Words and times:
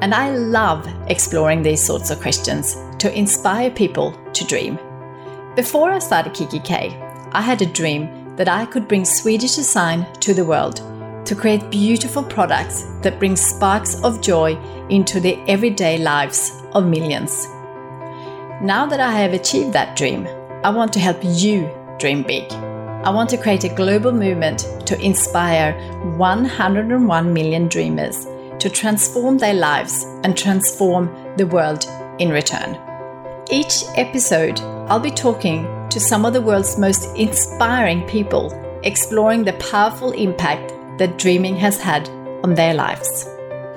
And 0.00 0.14
I 0.14 0.30
love 0.30 0.88
exploring 1.08 1.62
these 1.62 1.82
sorts 1.82 2.10
of 2.10 2.20
questions 2.20 2.76
to 2.98 3.14
inspire 3.14 3.70
people 3.70 4.12
to 4.32 4.46
dream. 4.46 4.78
Before 5.56 5.90
I 5.90 5.98
started 5.98 6.32
kikki.K, 6.32 6.96
I 7.32 7.42
had 7.42 7.60
a 7.60 7.66
dream 7.66 8.34
that 8.36 8.48
I 8.48 8.64
could 8.64 8.88
bring 8.88 9.04
Swedish 9.04 9.56
design 9.56 10.06
to 10.20 10.32
the 10.32 10.44
world 10.44 10.76
to 11.26 11.34
create 11.34 11.70
beautiful 11.70 12.22
products 12.22 12.84
that 13.02 13.18
bring 13.18 13.36
sparks 13.36 14.02
of 14.02 14.22
joy 14.22 14.58
into 14.88 15.20
the 15.20 15.38
everyday 15.46 15.98
lives 15.98 16.62
of 16.72 16.86
millions. 16.86 17.46
Now 18.62 18.86
that 18.86 19.00
I 19.00 19.12
have 19.12 19.34
achieved 19.34 19.74
that 19.74 19.96
dream, 19.96 20.26
I 20.64 20.70
want 20.70 20.92
to 20.94 21.00
help 21.00 21.18
you 21.22 21.70
dream 21.98 22.22
big. 22.22 22.50
I 23.04 23.10
want 23.10 23.28
to 23.30 23.36
create 23.38 23.64
a 23.64 23.74
global 23.74 24.12
movement 24.12 24.66
to 24.86 25.00
inspire 25.00 25.72
101 26.16 27.32
million 27.32 27.68
dreamers 27.68 28.26
to 28.60 28.70
transform 28.70 29.38
their 29.38 29.54
lives 29.54 30.04
and 30.24 30.36
transform 30.36 31.10
the 31.36 31.46
world 31.46 31.86
in 32.18 32.30
return. 32.30 32.78
Each 33.50 33.82
episode, 33.96 34.60
I'll 34.88 35.00
be 35.00 35.10
talking 35.10 35.66
to 35.88 35.98
some 35.98 36.24
of 36.24 36.32
the 36.32 36.40
world's 36.40 36.78
most 36.78 37.16
inspiring 37.16 38.06
people, 38.06 38.52
exploring 38.84 39.44
the 39.44 39.54
powerful 39.54 40.12
impact 40.12 40.72
that 40.98 41.18
dreaming 41.18 41.56
has 41.56 41.80
had 41.80 42.08
on 42.44 42.54
their 42.54 42.74
lives. 42.74 43.26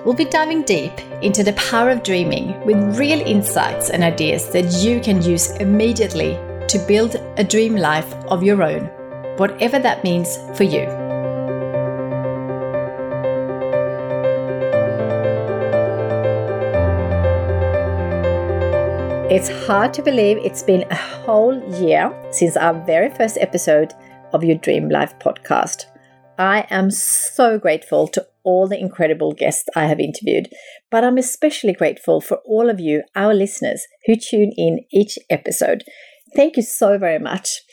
We'll 0.05 0.13
be 0.13 0.25
diving 0.25 0.63
deep 0.63 0.99
into 1.21 1.43
the 1.43 1.53
power 1.53 1.89
of 1.89 2.03
dreaming 2.03 2.59
with 2.65 2.99
real 2.99 3.21
insights 3.21 3.89
and 3.89 4.03
ideas 4.03 4.49
that 4.49 4.71
you 4.83 4.99
can 4.99 5.21
use 5.21 5.51
immediately 5.51 6.37
to 6.67 6.85
build 6.87 7.15
a 7.37 7.43
dream 7.43 7.75
life 7.75 8.13
of 8.25 8.43
your 8.43 8.61
own, 8.61 8.89
whatever 9.37 9.79
that 9.79 10.03
means 10.03 10.37
for 10.55 10.65
you. 10.65 11.02
It's 19.33 19.49
hard 19.65 19.95
to 19.95 20.03
believe 20.03 20.37
it's 20.37 20.61
been 20.61 20.85
a 20.91 20.95
whole 20.95 21.59
year 21.81 22.13
since 22.29 22.55
our 22.55 22.75
very 22.85 23.09
first 23.09 23.35
episode 23.39 23.91
of 24.31 24.43
your 24.43 24.59
Dream 24.59 24.89
Life 24.89 25.17
podcast. 25.17 25.85
I 26.37 26.67
am 26.69 26.91
so 26.91 27.57
grateful 27.57 28.07
to 28.09 28.27
all 28.43 28.67
the 28.67 28.79
incredible 28.79 29.31
guests 29.31 29.67
I 29.75 29.85
have 29.85 29.99
interviewed, 29.99 30.49
but 30.91 31.03
I'm 31.03 31.17
especially 31.17 31.73
grateful 31.73 32.21
for 32.21 32.41
all 32.45 32.69
of 32.69 32.79
you, 32.79 33.01
our 33.15 33.33
listeners, 33.33 33.87
who 34.05 34.17
tune 34.17 34.51
in 34.55 34.81
each 34.91 35.17
episode. 35.31 35.83
Thank 36.35 36.55
you 36.55 36.61
so 36.61 36.99
very 36.99 37.17
much. 37.17 37.63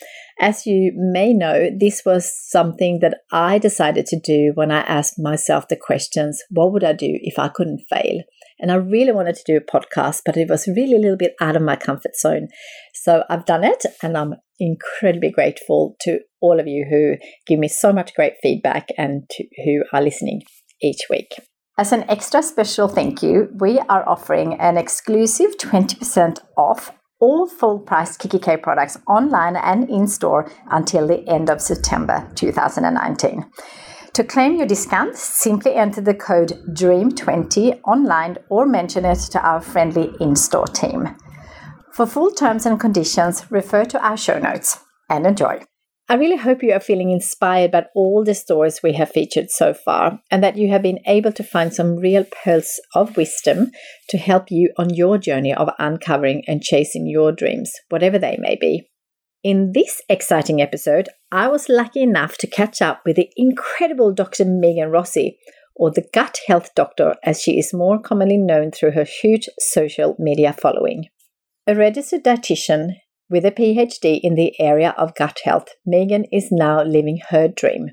As 0.41 0.67
you 0.67 0.92
may 0.97 1.34
know, 1.34 1.69
this 1.78 2.06
was 2.06 2.33
something 2.48 3.00
that 3.00 3.19
I 3.30 3.58
decided 3.58 4.06
to 4.06 4.19
do 4.19 4.52
when 4.55 4.70
I 4.70 4.80
asked 4.80 5.19
myself 5.19 5.69
the 5.69 5.77
questions 5.77 6.42
what 6.48 6.72
would 6.72 6.84
I 6.84 6.95
do 6.95 7.19
if 7.20 7.39
I 7.39 7.48
couldn't 7.48 7.84
fail? 7.91 8.22
And 8.61 8.70
I 8.70 8.77
really 8.77 9.12
wanted 9.12 9.36
to 9.36 9.44
do 9.47 9.56
a 9.56 9.61
podcast, 9.61 10.20
but 10.25 10.36
it 10.36 10.48
was 10.48 10.69
really 10.69 10.97
a 10.97 11.00
little 11.00 11.16
bit 11.16 11.34
out 11.41 11.56
of 11.56 11.62
my 11.62 11.77
comfort 11.77 12.16
zone. 12.16 12.48
So 12.94 13.25
I've 13.28 13.47
done 13.47 13.64
it, 13.64 13.84
and 14.02 14.17
I'm 14.17 14.34
incredibly 14.58 15.30
grateful 15.30 15.97
to 16.02 16.20
all 16.41 16.61
of 16.61 16.67
you 16.67 16.86
who 16.89 17.17
give 17.46 17.58
me 17.58 17.68
so 17.68 17.92
much 17.92 18.14
great 18.14 18.34
feedback 18.42 18.89
and 18.98 19.23
to, 19.30 19.45
who 19.64 19.84
are 19.92 20.02
listening 20.02 20.42
each 20.83 21.01
week. 21.08 21.34
As 21.79 21.92
an 21.92 22.05
extra 22.11 22.42
special 22.42 22.89
thank 22.89 23.23
you, 23.23 23.48
we 23.58 23.79
are 23.79 24.07
offering 24.07 24.55
an 24.61 24.77
exclusive 24.77 25.57
20% 25.57 26.39
off 26.57 26.92
all 27.20 27.46
full 27.46 27.79
price 27.79 28.17
kikki.K 28.17 28.57
products 28.58 28.98
online 29.07 29.57
and 29.57 29.89
in 29.89 30.07
store 30.07 30.51
until 30.70 31.07
the 31.07 31.27
end 31.29 31.51
of 31.51 31.61
September 31.61 32.30
2019. 32.34 33.45
To 34.14 34.24
claim 34.24 34.56
your 34.56 34.66
discount, 34.66 35.16
simply 35.16 35.74
enter 35.74 36.00
the 36.00 36.14
code 36.14 36.60
DREAM20 36.70 37.80
online 37.84 38.38
or 38.48 38.66
mention 38.66 39.04
it 39.04 39.20
to 39.30 39.40
our 39.40 39.60
friendly 39.60 40.12
in 40.20 40.34
store 40.34 40.66
team. 40.66 41.14
For 41.92 42.06
full 42.06 42.32
terms 42.32 42.66
and 42.66 42.80
conditions, 42.80 43.44
refer 43.50 43.84
to 43.84 44.04
our 44.04 44.16
show 44.16 44.38
notes 44.38 44.80
and 45.08 45.26
enjoy. 45.26 45.60
I 46.08 46.14
really 46.14 46.38
hope 46.38 46.60
you 46.64 46.72
are 46.72 46.80
feeling 46.80 47.12
inspired 47.12 47.70
by 47.70 47.84
all 47.94 48.24
the 48.24 48.34
stories 48.34 48.80
we 48.82 48.94
have 48.94 49.12
featured 49.12 49.48
so 49.48 49.72
far 49.72 50.18
and 50.28 50.42
that 50.42 50.56
you 50.56 50.68
have 50.70 50.82
been 50.82 50.98
able 51.06 51.30
to 51.30 51.44
find 51.44 51.72
some 51.72 51.94
real 51.94 52.24
pearls 52.42 52.80
of 52.96 53.16
wisdom 53.16 53.70
to 54.08 54.18
help 54.18 54.50
you 54.50 54.72
on 54.77 54.92
your 54.92 55.18
journey 55.18 55.54
of 55.54 55.70
uncovering 55.78 56.42
and 56.48 56.62
chasing 56.62 57.06
your 57.06 57.30
dreams, 57.30 57.70
whatever 57.90 58.18
they 58.18 58.36
may 58.40 58.56
be. 58.60 58.89
In 59.42 59.73
this 59.73 60.02
exciting 60.11 60.61
episode, 60.61 61.08
I 61.33 61.48
was 61.48 61.70
lucky 61.70 62.02
enough 62.02 62.36
to 62.39 62.46
catch 62.46 62.83
up 62.83 63.01
with 63.06 63.17
the 63.17 63.30
incredible 63.39 64.12
Dr. 64.12 64.45
Megan 64.45 64.90
Rossi, 64.90 65.39
or 65.74 65.90
the 65.90 66.06
gut 66.12 66.40
health 66.46 66.74
doctor 66.74 67.14
as 67.24 67.40
she 67.40 67.58
is 67.58 67.73
more 67.73 67.98
commonly 67.98 68.36
known 68.36 68.70
through 68.70 68.90
her 68.90 69.05
huge 69.05 69.48
social 69.58 70.14
media 70.18 70.52
following. 70.52 71.06
A 71.67 71.74
registered 71.74 72.23
dietitian, 72.23 72.96
with 73.30 73.46
a 73.46 73.51
PhD 73.51 74.20
in 74.23 74.34
the 74.34 74.52
area 74.61 74.95
of 74.98 75.14
gut 75.14 75.40
health, 75.45 75.68
Megan 75.86 76.27
is 76.30 76.48
now 76.52 76.83
living 76.83 77.20
her 77.30 77.48
dream. 77.48 77.92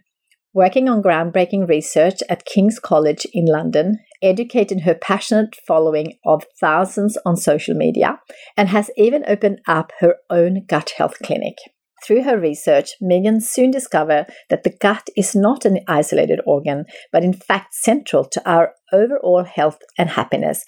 Working 0.58 0.90
on 0.90 1.04
groundbreaking 1.04 1.70
research 1.70 2.24
at 2.32 2.46
King's 2.46 2.80
College 2.80 3.28
in 3.32 3.46
London, 3.46 4.00
educating 4.24 4.80
her 4.80 4.96
passionate 4.96 5.56
following 5.68 6.18
of 6.26 6.46
thousands 6.60 7.16
on 7.28 7.38
social 7.38 7.76
media, 7.76 8.20
and 8.58 8.68
has 8.70 8.90
even 8.98 9.24
opened 9.28 9.60
up 9.68 9.92
her 10.00 10.16
own 10.32 10.66
gut 10.68 10.94
health 10.98 11.20
clinic. 11.24 11.58
Through 12.04 12.24
her 12.24 12.40
research, 12.40 12.94
Megan 13.00 13.40
soon 13.40 13.70
discovered 13.70 14.26
that 14.50 14.64
the 14.64 14.76
gut 14.82 15.08
is 15.16 15.36
not 15.36 15.64
an 15.64 15.82
isolated 15.88 16.40
organ, 16.48 16.86
but 17.12 17.24
in 17.24 17.34
fact 17.34 17.76
central 17.76 18.26
to 18.26 18.50
our 18.50 18.74
overall 18.92 19.44
health 19.44 19.78
and 19.96 20.10
happiness, 20.10 20.66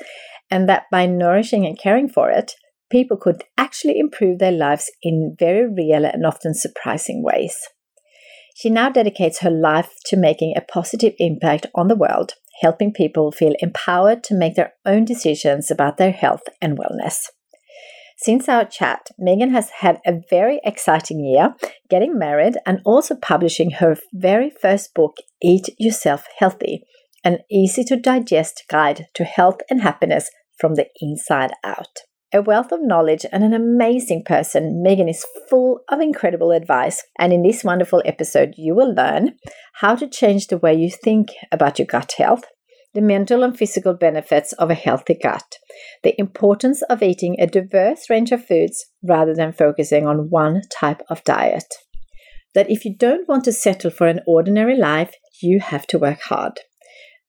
and 0.52 0.70
that 0.70 0.84
by 0.92 1.08
nourishing 1.08 1.66
and 1.66 1.80
caring 1.80 2.08
for 2.08 2.30
it, 2.30 2.52
people 2.92 3.18
could 3.18 3.44
actually 3.58 3.98
improve 3.98 4.38
their 4.38 4.52
lives 4.52 4.92
in 5.02 5.36
very 5.40 5.68
real 5.68 6.06
and 6.06 6.28
often 6.28 6.54
surprising 6.54 7.24
ways. 7.24 7.58
She 8.60 8.70
now 8.70 8.90
dedicates 8.90 9.40
her 9.40 9.50
life 9.50 9.94
to 10.08 10.18
making 10.18 10.54
a 10.58 10.62
positive 10.62 11.14
impact 11.18 11.68
on 11.76 11.88
the 11.88 11.96
world, 11.96 12.34
helping 12.62 12.92
people 12.92 13.32
feel 13.32 13.54
empowered 13.60 14.22
to 14.26 14.36
make 14.36 14.56
their 14.56 14.74
own 14.86 15.06
decisions 15.06 15.72
about 15.72 15.96
their 15.96 16.12
health 16.12 16.42
and 16.62 16.78
wellness. 16.78 17.28
Since 18.18 18.50
our 18.50 18.66
chat, 18.66 19.12
Megan 19.18 19.52
has 19.52 19.70
had 19.70 20.02
a 20.06 20.20
very 20.30 20.60
exciting 20.66 21.24
year, 21.24 21.56
getting 21.90 22.20
married 22.20 22.58
and 22.66 22.82
also 22.84 23.16
publishing 23.16 23.72
her 23.80 23.96
very 24.14 24.50
first 24.50 24.94
book, 24.94 25.16
Eat 25.42 25.70
Yourself 25.80 26.26
Healthy, 26.38 26.84
an 27.24 27.38
easy 27.50 27.86
to 27.86 27.96
digest 27.96 28.66
guide 28.70 29.06
to 29.14 29.24
health 29.24 29.62
and 29.70 29.84
happiness 29.84 30.30
from 30.60 30.76
the 30.76 30.88
inside 31.00 31.52
out. 31.64 32.00
A 32.32 32.44
wealth 32.44 32.72
of 32.72 32.84
knowledge 32.84 33.26
and 33.32 33.44
an 33.44 33.54
amazing 33.54 34.24
person, 34.24 34.84
Megan 34.84 35.10
is 35.10 35.26
full 35.50 35.80
of 35.90 36.00
incredible 36.00 36.52
advice. 36.52 37.04
And 37.18 37.34
in 37.34 37.42
this 37.42 37.64
wonderful 37.64 38.04
episode, 38.06 38.54
you 38.56 38.76
will 38.76 38.94
learn 38.94 39.34
how 39.74 39.96
to 39.96 40.08
change 40.08 40.46
the 40.46 40.60
way 40.60 40.76
you 40.76 40.92
think 40.92 41.30
about 41.52 41.80
your 41.80 41.88
gut 41.88 42.14
health, 42.20 42.44
the 42.94 43.02
mental 43.02 43.42
and 43.42 43.58
physical 43.58 43.96
benefits 43.96 44.54
of 44.54 44.70
a 44.70 44.76
healthy 44.76 45.16
gut, 45.16 45.56
the 46.04 46.14
importance 46.20 46.84
of 46.84 47.02
eating 47.02 47.36
a 47.40 47.48
diverse 47.48 48.12
range 48.12 48.32
of 48.32 48.46
foods 48.46 48.86
rather 49.04 49.34
than 49.34 49.52
focusing 49.52 50.06
on 50.06 50.30
one 50.30 50.62
type 50.72 51.02
of 51.10 51.24
diet. 51.24 51.74
That 52.54 52.70
if 52.70 52.86
you 52.86 52.96
don't 52.96 53.28
want 53.28 53.44
to 53.46 53.52
settle 53.52 53.90
for 53.90 54.06
an 54.06 54.22
ordinary 54.28 54.78
life, 54.78 55.16
you 55.42 55.60
have 55.62 55.88
to 55.88 55.98
work 55.98 56.22
hard 56.22 56.60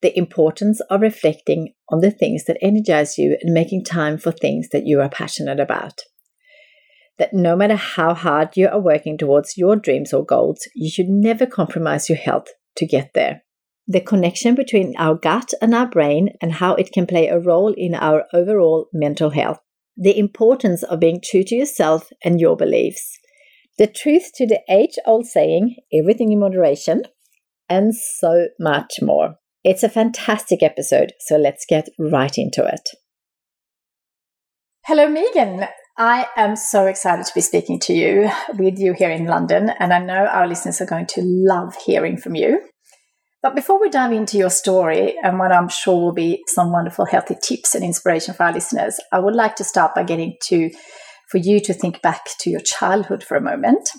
the 0.01 0.17
importance 0.17 0.81
of 0.89 1.01
reflecting 1.01 1.73
on 1.89 2.01
the 2.01 2.11
things 2.11 2.45
that 2.45 2.57
energize 2.61 3.17
you 3.17 3.37
and 3.41 3.53
making 3.53 3.83
time 3.83 4.17
for 4.17 4.31
things 4.31 4.69
that 4.71 4.85
you 4.85 4.99
are 4.99 5.09
passionate 5.09 5.59
about. 5.59 6.01
That 7.17 7.33
no 7.33 7.55
matter 7.55 7.75
how 7.75 8.13
hard 8.13 8.57
you 8.57 8.67
are 8.67 8.79
working 8.79 9.17
towards 9.17 9.57
your 9.57 9.75
dreams 9.75 10.13
or 10.13 10.25
goals, 10.25 10.67
you 10.73 10.89
should 10.89 11.09
never 11.09 11.45
compromise 11.45 12.09
your 12.09 12.17
health 12.17 12.47
to 12.77 12.87
get 12.87 13.11
there. 13.13 13.43
The 13.87 14.01
connection 14.01 14.55
between 14.55 14.95
our 14.97 15.15
gut 15.15 15.53
and 15.61 15.75
our 15.75 15.87
brain 15.87 16.29
and 16.41 16.53
how 16.53 16.75
it 16.75 16.91
can 16.91 17.05
play 17.05 17.27
a 17.27 17.39
role 17.39 17.73
in 17.75 17.93
our 17.93 18.25
overall 18.33 18.87
mental 18.93 19.31
health. 19.31 19.59
The 19.97 20.17
importance 20.17 20.81
of 20.83 20.99
being 20.99 21.21
true 21.23 21.43
to 21.43 21.55
yourself 21.55 22.09
and 22.23 22.39
your 22.39 22.55
beliefs. 22.55 23.19
The 23.77 23.87
truth 23.87 24.31
to 24.35 24.47
the 24.47 24.61
age 24.69 24.95
old 25.05 25.25
saying, 25.25 25.75
everything 25.93 26.31
in 26.31 26.39
moderation, 26.39 27.03
and 27.69 27.95
so 27.95 28.47
much 28.59 28.93
more. 29.01 29.35
It's 29.63 29.83
a 29.83 29.89
fantastic 29.89 30.63
episode, 30.63 31.13
so 31.19 31.37
let's 31.37 31.65
get 31.67 31.89
right 31.99 32.35
into 32.35 32.65
it. 32.65 32.81
Hello, 34.85 35.07
Megan. 35.07 35.67
I 35.99 36.27
am 36.35 36.55
so 36.55 36.87
excited 36.87 37.25
to 37.27 37.33
be 37.35 37.41
speaking 37.41 37.79
to 37.81 37.93
you 37.93 38.31
with 38.57 38.79
you 38.79 38.93
here 38.93 39.11
in 39.11 39.25
London, 39.25 39.69
and 39.77 39.93
I 39.93 39.99
know 39.99 40.25
our 40.25 40.47
listeners 40.47 40.81
are 40.81 40.87
going 40.87 41.05
to 41.07 41.21
love 41.21 41.75
hearing 41.85 42.17
from 42.17 42.33
you. 42.33 42.61
But 43.43 43.55
before 43.55 43.79
we 43.79 43.89
dive 43.89 44.11
into 44.11 44.37
your 44.37 44.49
story 44.49 45.15
and 45.23 45.37
what 45.37 45.51
I'm 45.51 45.69
sure 45.69 45.99
will 45.99 46.13
be 46.13 46.43
some 46.47 46.71
wonderful 46.71 47.05
healthy 47.05 47.35
tips 47.39 47.75
and 47.75 47.83
inspiration 47.83 48.33
for 48.33 48.43
our 48.43 48.53
listeners, 48.53 48.99
I 49.11 49.19
would 49.19 49.35
like 49.35 49.55
to 49.57 49.63
start 49.63 49.93
by 49.93 50.03
getting 50.03 50.37
to 50.45 50.71
for 51.29 51.37
you 51.37 51.59
to 51.61 51.73
think 51.73 52.01
back 52.01 52.25
to 52.39 52.49
your 52.49 52.61
childhood 52.61 53.23
for 53.23 53.37
a 53.37 53.41
moment. 53.41 53.89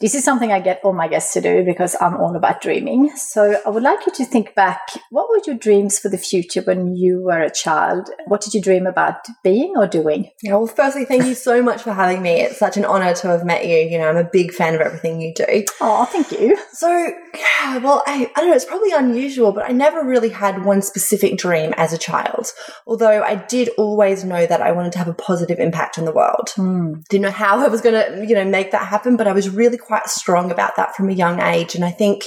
This 0.00 0.14
is 0.14 0.22
something 0.22 0.52
I 0.52 0.60
get 0.60 0.80
all 0.84 0.92
my 0.92 1.08
guests 1.08 1.32
to 1.34 1.40
do 1.40 1.64
because 1.64 1.96
I'm 2.00 2.16
all 2.16 2.36
about 2.36 2.60
dreaming. 2.60 3.10
So 3.16 3.60
I 3.66 3.68
would 3.68 3.82
like 3.82 4.06
you 4.06 4.12
to 4.12 4.24
think 4.24 4.54
back 4.54 4.80
what 5.10 5.28
were 5.28 5.40
your 5.44 5.56
dreams 5.56 5.98
for 5.98 6.08
the 6.08 6.18
future 6.18 6.62
when 6.62 6.94
you 6.94 7.20
were 7.22 7.40
a 7.40 7.50
child? 7.50 8.08
What 8.26 8.40
did 8.40 8.54
you 8.54 8.60
dream 8.60 8.86
about 8.86 9.26
being 9.42 9.74
or 9.76 9.88
doing? 9.88 10.30
Yeah, 10.42 10.54
well, 10.54 10.68
firstly, 10.68 11.04
thank 11.04 11.24
you 11.24 11.34
so 11.34 11.62
much 11.62 11.82
for 11.82 11.92
having 11.92 12.22
me. 12.22 12.40
It's 12.42 12.58
such 12.58 12.76
an 12.76 12.84
honor 12.84 13.12
to 13.12 13.28
have 13.28 13.44
met 13.44 13.66
you. 13.66 13.76
You 13.76 13.98
know, 13.98 14.08
I'm 14.08 14.16
a 14.16 14.28
big 14.30 14.52
fan 14.52 14.76
of 14.76 14.80
everything 14.80 15.20
you 15.20 15.34
do. 15.34 15.64
Oh, 15.80 16.04
thank 16.04 16.30
you. 16.30 16.56
So, 16.72 16.88
yeah, 17.34 17.78
well, 17.78 18.04
I, 18.06 18.30
I 18.36 18.40
don't 18.40 18.50
know, 18.50 18.54
it's 18.54 18.64
probably 18.64 18.92
unusual, 18.92 19.50
but 19.50 19.68
I 19.68 19.72
never 19.72 20.04
really 20.04 20.28
had 20.28 20.64
one 20.64 20.80
specific 20.80 21.38
dream 21.38 21.74
as 21.76 21.92
a 21.92 21.98
child. 21.98 22.52
Although 22.86 23.22
I 23.22 23.34
did 23.34 23.70
always 23.76 24.22
know 24.22 24.46
that 24.46 24.60
I 24.60 24.70
wanted 24.70 24.92
to 24.92 24.98
have 24.98 25.08
a 25.08 25.14
positive 25.14 25.58
impact 25.58 25.98
on 25.98 26.04
the 26.04 26.12
world. 26.12 26.50
Mm. 26.56 27.04
Didn't 27.08 27.22
know 27.22 27.30
how 27.30 27.58
I 27.58 27.68
was 27.68 27.80
going 27.80 27.94
to, 27.94 28.26
you 28.26 28.36
know, 28.36 28.44
make 28.44 28.70
that 28.70 28.86
happen, 28.86 29.16
but 29.16 29.26
I 29.26 29.32
was 29.32 29.50
really 29.50 29.78
quite 29.88 30.06
strong 30.06 30.52
about 30.52 30.76
that 30.76 30.94
from 30.94 31.08
a 31.08 31.14
young 31.14 31.40
age. 31.40 31.74
And 31.74 31.84
I 31.84 31.90
think, 31.90 32.24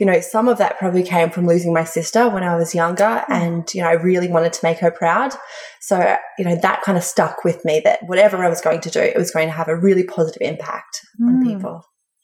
you 0.00 0.06
know, 0.06 0.20
some 0.20 0.48
of 0.48 0.56
that 0.58 0.78
probably 0.78 1.02
came 1.02 1.28
from 1.28 1.46
losing 1.46 1.74
my 1.74 1.84
sister 1.84 2.28
when 2.28 2.44
I 2.44 2.56
was 2.56 2.74
younger. 2.74 3.04
Mm. 3.04 3.24
And, 3.28 3.74
you 3.74 3.82
know, 3.82 3.88
I 3.88 3.94
really 3.94 4.28
wanted 4.28 4.54
to 4.54 4.60
make 4.62 4.78
her 4.78 4.90
proud. 4.90 5.34
So, 5.80 6.16
you 6.38 6.44
know, 6.46 6.56
that 6.62 6.82
kind 6.82 6.96
of 6.96 7.04
stuck 7.04 7.44
with 7.44 7.62
me 7.64 7.82
that 7.84 8.00
whatever 8.06 8.42
I 8.42 8.48
was 8.48 8.62
going 8.62 8.80
to 8.80 8.90
do, 8.90 9.00
it 9.00 9.18
was 9.18 9.32
going 9.32 9.48
to 9.48 9.54
have 9.54 9.68
a 9.68 9.76
really 9.76 10.04
positive 10.04 10.40
impact 10.40 11.00
mm. 11.20 11.26
on 11.28 11.44
people. 11.44 11.82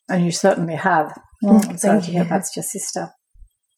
And 0.08 0.24
you 0.24 0.30
certainly 0.30 0.76
have. 0.76 1.12
Mm, 1.44 1.68
I'm 1.68 1.76
sorry 1.76 2.00
to 2.00 2.10
hear 2.10 2.24
that's 2.24 2.56
your 2.56 2.62
sister. 2.62 3.10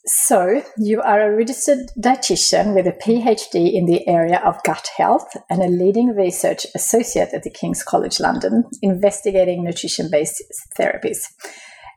So, 0.07 0.63
you 0.79 1.03
are 1.03 1.21
a 1.21 1.37
registered 1.37 1.91
dietitian 1.99 2.75
with 2.75 2.87
a 2.87 2.93
PhD 2.93 3.73
in 3.73 3.85
the 3.87 4.09
area 4.09 4.41
of 4.45 4.63
gut 4.63 4.89
health 4.97 5.29
and 5.51 5.63
a 5.63 5.69
leading 5.69 6.09
research 6.17 6.67
associate 6.75 7.35
at 7.35 7.43
the 7.43 7.51
King's 7.51 7.83
College 7.83 8.19
London, 8.19 8.65
investigating 8.83 9.63
nutrition 9.63 10.09
based 10.11 10.43
therapies. 10.79 11.19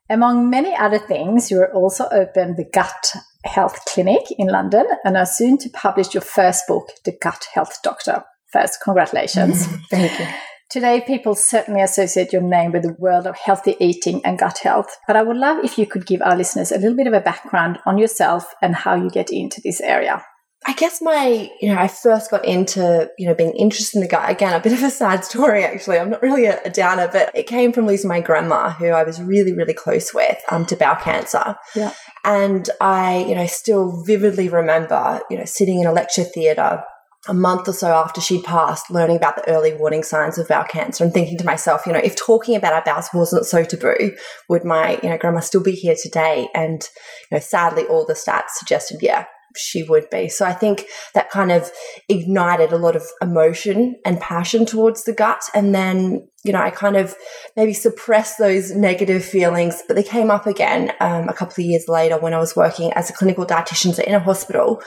Among 0.09 0.49
many 0.49 0.75
other 0.75 0.99
things, 0.99 1.49
you 1.49 1.61
are 1.61 1.73
also 1.73 2.07
opened 2.09 2.57
the 2.57 2.69
Gut 2.71 3.13
Health 3.45 3.79
Clinic 3.87 4.23
in 4.37 4.47
London 4.47 4.85
and 5.05 5.15
are 5.15 5.25
soon 5.25 5.57
to 5.59 5.69
publish 5.69 6.13
your 6.13 6.21
first 6.21 6.67
book, 6.67 6.89
The 7.05 7.17
Gut 7.21 7.47
Health 7.53 7.79
Doctor. 7.83 8.23
First, 8.51 8.79
congratulations. 8.83 9.65
Thank 9.89 10.19
you. 10.19 10.27
Today, 10.73 11.03
people 11.05 11.35
certainly 11.35 11.83
associate 11.83 12.33
your 12.33 12.41
name 12.41 12.71
with 12.71 12.81
the 12.81 12.95
world 12.97 13.27
of 13.27 13.37
healthy 13.37 13.75
eating 13.79 14.25
and 14.25 14.39
gut 14.39 14.57
health, 14.63 14.97
but 15.05 15.15
I 15.15 15.21
would 15.21 15.37
love 15.37 15.63
if 15.63 15.77
you 15.77 15.85
could 15.85 16.07
give 16.07 16.19
our 16.23 16.35
listeners 16.35 16.71
a 16.71 16.79
little 16.79 16.97
bit 16.97 17.05
of 17.05 17.13
a 17.13 17.21
background 17.21 17.77
on 17.85 17.99
yourself 17.99 18.51
and 18.59 18.73
how 18.73 18.95
you 18.95 19.11
get 19.11 19.29
into 19.29 19.61
this 19.63 19.79
area. 19.79 20.25
I 20.65 20.73
guess 20.73 20.99
my, 20.99 21.47
you 21.61 21.71
know, 21.71 21.77
I 21.79 21.87
first 21.87 22.31
got 22.31 22.43
into, 22.43 23.07
you 23.19 23.27
know, 23.27 23.35
being 23.35 23.53
interested 23.55 23.97
in 23.97 24.01
the 24.01 24.07
gut. 24.07 24.31
Again, 24.31 24.55
a 24.55 24.63
bit 24.63 24.73
of 24.73 24.81
a 24.81 24.89
sad 24.89 25.23
story, 25.23 25.63
actually. 25.63 25.99
I'm 25.99 26.09
not 26.09 26.23
really 26.23 26.45
a, 26.45 26.59
a 26.65 26.71
downer, 26.71 27.07
but 27.07 27.29
it 27.35 27.45
came 27.45 27.71
from 27.71 27.85
losing 27.85 28.07
my 28.07 28.21
grandma, 28.21 28.71
who 28.71 28.87
I 28.87 29.03
was 29.03 29.21
really, 29.21 29.53
really 29.53 29.75
close 29.75 30.11
with, 30.11 30.41
um, 30.49 30.65
to 30.65 30.75
bowel 30.75 30.95
cancer. 30.95 31.55
Yeah. 31.75 31.93
And 32.23 32.67
I, 32.81 33.25
you 33.27 33.35
know, 33.35 33.45
still 33.45 34.03
vividly 34.07 34.49
remember, 34.49 35.21
you 35.29 35.37
know, 35.37 35.45
sitting 35.45 35.81
in 35.81 35.85
a 35.85 35.91
lecture 35.91 36.23
theatre 36.23 36.81
a 37.27 37.33
month 37.33 37.69
or 37.69 37.73
so 37.73 37.87
after 37.87 38.19
she'd 38.19 38.43
passed, 38.43 38.91
learning 38.91 39.15
about 39.15 39.37
the 39.37 39.49
early 39.49 39.73
warning 39.73 40.03
signs 40.03 40.37
of 40.37 40.47
bowel 40.47 40.65
cancer 40.65 41.03
and 41.03 41.13
thinking 41.13 41.37
to 41.37 41.45
myself, 41.45 41.85
you 41.85 41.93
know, 41.93 41.99
if 41.99 42.15
talking 42.15 42.55
about 42.55 42.73
our 42.73 42.83
bowels 42.83 43.09
wasn't 43.13 43.45
so 43.45 43.63
taboo, 43.63 44.13
would 44.49 44.65
my, 44.65 44.99
you 45.01 45.09
know, 45.09 45.17
grandma 45.17 45.39
still 45.39 45.63
be 45.63 45.71
here 45.71 45.95
today? 46.01 46.49
And, 46.53 46.87
you 47.31 47.35
know, 47.35 47.39
sadly, 47.39 47.85
all 47.85 48.05
the 48.05 48.13
stats 48.13 48.49
suggested, 48.55 49.01
yeah, 49.01 49.25
she 49.57 49.83
would 49.83 50.09
be. 50.09 50.29
So 50.29 50.45
I 50.45 50.53
think 50.53 50.85
that 51.13 51.29
kind 51.29 51.51
of 51.51 51.71
ignited 52.09 52.71
a 52.71 52.77
lot 52.77 52.95
of 52.95 53.03
emotion 53.21 53.95
and 54.05 54.19
passion 54.19 54.65
towards 54.65 55.03
the 55.03 55.13
gut. 55.13 55.43
And 55.53 55.73
then, 55.73 56.27
you 56.43 56.51
know, 56.51 56.61
I 56.61 56.69
kind 56.69 56.95
of 56.95 57.15
maybe 57.55 57.73
suppressed 57.73 58.37
those 58.37 58.71
negative 58.71 59.23
feelings, 59.23 59.81
but 59.87 59.95
they 59.95 60.03
came 60.03 60.31
up 60.31 60.45
again 60.47 60.91
um, 60.99 61.29
a 61.29 61.33
couple 61.33 61.61
of 61.61 61.67
years 61.67 61.85
later 61.87 62.17
when 62.17 62.33
I 62.33 62.39
was 62.39 62.55
working 62.55 62.91
as 62.93 63.09
a 63.09 63.13
clinical 63.13 63.45
dietitian 63.45 63.97
in 63.99 64.13
a 64.13 64.19
hospital. 64.19 64.81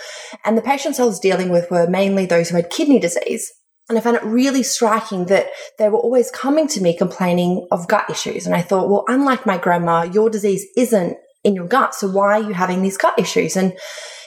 And 0.44 0.56
the 0.56 0.62
patients 0.62 1.00
I 1.00 1.04
was 1.04 1.20
dealing 1.20 1.50
with 1.50 1.70
were 1.70 1.86
mainly 1.88 2.26
those 2.26 2.48
who 2.48 2.56
had 2.56 2.70
kidney 2.70 2.98
disease. 2.98 3.52
And 3.88 3.96
I 3.96 4.00
found 4.00 4.16
it 4.16 4.24
really 4.24 4.64
striking 4.64 5.26
that 5.26 5.46
they 5.78 5.88
were 5.88 5.98
always 5.98 6.30
coming 6.30 6.66
to 6.68 6.80
me 6.80 6.96
complaining 6.96 7.68
of 7.70 7.86
gut 7.86 8.10
issues. 8.10 8.44
And 8.44 8.54
I 8.54 8.60
thought, 8.60 8.88
well, 8.88 9.04
unlike 9.06 9.46
my 9.46 9.58
grandma, 9.58 10.02
your 10.02 10.28
disease 10.28 10.66
isn't 10.76 11.16
in 11.44 11.54
your 11.54 11.68
gut. 11.68 11.94
So 11.94 12.08
why 12.08 12.40
are 12.40 12.42
you 12.42 12.52
having 12.52 12.82
these 12.82 12.98
gut 12.98 13.16
issues? 13.16 13.56
And 13.56 13.78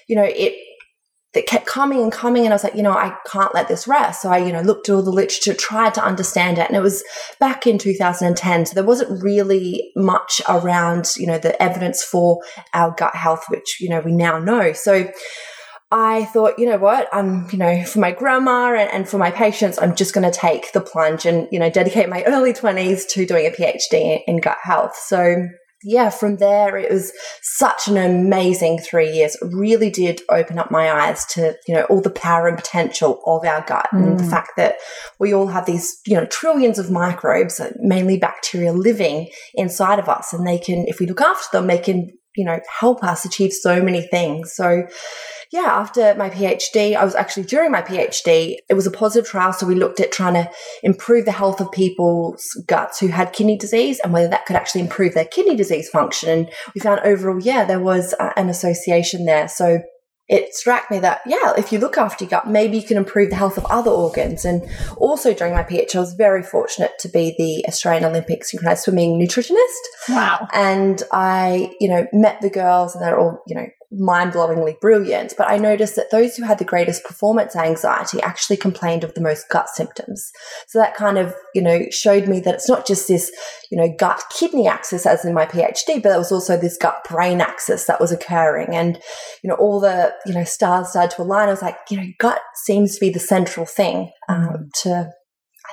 you 0.09 0.15
know, 0.15 0.25
it 0.25 0.55
that 1.33 1.45
kept 1.45 1.67
coming 1.67 2.01
and 2.01 2.11
coming 2.11 2.43
and 2.43 2.51
I 2.51 2.55
was 2.55 2.63
like, 2.63 2.73
you 2.73 2.81
know, 2.81 2.91
I 2.91 3.15
can't 3.27 3.53
let 3.53 3.67
this 3.67 3.87
rest. 3.87 4.23
So 4.23 4.31
I, 4.31 4.39
you 4.39 4.51
know, 4.51 4.61
looked 4.61 4.89
at 4.89 4.95
all 4.95 5.03
the 5.03 5.11
literature, 5.11 5.53
tried 5.53 5.93
to 5.93 6.03
understand 6.03 6.57
it. 6.57 6.67
And 6.67 6.75
it 6.75 6.81
was 6.81 7.03
back 7.39 7.67
in 7.67 7.77
2010. 7.77 8.65
So 8.65 8.73
there 8.73 8.83
wasn't 8.83 9.21
really 9.23 9.91
much 9.95 10.41
around, 10.49 11.11
you 11.17 11.27
know, 11.27 11.37
the 11.37 11.61
evidence 11.61 12.03
for 12.03 12.41
our 12.73 12.95
gut 12.97 13.15
health, 13.15 13.43
which, 13.49 13.77
you 13.79 13.89
know, 13.89 13.99
we 13.99 14.11
now 14.11 14.39
know. 14.39 14.73
So 14.73 15.11
I 15.91 16.25
thought, 16.25 16.57
you 16.57 16.65
know 16.65 16.77
what, 16.79 17.07
I'm, 17.13 17.47
you 17.51 17.59
know, 17.59 17.83
for 17.83 17.99
my 17.99 18.11
grandma 18.11 18.73
and, 18.73 18.89
and 18.91 19.09
for 19.09 19.19
my 19.19 19.29
patients, 19.29 19.77
I'm 19.79 19.95
just 19.95 20.15
going 20.15 20.29
to 20.29 20.35
take 20.35 20.71
the 20.71 20.81
plunge 20.81 21.27
and, 21.27 21.47
you 21.51 21.59
know, 21.59 21.69
dedicate 21.69 22.09
my 22.09 22.23
early 22.27 22.53
20s 22.53 23.07
to 23.09 23.27
doing 23.27 23.45
a 23.45 23.51
PhD 23.51 23.93
in, 23.93 24.19
in 24.25 24.37
gut 24.37 24.57
health. 24.63 24.95
So 24.95 25.47
yeah, 25.83 26.09
from 26.09 26.37
there, 26.37 26.77
it 26.77 26.91
was 26.91 27.13
such 27.41 27.87
an 27.87 27.97
amazing 27.97 28.79
three 28.79 29.11
years. 29.11 29.35
It 29.35 29.47
really 29.53 29.89
did 29.89 30.21
open 30.29 30.59
up 30.59 30.71
my 30.71 30.91
eyes 30.91 31.25
to, 31.27 31.55
you 31.67 31.75
know, 31.75 31.83
all 31.83 32.01
the 32.01 32.09
power 32.09 32.47
and 32.47 32.57
potential 32.57 33.21
of 33.25 33.45
our 33.45 33.63
gut 33.65 33.87
mm. 33.93 34.03
and 34.03 34.19
the 34.19 34.23
mm. 34.23 34.29
fact 34.29 34.51
that 34.57 34.75
we 35.19 35.33
all 35.33 35.47
have 35.47 35.65
these, 35.65 36.01
you 36.05 36.15
know, 36.15 36.25
trillions 36.25 36.79
of 36.79 36.91
microbes, 36.91 37.61
mainly 37.77 38.17
bacteria 38.17 38.73
living 38.73 39.29
inside 39.53 39.99
of 39.99 40.09
us. 40.09 40.33
And 40.33 40.45
they 40.45 40.57
can, 40.57 40.85
if 40.87 40.99
we 40.99 41.07
look 41.07 41.21
after 41.21 41.57
them, 41.57 41.67
they 41.67 41.79
can, 41.79 42.09
you 42.35 42.43
know, 42.43 42.59
help 42.79 43.01
us 43.03 43.23
achieve 43.23 43.53
so 43.53 43.81
many 43.81 44.01
things. 44.01 44.53
So, 44.53 44.85
yeah, 45.51 45.65
after 45.65 46.13
my 46.13 46.29
PhD, 46.29 46.95
I 46.95 47.03
was 47.03 47.15
actually 47.15 47.43
during 47.43 47.71
my 47.71 47.81
PhD, 47.81 48.57
it 48.69 48.73
was 48.75 48.85
a 48.85 48.91
positive 48.91 49.27
trial. 49.27 49.51
So 49.51 49.65
we 49.65 49.73
looked 49.73 49.99
at 49.99 50.11
trying 50.11 50.35
to 50.35 50.51
improve 50.83 51.25
the 51.25 51.31
health 51.31 51.59
of 51.59 51.71
people's 51.71 52.45
guts 52.67 52.99
who 52.99 53.07
had 53.07 53.33
kidney 53.33 53.57
disease 53.57 53.99
and 54.03 54.13
whether 54.13 54.27
that 54.27 54.45
could 54.45 54.55
actually 54.55 54.81
improve 54.81 55.15
their 55.15 55.25
kidney 55.25 55.55
disease 55.55 55.89
function. 55.89 56.29
And 56.29 56.51
we 56.75 56.81
found 56.81 56.99
overall, 56.99 57.41
yeah, 57.41 57.65
there 57.65 57.79
was 57.79 58.13
uh, 58.19 58.31
an 58.37 58.49
association 58.49 59.25
there. 59.25 59.47
So 59.47 59.81
it 60.27 60.53
struck 60.53 60.91
me 60.91 60.99
that, 60.99 61.21
yeah, 61.25 61.53
if 61.57 61.71
you 61.71 61.79
look 61.79 61.97
after 61.97 62.25
your 62.25 62.29
gut, 62.29 62.47
maybe 62.47 62.77
you 62.77 62.87
can 62.87 62.97
improve 62.97 63.31
the 63.31 63.35
health 63.35 63.57
of 63.57 63.65
other 63.65 63.89
organs. 63.89 64.45
And 64.45 64.61
also 64.97 65.33
during 65.33 65.55
my 65.55 65.63
PhD, 65.63 65.95
I 65.95 65.99
was 65.99 66.13
very 66.13 66.43
fortunate 66.43 66.91
to 66.99 67.09
be 67.09 67.33
the 67.39 67.67
Australian 67.67 68.05
Olympic 68.05 68.45
synchronized 68.45 68.83
swimming 68.83 69.19
nutritionist. 69.19 69.57
Wow. 70.09 70.47
And 70.53 71.01
I, 71.11 71.73
you 71.79 71.89
know, 71.89 72.05
met 72.13 72.41
the 72.41 72.51
girls 72.51 72.93
and 72.93 73.03
they're 73.03 73.19
all, 73.19 73.41
you 73.47 73.55
know, 73.55 73.65
mind 73.91 74.33
blowingly 74.33 74.79
brilliant. 74.79 75.33
But 75.37 75.49
I 75.49 75.57
noticed 75.57 75.95
that 75.95 76.11
those 76.11 76.35
who 76.35 76.43
had 76.43 76.59
the 76.59 76.65
greatest 76.65 77.03
performance 77.03 77.55
anxiety 77.55 78.21
actually 78.21 78.57
complained 78.57 79.03
of 79.03 79.13
the 79.13 79.21
most 79.21 79.49
gut 79.49 79.69
symptoms. 79.69 80.31
So 80.67 80.79
that 80.79 80.95
kind 80.95 81.17
of, 81.17 81.33
you 81.55 81.61
know, 81.61 81.85
showed 81.89 82.27
me 82.27 82.39
that 82.41 82.53
it's 82.53 82.69
not 82.69 82.85
just 82.85 83.07
this, 83.07 83.31
you 83.71 83.77
know, 83.77 83.93
gut 83.97 84.21
kidney 84.31 84.67
axis 84.67 85.05
as 85.05 85.25
in 85.25 85.33
my 85.33 85.45
PhD, 85.45 85.95
but 85.95 86.09
there 86.09 86.17
was 86.17 86.31
also 86.31 86.57
this 86.57 86.77
gut 86.77 87.03
brain 87.09 87.41
axis 87.41 87.85
that 87.85 87.99
was 87.99 88.11
occurring. 88.11 88.75
And, 88.75 88.99
you 89.43 89.49
know, 89.49 89.55
all 89.55 89.79
the, 89.79 90.13
you 90.25 90.33
know, 90.33 90.43
stars 90.43 90.89
started 90.89 91.15
to 91.15 91.23
align. 91.23 91.47
I 91.47 91.51
was 91.51 91.61
like, 91.61 91.77
you 91.89 91.97
know, 91.97 92.07
gut 92.19 92.41
seems 92.63 92.95
to 92.95 92.99
be 92.99 93.09
the 93.09 93.19
central 93.19 93.65
thing 93.65 94.11
um, 94.27 94.47
mm. 94.47 94.71
to 94.83 95.11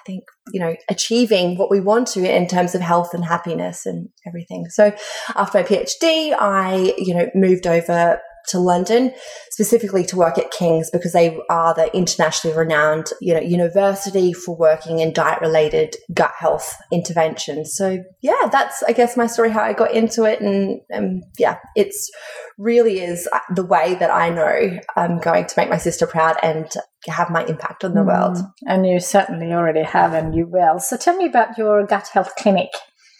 think, 0.06 0.24
you 0.52 0.60
know, 0.60 0.76
achieving 0.88 1.58
what 1.58 1.70
we 1.70 1.80
want 1.80 2.08
to 2.08 2.24
in 2.24 2.46
terms 2.46 2.74
of 2.74 2.80
health 2.80 3.12
and 3.12 3.24
happiness 3.24 3.84
and 3.84 4.08
everything. 4.26 4.66
So 4.70 4.92
after 5.34 5.58
my 5.58 5.64
PhD, 5.64 6.34
I, 6.38 6.94
you 6.96 7.14
know, 7.14 7.28
moved 7.34 7.66
over 7.66 8.20
to 8.48 8.58
London, 8.58 9.12
specifically 9.50 10.04
to 10.06 10.16
work 10.16 10.38
at 10.38 10.50
King's 10.50 10.90
because 10.90 11.12
they 11.12 11.38
are 11.48 11.74
the 11.74 11.94
internationally 11.96 12.56
renowned, 12.56 13.06
you 13.20 13.34
know, 13.34 13.40
university 13.40 14.32
for 14.32 14.56
working 14.56 15.00
in 15.00 15.12
diet 15.12 15.40
related 15.40 15.96
gut 16.12 16.32
health 16.38 16.76
interventions. 16.92 17.74
So 17.74 18.02
yeah, 18.20 18.48
that's 18.50 18.82
I 18.82 18.92
guess 18.92 19.16
my 19.16 19.26
story 19.26 19.50
how 19.50 19.62
I 19.62 19.72
got 19.72 19.92
into 19.92 20.24
it, 20.24 20.40
and 20.40 20.80
um, 20.92 21.22
yeah, 21.38 21.58
it's 21.74 22.10
really 22.58 23.00
is 23.00 23.28
the 23.54 23.64
way 23.64 23.94
that 23.96 24.10
I 24.10 24.30
know 24.30 24.78
I'm 24.96 25.18
going 25.18 25.46
to 25.46 25.54
make 25.56 25.68
my 25.68 25.78
sister 25.78 26.06
proud 26.06 26.36
and 26.42 26.70
have 27.06 27.30
my 27.30 27.44
impact 27.44 27.84
on 27.84 27.94
the 27.94 28.00
mm. 28.00 28.06
world. 28.06 28.38
And 28.66 28.86
you 28.86 29.00
certainly 29.00 29.52
already 29.52 29.82
have, 29.82 30.14
and 30.14 30.34
you 30.34 30.46
will. 30.46 30.78
So 30.78 30.96
tell 30.96 31.16
me 31.16 31.26
about 31.26 31.58
your 31.58 31.86
gut 31.86 32.08
health 32.08 32.34
clinic. 32.36 32.70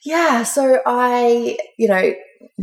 Yeah, 0.06 0.44
so 0.44 0.78
I, 0.86 1.58
you 1.76 1.88
know, 1.88 2.14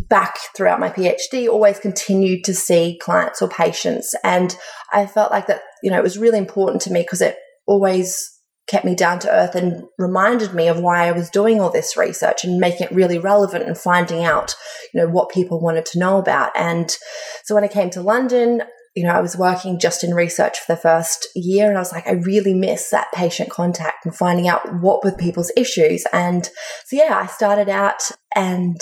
back 0.09 0.37
throughout 0.55 0.79
my 0.79 0.89
PhD, 0.89 1.49
always 1.49 1.77
continued 1.77 2.45
to 2.45 2.53
see 2.53 2.97
clients 3.03 3.41
or 3.41 3.49
patients. 3.49 4.15
And 4.23 4.55
I 4.93 5.05
felt 5.05 5.29
like 5.29 5.47
that, 5.47 5.59
you 5.83 5.91
know, 5.91 5.99
it 5.99 6.03
was 6.03 6.17
really 6.17 6.37
important 6.37 6.81
to 6.83 6.93
me 6.93 7.01
because 7.01 7.19
it 7.19 7.35
always 7.67 8.29
kept 8.69 8.85
me 8.85 8.95
down 8.95 9.19
to 9.19 9.29
earth 9.29 9.55
and 9.55 9.83
reminded 9.97 10.53
me 10.53 10.69
of 10.69 10.79
why 10.79 11.05
I 11.05 11.11
was 11.11 11.29
doing 11.29 11.59
all 11.59 11.69
this 11.69 11.97
research 11.97 12.45
and 12.45 12.61
making 12.61 12.87
it 12.87 12.95
really 12.95 13.19
relevant 13.19 13.65
and 13.65 13.77
finding 13.77 14.23
out, 14.23 14.55
you 14.93 15.01
know, 15.01 15.09
what 15.09 15.29
people 15.29 15.59
wanted 15.59 15.85
to 15.87 15.99
know 15.99 16.19
about. 16.19 16.51
And 16.55 16.95
so 17.43 17.55
when 17.55 17.65
I 17.65 17.67
came 17.67 17.89
to 17.89 18.01
London, 18.01 18.63
you 18.95 19.03
know, 19.03 19.09
I 19.09 19.21
was 19.21 19.35
working 19.35 19.79
just 19.79 20.03
in 20.03 20.13
research 20.13 20.59
for 20.59 20.73
the 20.73 20.81
first 20.81 21.27
year 21.35 21.67
and 21.67 21.77
I 21.77 21.81
was 21.81 21.91
like, 21.91 22.07
I 22.07 22.11
really 22.11 22.53
miss 22.53 22.91
that 22.91 23.11
patient 23.11 23.49
contact 23.49 24.05
and 24.05 24.15
finding 24.15 24.47
out 24.47 24.81
what 24.81 25.03
were 25.03 25.11
people's 25.11 25.51
issues. 25.57 26.05
And 26.13 26.45
so, 26.85 26.95
yeah, 26.97 27.19
I 27.23 27.25
started 27.25 27.69
out 27.69 28.11
and 28.35 28.79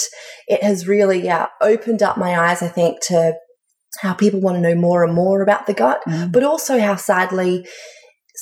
it 0.48 0.64
has 0.64 0.88
really, 0.88 1.24
yeah, 1.24 1.48
opened 1.62 2.04
up 2.04 2.18
my 2.18 2.38
eyes, 2.38 2.62
I 2.62 2.68
think, 2.68 3.00
to 3.08 3.36
how 4.00 4.14
people 4.14 4.42
want 4.42 4.56
to 4.56 4.62
know 4.62 4.76
more 4.76 5.04
and 5.04 5.14
more 5.14 5.42
about 5.42 5.66
the 5.66 5.74
gut, 5.74 6.02
mm. 6.06 6.32
but 6.32 6.44
also 6.44 6.80
how 6.80 6.96
sadly, 6.96 7.66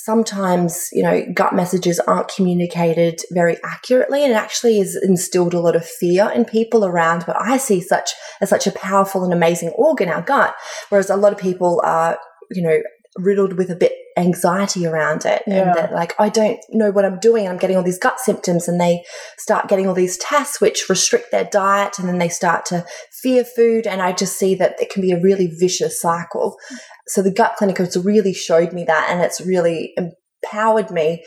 sometimes 0.04 0.88
you 0.92 1.02
know 1.02 1.24
gut 1.34 1.54
messages 1.54 2.00
aren't 2.00 2.28
communicated 2.28 3.20
very 3.32 3.56
accurately 3.64 4.22
and 4.22 4.32
it 4.32 4.36
actually 4.36 4.78
has 4.78 4.96
instilled 5.02 5.54
a 5.54 5.60
lot 5.60 5.76
of 5.76 5.84
fear 5.84 6.30
in 6.34 6.44
people 6.44 6.84
around 6.84 7.22
what 7.24 7.36
i 7.40 7.56
see 7.56 7.80
such 7.80 8.10
as 8.40 8.48
such 8.48 8.66
a 8.66 8.72
powerful 8.72 9.24
and 9.24 9.32
amazing 9.32 9.70
organ 9.70 10.08
our 10.08 10.22
gut 10.22 10.54
whereas 10.88 11.10
a 11.10 11.16
lot 11.16 11.32
of 11.32 11.38
people 11.38 11.80
are 11.84 12.18
you 12.50 12.62
know 12.62 12.78
riddled 13.18 13.54
with 13.54 13.70
a 13.70 13.76
bit 13.76 13.92
anxiety 14.16 14.86
around 14.86 15.24
it 15.24 15.42
yeah. 15.46 15.68
and 15.68 15.74
that 15.76 15.92
like 15.92 16.14
I 16.18 16.28
don't 16.28 16.58
know 16.70 16.90
what 16.90 17.04
I'm 17.04 17.18
doing 17.18 17.48
I'm 17.48 17.56
getting 17.56 17.76
all 17.76 17.82
these 17.82 17.98
gut 17.98 18.20
symptoms 18.20 18.68
and 18.68 18.80
they 18.80 19.04
start 19.38 19.68
getting 19.68 19.86
all 19.86 19.94
these 19.94 20.16
tests 20.18 20.60
which 20.60 20.88
restrict 20.88 21.30
their 21.30 21.44
diet 21.44 21.98
and 21.98 22.08
then 22.08 22.18
they 22.18 22.28
start 22.28 22.66
to 22.66 22.84
fear 23.12 23.44
food 23.44 23.86
and 23.86 24.02
I 24.02 24.12
just 24.12 24.38
see 24.38 24.54
that 24.56 24.80
it 24.80 24.90
can 24.90 25.02
be 25.02 25.12
a 25.12 25.20
really 25.20 25.46
vicious 25.46 26.00
cycle 26.00 26.56
so 27.10 27.22
the 27.22 27.32
gut 27.32 27.56
clinic 27.56 27.78
has 27.78 27.96
really 27.96 28.32
showed 28.32 28.72
me 28.72 28.84
that 28.84 29.08
and 29.10 29.20
it's 29.20 29.40
really 29.40 29.94
empowered 29.96 30.90
me 30.90 31.24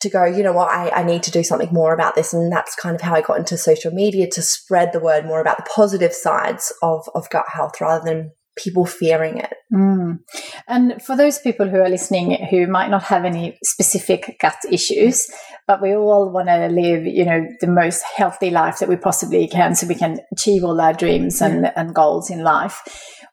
to 0.00 0.10
go, 0.10 0.24
you 0.24 0.42
know 0.42 0.52
what, 0.52 0.68
I, 0.68 0.90
I 0.90 1.02
need 1.02 1.22
to 1.24 1.30
do 1.30 1.42
something 1.42 1.72
more 1.72 1.94
about 1.94 2.14
this. 2.14 2.32
And 2.32 2.52
that's 2.52 2.74
kind 2.74 2.94
of 2.94 3.00
how 3.00 3.14
I 3.14 3.22
got 3.22 3.38
into 3.38 3.56
social 3.56 3.90
media 3.90 4.28
to 4.30 4.42
spread 4.42 4.92
the 4.92 5.00
word 5.00 5.24
more 5.24 5.40
about 5.40 5.56
the 5.56 5.70
positive 5.74 6.12
sides 6.12 6.72
of, 6.82 7.08
of 7.14 7.30
gut 7.30 7.46
health 7.48 7.80
rather 7.80 8.04
than 8.04 8.32
people 8.56 8.86
fearing 8.86 9.38
it. 9.38 9.52
Mm. 9.72 10.18
And 10.66 11.02
for 11.02 11.16
those 11.16 11.38
people 11.38 11.68
who 11.68 11.78
are 11.78 11.88
listening 11.88 12.46
who 12.50 12.66
might 12.66 12.90
not 12.90 13.04
have 13.04 13.24
any 13.24 13.58
specific 13.62 14.36
gut 14.40 14.56
issues, 14.70 15.26
but 15.66 15.82
we 15.82 15.94
all 15.94 16.30
want 16.30 16.48
to 16.48 16.68
live, 16.68 17.04
you 17.04 17.24
know, 17.24 17.46
the 17.60 17.66
most 17.66 18.02
healthy 18.16 18.50
life 18.50 18.78
that 18.78 18.88
we 18.88 18.96
possibly 18.96 19.46
can 19.48 19.74
so 19.74 19.86
we 19.86 19.94
can 19.94 20.20
achieve 20.32 20.64
all 20.64 20.80
our 20.80 20.94
dreams 20.94 21.42
and, 21.42 21.70
and 21.76 21.94
goals 21.94 22.30
in 22.30 22.42
life. 22.42 22.82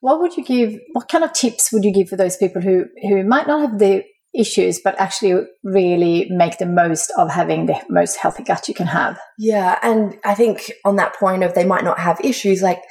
What 0.04 0.20
would 0.20 0.36
you 0.36 0.44
give? 0.44 0.82
What 0.92 1.08
kind 1.08 1.24
of 1.24 1.32
tips 1.32 1.72
would 1.72 1.86
you 1.86 1.94
give 1.94 2.10
for 2.10 2.18
those 2.18 2.36
people 2.36 2.62
who 2.62 2.88
who 3.02 3.24
might 3.24 3.48
not 3.48 3.62
have 3.62 3.80
the 3.80 4.04
issues, 4.36 4.82
but 4.84 5.00
actually 5.00 5.46
really 5.64 6.28
make 6.30 6.58
the 6.58 6.66
most 6.66 7.10
of 7.18 7.32
having 7.32 7.68
the 7.68 7.80
most 7.90 8.18
healthy 8.18 8.44
gut 8.44 8.68
you 8.68 8.74
can 8.74 8.88
have? 8.88 9.18
Yeah, 9.40 9.80
and 9.82 10.20
I 10.26 10.36
think 10.36 10.74
on 10.84 10.98
that 10.98 11.16
point 11.16 11.44
of 11.44 11.54
they 11.54 11.64
might 11.64 11.86
not 11.86 12.00
have 12.00 12.20
issues, 12.22 12.62
like 12.62 12.82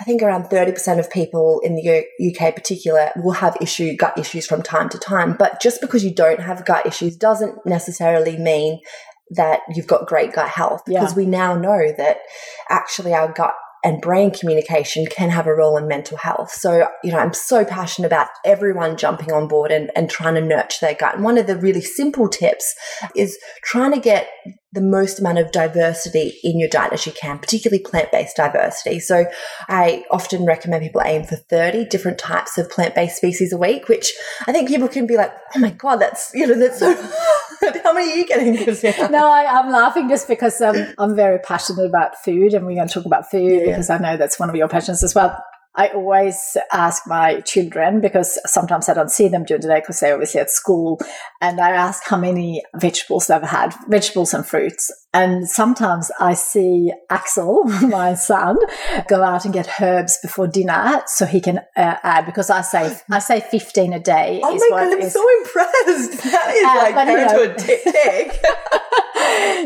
I 0.00 0.04
think 0.04 0.22
around 0.22 0.44
30% 0.44 1.00
of 1.00 1.10
people 1.10 1.60
in 1.64 1.74
the 1.74 2.04
UK 2.30 2.54
particular 2.54 3.10
will 3.16 3.32
have 3.32 3.56
issue 3.60 3.96
gut 3.96 4.16
issues 4.16 4.46
from 4.46 4.62
time 4.62 4.88
to 4.90 4.98
time. 5.00 5.34
But 5.36 5.60
just 5.60 5.80
because 5.80 6.04
you 6.04 6.14
don't 6.14 6.40
have 6.40 6.64
gut 6.64 6.86
issues 6.86 7.16
doesn't 7.16 7.58
necessarily 7.66 8.36
mean 8.36 8.78
that 9.30 9.62
you've 9.74 9.88
got 9.88 10.06
great 10.06 10.32
gut 10.32 10.48
health 10.48 10.82
because 10.86 11.10
yeah. 11.10 11.16
we 11.16 11.26
now 11.26 11.56
know 11.56 11.92
that 11.98 12.18
actually 12.70 13.14
our 13.14 13.32
gut 13.32 13.54
and 13.84 14.00
brain 14.00 14.30
communication 14.30 15.06
can 15.06 15.30
have 15.30 15.46
a 15.46 15.54
role 15.54 15.76
in 15.76 15.88
mental 15.88 16.16
health. 16.16 16.52
So, 16.52 16.88
you 17.02 17.10
know, 17.10 17.18
I'm 17.18 17.34
so 17.34 17.64
passionate 17.64 18.06
about 18.06 18.28
everyone 18.44 18.96
jumping 18.96 19.32
on 19.32 19.48
board 19.48 19.72
and, 19.72 19.90
and 19.96 20.08
trying 20.08 20.34
to 20.34 20.40
nurture 20.40 20.78
their 20.80 20.94
gut. 20.94 21.16
And 21.16 21.24
one 21.24 21.38
of 21.38 21.46
the 21.46 21.56
really 21.56 21.80
simple 21.80 22.28
tips 22.28 22.74
is 23.16 23.38
trying 23.64 23.92
to 23.92 24.00
get 24.00 24.28
the 24.72 24.80
most 24.80 25.20
amount 25.20 25.38
of 25.38 25.52
diversity 25.52 26.38
in 26.42 26.58
your 26.58 26.68
diet 26.68 26.92
as 26.92 27.06
you 27.06 27.12
can, 27.12 27.38
particularly 27.38 27.82
plant 27.82 28.10
based 28.10 28.36
diversity. 28.36 29.00
So 29.00 29.26
I 29.68 30.04
often 30.10 30.46
recommend 30.46 30.82
people 30.82 31.02
aim 31.04 31.24
for 31.24 31.36
30 31.36 31.86
different 31.86 32.18
types 32.18 32.56
of 32.56 32.70
plant 32.70 32.94
based 32.94 33.16
species 33.16 33.52
a 33.52 33.58
week, 33.58 33.88
which 33.88 34.12
I 34.46 34.52
think 34.52 34.68
people 34.68 34.88
can 34.88 35.06
be 35.06 35.16
like, 35.16 35.32
oh 35.54 35.58
my 35.58 35.70
God, 35.70 35.96
that's, 35.96 36.32
you 36.34 36.46
know, 36.46 36.58
that's 36.58 36.78
so 36.78 36.94
How 37.84 37.92
many 37.92 38.12
are 38.12 38.16
you 38.16 38.26
getting, 38.26 38.54
No, 39.12 39.30
I, 39.30 39.60
am 39.60 39.70
laughing 39.70 40.08
just 40.08 40.26
because 40.26 40.60
um, 40.60 40.76
I'm 40.98 41.14
very 41.14 41.38
passionate 41.38 41.84
about 41.84 42.16
food 42.24 42.54
and 42.54 42.66
we're 42.66 42.74
going 42.74 42.88
to 42.88 42.94
talk 42.94 43.04
about 43.04 43.30
food 43.30 43.52
yeah. 43.52 43.66
because 43.66 43.90
I 43.90 43.98
know 43.98 44.16
that's 44.16 44.38
one 44.38 44.50
of 44.50 44.56
your 44.56 44.68
passions 44.68 45.04
as 45.04 45.14
well. 45.14 45.42
I 45.74 45.88
always 45.88 46.56
ask 46.70 47.06
my 47.06 47.40
children 47.40 48.00
because 48.02 48.38
sometimes 48.44 48.88
I 48.90 48.94
don't 48.94 49.10
see 49.10 49.28
them 49.28 49.44
during 49.44 49.62
the 49.62 49.68
day 49.68 49.80
because 49.80 50.00
they're 50.00 50.12
obviously 50.12 50.40
at 50.40 50.50
school. 50.50 51.00
And 51.40 51.60
I 51.60 51.70
ask 51.70 52.04
how 52.04 52.18
many 52.18 52.62
vegetables 52.74 53.28
they've 53.28 53.42
had, 53.42 53.74
vegetables 53.88 54.34
and 54.34 54.46
fruits. 54.46 54.90
And 55.14 55.48
sometimes 55.48 56.10
I 56.20 56.34
see 56.34 56.92
Axel, 57.08 57.64
my 57.82 58.14
son, 58.14 58.58
go 59.08 59.22
out 59.22 59.46
and 59.46 59.54
get 59.54 59.80
herbs 59.80 60.18
before 60.20 60.46
dinner 60.46 61.02
so 61.06 61.24
he 61.24 61.40
can 61.40 61.58
uh, 61.76 61.96
add 62.02 62.26
because 62.26 62.50
I 62.50 62.60
say 62.60 62.96
I 63.10 63.18
say 63.18 63.40
fifteen 63.40 63.92
a 63.92 64.00
day. 64.00 64.40
Oh 64.42 64.54
my 64.54 64.68
god, 64.70 64.92
I'm 64.92 65.00
is, 65.00 65.12
so 65.12 65.26
impressed. 65.38 66.22
That 66.32 66.54
is 66.54 66.64
uh, 66.64 66.74
like 66.82 66.94
parenthood 66.94 67.58
tick 67.58 68.42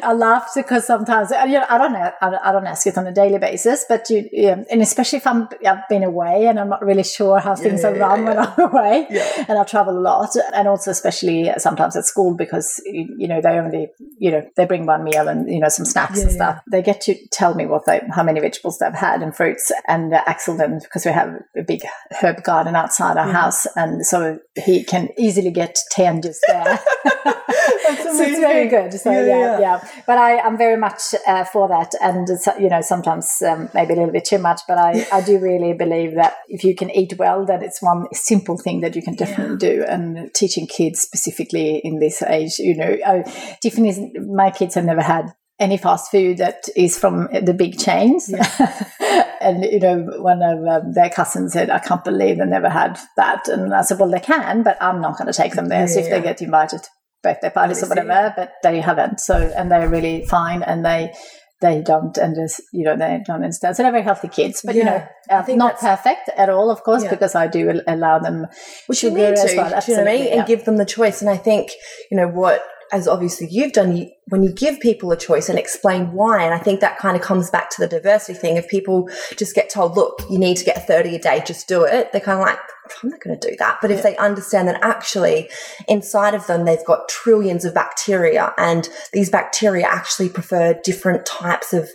I 0.02 0.12
laughed 0.12 0.54
because 0.54 0.86
sometimes 0.86 1.30
you 1.30 1.58
know 1.58 1.66
I 1.68 1.78
don't 1.78 1.92
know 1.92 2.10
I 2.20 2.52
don't 2.52 2.66
ask 2.66 2.86
it 2.86 2.96
on 2.98 3.06
a 3.06 3.12
daily 3.12 3.38
basis, 3.38 3.84
but 3.88 4.08
you 4.10 4.28
yeah, 4.32 4.62
and 4.70 4.82
especially 4.82 5.18
if 5.18 5.26
I'm 5.26 5.48
I've 5.66 5.88
been 5.88 6.04
away 6.04 6.46
and 6.46 6.58
I'm 6.58 6.68
not 6.68 6.84
really 6.84 7.02
sure 7.02 7.38
how 7.38 7.54
things 7.54 7.82
yeah, 7.82 7.88
are 7.88 7.94
run 7.94 8.24
when 8.24 8.38
I'm 8.38 8.58
away, 8.58 9.06
and 9.48 9.58
I 9.58 9.64
travel 9.64 9.98
a 9.98 10.00
lot, 10.00 10.36
and 10.54 10.68
also 10.68 10.90
especially 10.90 11.50
sometimes 11.58 11.96
at 11.96 12.04
school 12.04 12.34
because 12.34 12.80
you 12.86 13.28
know 13.28 13.40
they 13.40 13.58
only 13.58 13.88
you 14.18 14.30
know 14.30 14.48
they 14.56 14.66
bring 14.66 14.86
one 14.86 15.04
meal 15.04 15.28
and 15.28 15.48
you 15.48 15.60
know 15.60 15.68
some 15.68 15.86
snacks 15.86 16.20
and 16.20 16.30
stuff. 16.30 16.62
They 16.70 16.82
get 16.82 17.00
to 17.02 17.14
tell 17.32 17.54
me 17.54 17.66
what 17.66 17.86
they 17.86 18.00
how 18.14 18.22
many 18.22 18.40
vegetables 18.40 18.78
they've 18.78 18.92
had 18.92 19.22
and 19.22 19.34
fruits, 19.34 19.72
and 19.86 20.14
uh, 20.14 20.22
Axel 20.26 20.56
then 20.56 20.78
because 20.80 21.04
we 21.04 21.12
have 21.12 21.34
a 21.56 21.62
big 21.62 21.82
herb 22.20 22.42
garden 22.42 22.76
outside 22.76 23.16
our 23.16 23.30
house, 23.30 23.66
and 23.76 24.06
so 24.06 24.38
he 24.64 24.84
can 24.84 25.08
easily 25.18 25.50
get 25.50 25.78
ten 25.90 26.22
just 26.22 26.44
there. 26.48 26.80
so 27.66 28.22
it's 28.22 28.40
very 28.40 28.68
good. 28.68 28.92
So 28.92 29.10
yeah, 29.10 29.26
yeah, 29.26 29.60
yeah. 29.60 29.88
But 30.06 30.18
I, 30.18 30.46
am 30.46 30.56
very 30.56 30.76
much 30.76 31.14
uh, 31.26 31.44
for 31.44 31.68
that, 31.68 31.92
and 32.00 32.28
you 32.60 32.68
know, 32.68 32.80
sometimes 32.80 33.42
um, 33.42 33.68
maybe 33.74 33.92
a 33.94 33.96
little 33.96 34.12
bit 34.12 34.24
too 34.24 34.38
much. 34.38 34.62
But 34.68 34.78
I, 34.78 35.06
I 35.12 35.20
do 35.20 35.38
really 35.38 35.72
believe 35.72 36.14
that 36.14 36.36
if 36.48 36.64
you 36.64 36.74
can 36.74 36.90
eat 36.90 37.14
well, 37.18 37.44
that 37.46 37.62
it's 37.62 37.82
one 37.82 38.06
simple 38.12 38.56
thing 38.56 38.80
that 38.80 38.96
you 38.96 39.02
can 39.02 39.14
definitely 39.14 39.68
yeah. 39.68 39.74
do. 39.74 39.84
And 39.84 40.34
teaching 40.34 40.66
kids 40.66 41.00
specifically 41.00 41.80
in 41.82 41.98
this 41.98 42.22
age, 42.22 42.58
you 42.58 42.76
know, 42.76 42.96
I, 43.04 43.22
Tiffany's 43.62 44.00
my 44.26 44.50
kids 44.50 44.74
have 44.74 44.84
never 44.84 45.02
had 45.02 45.32
any 45.58 45.78
fast 45.78 46.10
food 46.10 46.38
that 46.38 46.64
is 46.76 46.98
from 46.98 47.28
the 47.32 47.54
big 47.54 47.78
chains. 47.78 48.28
Yeah. 48.28 48.84
and, 49.40 49.64
you 49.64 49.80
know, 49.80 50.02
one 50.18 50.42
of 50.42 50.66
um, 50.66 50.92
their 50.92 51.08
cousins 51.08 51.52
said, 51.52 51.70
I 51.70 51.78
can't 51.78 52.04
believe 52.04 52.38
they 52.38 52.44
never 52.44 52.68
had 52.68 52.98
that. 53.16 53.48
And 53.48 53.72
I 53.74 53.82
said, 53.82 53.98
well, 53.98 54.10
they 54.10 54.20
can, 54.20 54.62
but 54.62 54.76
I'm 54.82 55.00
not 55.00 55.16
going 55.16 55.32
to 55.32 55.32
take 55.32 55.54
them 55.54 55.68
there. 55.68 55.80
Yeah, 55.80 55.86
so 55.86 56.00
if 56.00 56.06
yeah. 56.06 56.18
they 56.18 56.22
get 56.22 56.42
invited 56.42 56.82
birthday 57.26 57.50
parties 57.50 57.82
or 57.82 57.88
whatever, 57.88 58.32
but 58.36 58.52
they 58.62 58.80
haven't. 58.80 59.20
So, 59.20 59.36
and 59.56 59.70
they're 59.70 59.88
really 59.88 60.24
fine 60.26 60.62
and 60.62 60.84
they, 60.84 61.12
they 61.60 61.80
don't 61.80 62.18
and 62.18 62.34
just 62.34 62.60
you 62.72 62.84
know 62.84 62.96
they 62.96 63.22
don't 63.24 63.42
understand 63.42 63.74
so 63.74 63.82
they're 63.82 63.90
very 63.90 64.04
healthy 64.04 64.28
kids 64.28 64.60
but 64.62 64.74
yeah, 64.74 64.80
you 64.80 64.84
know 64.84 65.38
uh, 65.38 65.56
not 65.56 65.78
perfect 65.80 66.28
at 66.36 66.50
all 66.50 66.70
of 66.70 66.82
course 66.82 67.02
yeah. 67.02 67.08
because 67.08 67.34
i 67.34 67.46
do 67.46 67.80
allow 67.86 68.18
them 68.18 68.46
which 68.88 68.98
sugar 68.98 69.16
you 69.16 69.30
need 69.30 69.36
to, 69.36 69.42
as 69.42 69.56
well 69.56 69.82
you 69.88 69.96
know 69.96 70.02
I 70.02 70.04
mean? 70.04 70.38
and 70.38 70.46
give 70.46 70.66
them 70.66 70.76
the 70.76 70.84
choice 70.84 71.22
and 71.22 71.30
i 71.30 71.36
think 71.38 71.70
you 72.10 72.16
know 72.18 72.28
what 72.28 72.62
as 72.92 73.08
obviously 73.08 73.48
you've 73.50 73.72
done, 73.72 73.96
you, 73.96 74.10
when 74.28 74.42
you 74.42 74.52
give 74.52 74.80
people 74.80 75.10
a 75.12 75.16
choice 75.16 75.48
and 75.48 75.58
explain 75.58 76.12
why, 76.12 76.42
and 76.42 76.54
I 76.54 76.58
think 76.58 76.80
that 76.80 76.98
kind 76.98 77.16
of 77.16 77.22
comes 77.22 77.50
back 77.50 77.70
to 77.70 77.80
the 77.80 77.88
diversity 77.88 78.38
thing. 78.38 78.56
If 78.56 78.68
people 78.68 79.08
just 79.36 79.54
get 79.54 79.70
told, 79.70 79.96
look, 79.96 80.22
you 80.30 80.38
need 80.38 80.56
to 80.58 80.64
get 80.64 80.86
30 80.86 81.16
a 81.16 81.18
day, 81.18 81.42
just 81.46 81.68
do 81.68 81.84
it, 81.84 82.12
they're 82.12 82.20
kind 82.20 82.40
of 82.40 82.46
like, 82.46 82.58
I'm 83.02 83.10
not 83.10 83.20
going 83.20 83.38
to 83.38 83.50
do 83.50 83.56
that. 83.58 83.78
But 83.82 83.90
if 83.90 84.02
they 84.02 84.16
understand 84.16 84.68
that 84.68 84.82
actually 84.82 85.50
inside 85.88 86.34
of 86.34 86.46
them, 86.46 86.64
they've 86.64 86.84
got 86.84 87.08
trillions 87.08 87.64
of 87.64 87.74
bacteria 87.74 88.54
and 88.58 88.88
these 89.12 89.30
bacteria 89.30 89.86
actually 89.86 90.28
prefer 90.28 90.78
different 90.84 91.26
types 91.26 91.72
of 91.72 91.90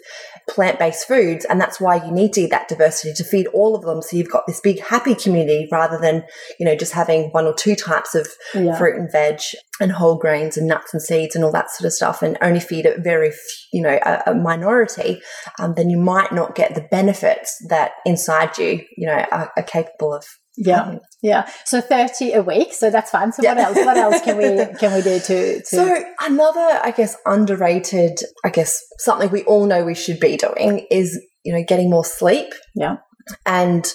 plant 0.52 0.80
based 0.80 1.08
foods. 1.08 1.46
And 1.46 1.60
that's 1.60 1.80
why 1.80 2.04
you 2.04 2.12
need 2.12 2.34
to 2.34 2.42
eat 2.42 2.52
that 2.52 2.68
diversity 2.68 3.14
to 3.14 3.24
feed 3.24 3.48
all 3.48 3.76
of 3.76 3.84
them. 3.84 4.02
So 4.02 4.18
you've 4.18 4.30
got 4.30 4.46
this 4.48 4.60
big 4.60 4.80
happy 4.82 5.16
community 5.16 5.68
rather 5.72 5.98
than, 5.98 6.24
you 6.60 6.66
know, 6.66 6.76
just 6.76 6.94
having 6.94 7.30
one 7.30 7.46
or 7.46 7.54
two 7.54 7.76
types 7.76 8.16
of 8.16 8.28
yeah. 8.54 8.78
fruit 8.78 8.98
and 8.98 9.12
veg 9.12 9.40
and 9.80 9.92
whole 9.92 10.18
grains 10.18 10.58
and 10.58 10.68
nuts 10.68 10.94
and 10.94 11.02
seeds 11.02 11.36
and 11.36 11.44
all 11.44 11.52
that 11.52 11.72
sort 11.72 11.88
of 11.88 11.94
stuff 11.94 12.22
and 12.22 12.38
only 12.42 12.60
feed 12.60 12.86
it 12.86 13.00
very, 13.00 13.32
you 13.74 13.82
know, 13.82 14.00
a, 14.06 14.24
a 14.28 14.36
minority, 14.36 15.22
um, 15.60 15.74
then 15.76 15.90
you 15.90 15.98
might 15.98 16.32
not 16.32 16.56
get 16.56 16.76
the 16.76 16.88
benefits 16.92 17.58
that 17.70 17.94
inside 18.06 18.58
you, 18.58 18.84
you 18.98 19.08
know, 19.08 19.26
are, 19.32 19.52
are 19.58 19.64
capable 19.64 20.14
of 20.14 20.26
yeah 20.58 20.82
um, 20.82 21.00
yeah. 21.24 21.48
So 21.66 21.82
30 21.82 22.34
a 22.34 22.42
week 22.42 22.74
so 22.74 22.90
that's 22.90 23.12
fine. 23.12 23.32
So 23.32 23.44
yeah. 23.44 23.54
what 23.54 23.78
else 23.78 23.86
what 23.86 23.98
else 23.98 24.22
can 24.22 24.38
we 24.38 24.78
can 24.80 24.94
we 24.94 25.02
do 25.02 25.20
to, 25.20 25.60
to 25.60 25.66
so 25.66 26.04
another 26.22 26.80
i 26.84 26.92
guess 26.96 27.16
underrated 27.26 28.20
i 28.44 28.50
guess 28.50 28.82
something 28.98 29.30
we 29.30 29.44
all 29.44 29.66
know 29.66 29.84
we 29.84 29.96
should 29.96 30.20
be 30.20 30.38
doing 30.38 30.88
is 30.90 31.20
you 31.44 31.54
know 31.54 31.64
getting 31.64 31.90
more 31.90 32.06
sleep. 32.06 32.54
Yeah. 32.76 32.98
And 33.46 33.92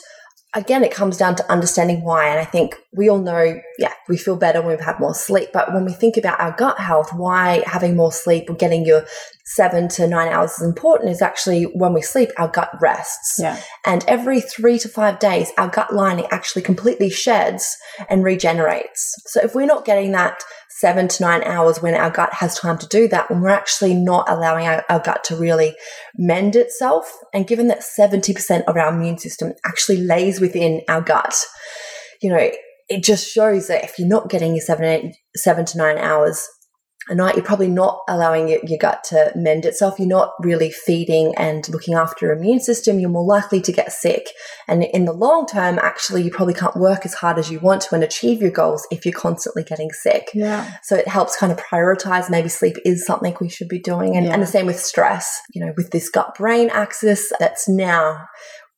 again, 0.57 0.83
it 0.83 0.91
comes 0.91 1.19
down 1.19 1.37
to 1.37 1.53
understanding 1.53 2.03
why. 2.03 2.29
And 2.29 2.41
I 2.41 2.45
think 2.45 2.75
we 2.93 3.11
all 3.11 3.19
know, 3.19 3.61
yeah, 3.79 3.93
we 4.09 4.17
feel 4.17 4.37
better 4.37 4.61
when 4.61 4.71
we've 4.71 4.81
had 4.81 4.99
more 4.99 5.15
sleep. 5.15 5.51
But 5.53 5.73
when 5.73 5.85
we 5.85 5.93
think 5.93 6.17
about 6.17 6.41
our 6.41 6.53
gut 6.57 6.81
health, 6.81 7.13
why 7.13 7.63
having 7.67 7.95
more 7.95 8.11
sleep 8.11 8.49
or 8.49 8.55
getting 8.55 8.87
your 8.87 9.05
seven 9.45 9.87
to 9.89 10.09
nine 10.09 10.33
hours 10.33 10.53
is 10.53 10.63
important 10.63 11.11
is 11.11 11.21
actually 11.21 11.65
when 11.65 11.93
we 11.93 12.01
sleep, 12.01 12.31
our 12.39 12.49
gut 12.49 12.71
rests. 12.81 13.39
Yeah. 13.39 13.61
And 13.85 14.05
every 14.09 14.41
three 14.41 14.79
to 14.79 14.89
five 14.89 15.19
days, 15.19 15.53
our 15.59 15.69
gut 15.69 15.95
lining 15.95 16.27
actually 16.31 16.63
completely 16.63 17.11
sheds 17.11 17.77
and 18.09 18.25
regenerates. 18.25 19.15
So 19.27 19.43
if 19.43 19.55
we're 19.55 19.67
not 19.67 19.85
getting 19.85 20.13
that 20.13 20.43
seven 20.79 21.09
to 21.09 21.23
nine 21.23 21.43
hours 21.45 21.81
when 21.81 21.95
our 21.95 22.11
gut 22.11 22.33
has 22.35 22.59
time 22.59 22.77
to 22.77 22.87
do 22.89 23.09
that, 23.09 23.31
when 23.31 23.41
we're 23.41 23.49
actually 23.49 23.95
not 23.95 24.29
allowing 24.29 24.67
our, 24.67 24.85
our 24.91 25.01
gut 25.01 25.25
to 25.25 25.37
really 25.37 25.75
mend 26.17 26.55
itself. 26.55 27.11
And 27.33 27.47
given 27.47 27.69
that 27.69 27.81
70% 27.81 28.65
of 28.65 28.77
our 28.77 28.95
immune 28.95 29.19
system 29.19 29.53
actually 29.65 29.99
lays 29.99 30.41
within 30.41 30.83
our 30.89 31.01
gut, 31.01 31.35
you 32.21 32.31
know, 32.31 32.51
it 32.89 33.03
just 33.03 33.27
shows 33.27 33.69
that 33.69 33.85
if 33.85 33.99
you're 33.99 34.07
not 34.07 34.29
getting 34.29 34.55
your 34.55 34.61
seven, 34.61 34.85
eight, 34.85 35.17
seven 35.35 35.65
to 35.65 35.79
nine 35.79 35.99
hours 35.99 36.47
a 37.09 37.15
night, 37.15 37.37
you're 37.37 37.45
probably 37.45 37.69
not 37.69 38.01
allowing 38.09 38.49
your, 38.49 38.59
your, 38.65 38.79
gut 38.79 39.05
to 39.05 39.31
mend 39.37 39.65
itself. 39.65 39.99
You're 39.99 40.09
not 40.09 40.33
really 40.41 40.71
feeding 40.71 41.35
and 41.37 41.69
looking 41.69 41.95
after 41.95 42.27
your 42.27 42.35
immune 42.35 42.59
system. 42.59 42.99
You're 42.99 43.11
more 43.11 43.25
likely 43.25 43.61
to 43.61 43.73
get 43.73 43.93
sick. 43.93 44.27
And 44.67 44.83
in 44.83 45.05
the 45.05 45.13
long 45.13 45.47
term, 45.47 45.79
actually, 45.79 46.23
you 46.23 46.31
probably 46.33 46.55
can't 46.55 46.77
work 46.77 47.05
as 47.05 47.15
hard 47.15 47.39
as 47.39 47.51
you 47.51 47.61
want 47.61 47.83
to 47.83 47.95
and 47.95 48.03
achieve 48.03 48.43
your 48.43 48.51
goals 48.51 48.87
if 48.91 49.07
you're 49.07 49.13
constantly 49.13 49.63
getting 49.63 49.91
sick. 49.93 50.31
Yeah. 50.35 50.69
So 50.83 50.97
it 50.97 51.07
helps 51.07 51.37
kind 51.37 51.53
of 51.53 51.59
prioritize 51.59 52.29
maybe 52.29 52.49
sleep 52.49 52.77
is 52.85 53.07
something 53.07 53.37
we 53.41 53.49
should 53.49 53.69
be 53.69 53.79
doing. 53.79 54.17
And, 54.17 54.27
yeah. 54.27 54.33
and 54.33 54.43
the 54.43 54.47
same 54.47 54.67
with 54.67 54.81
stress, 54.81 55.41
you 55.55 55.65
know, 55.65 55.73
with 55.77 55.93
this 55.93 56.11
gut 56.11 56.35
brain 56.35 56.71
axis 56.71 57.33
that's 57.39 57.69
now 57.69 58.27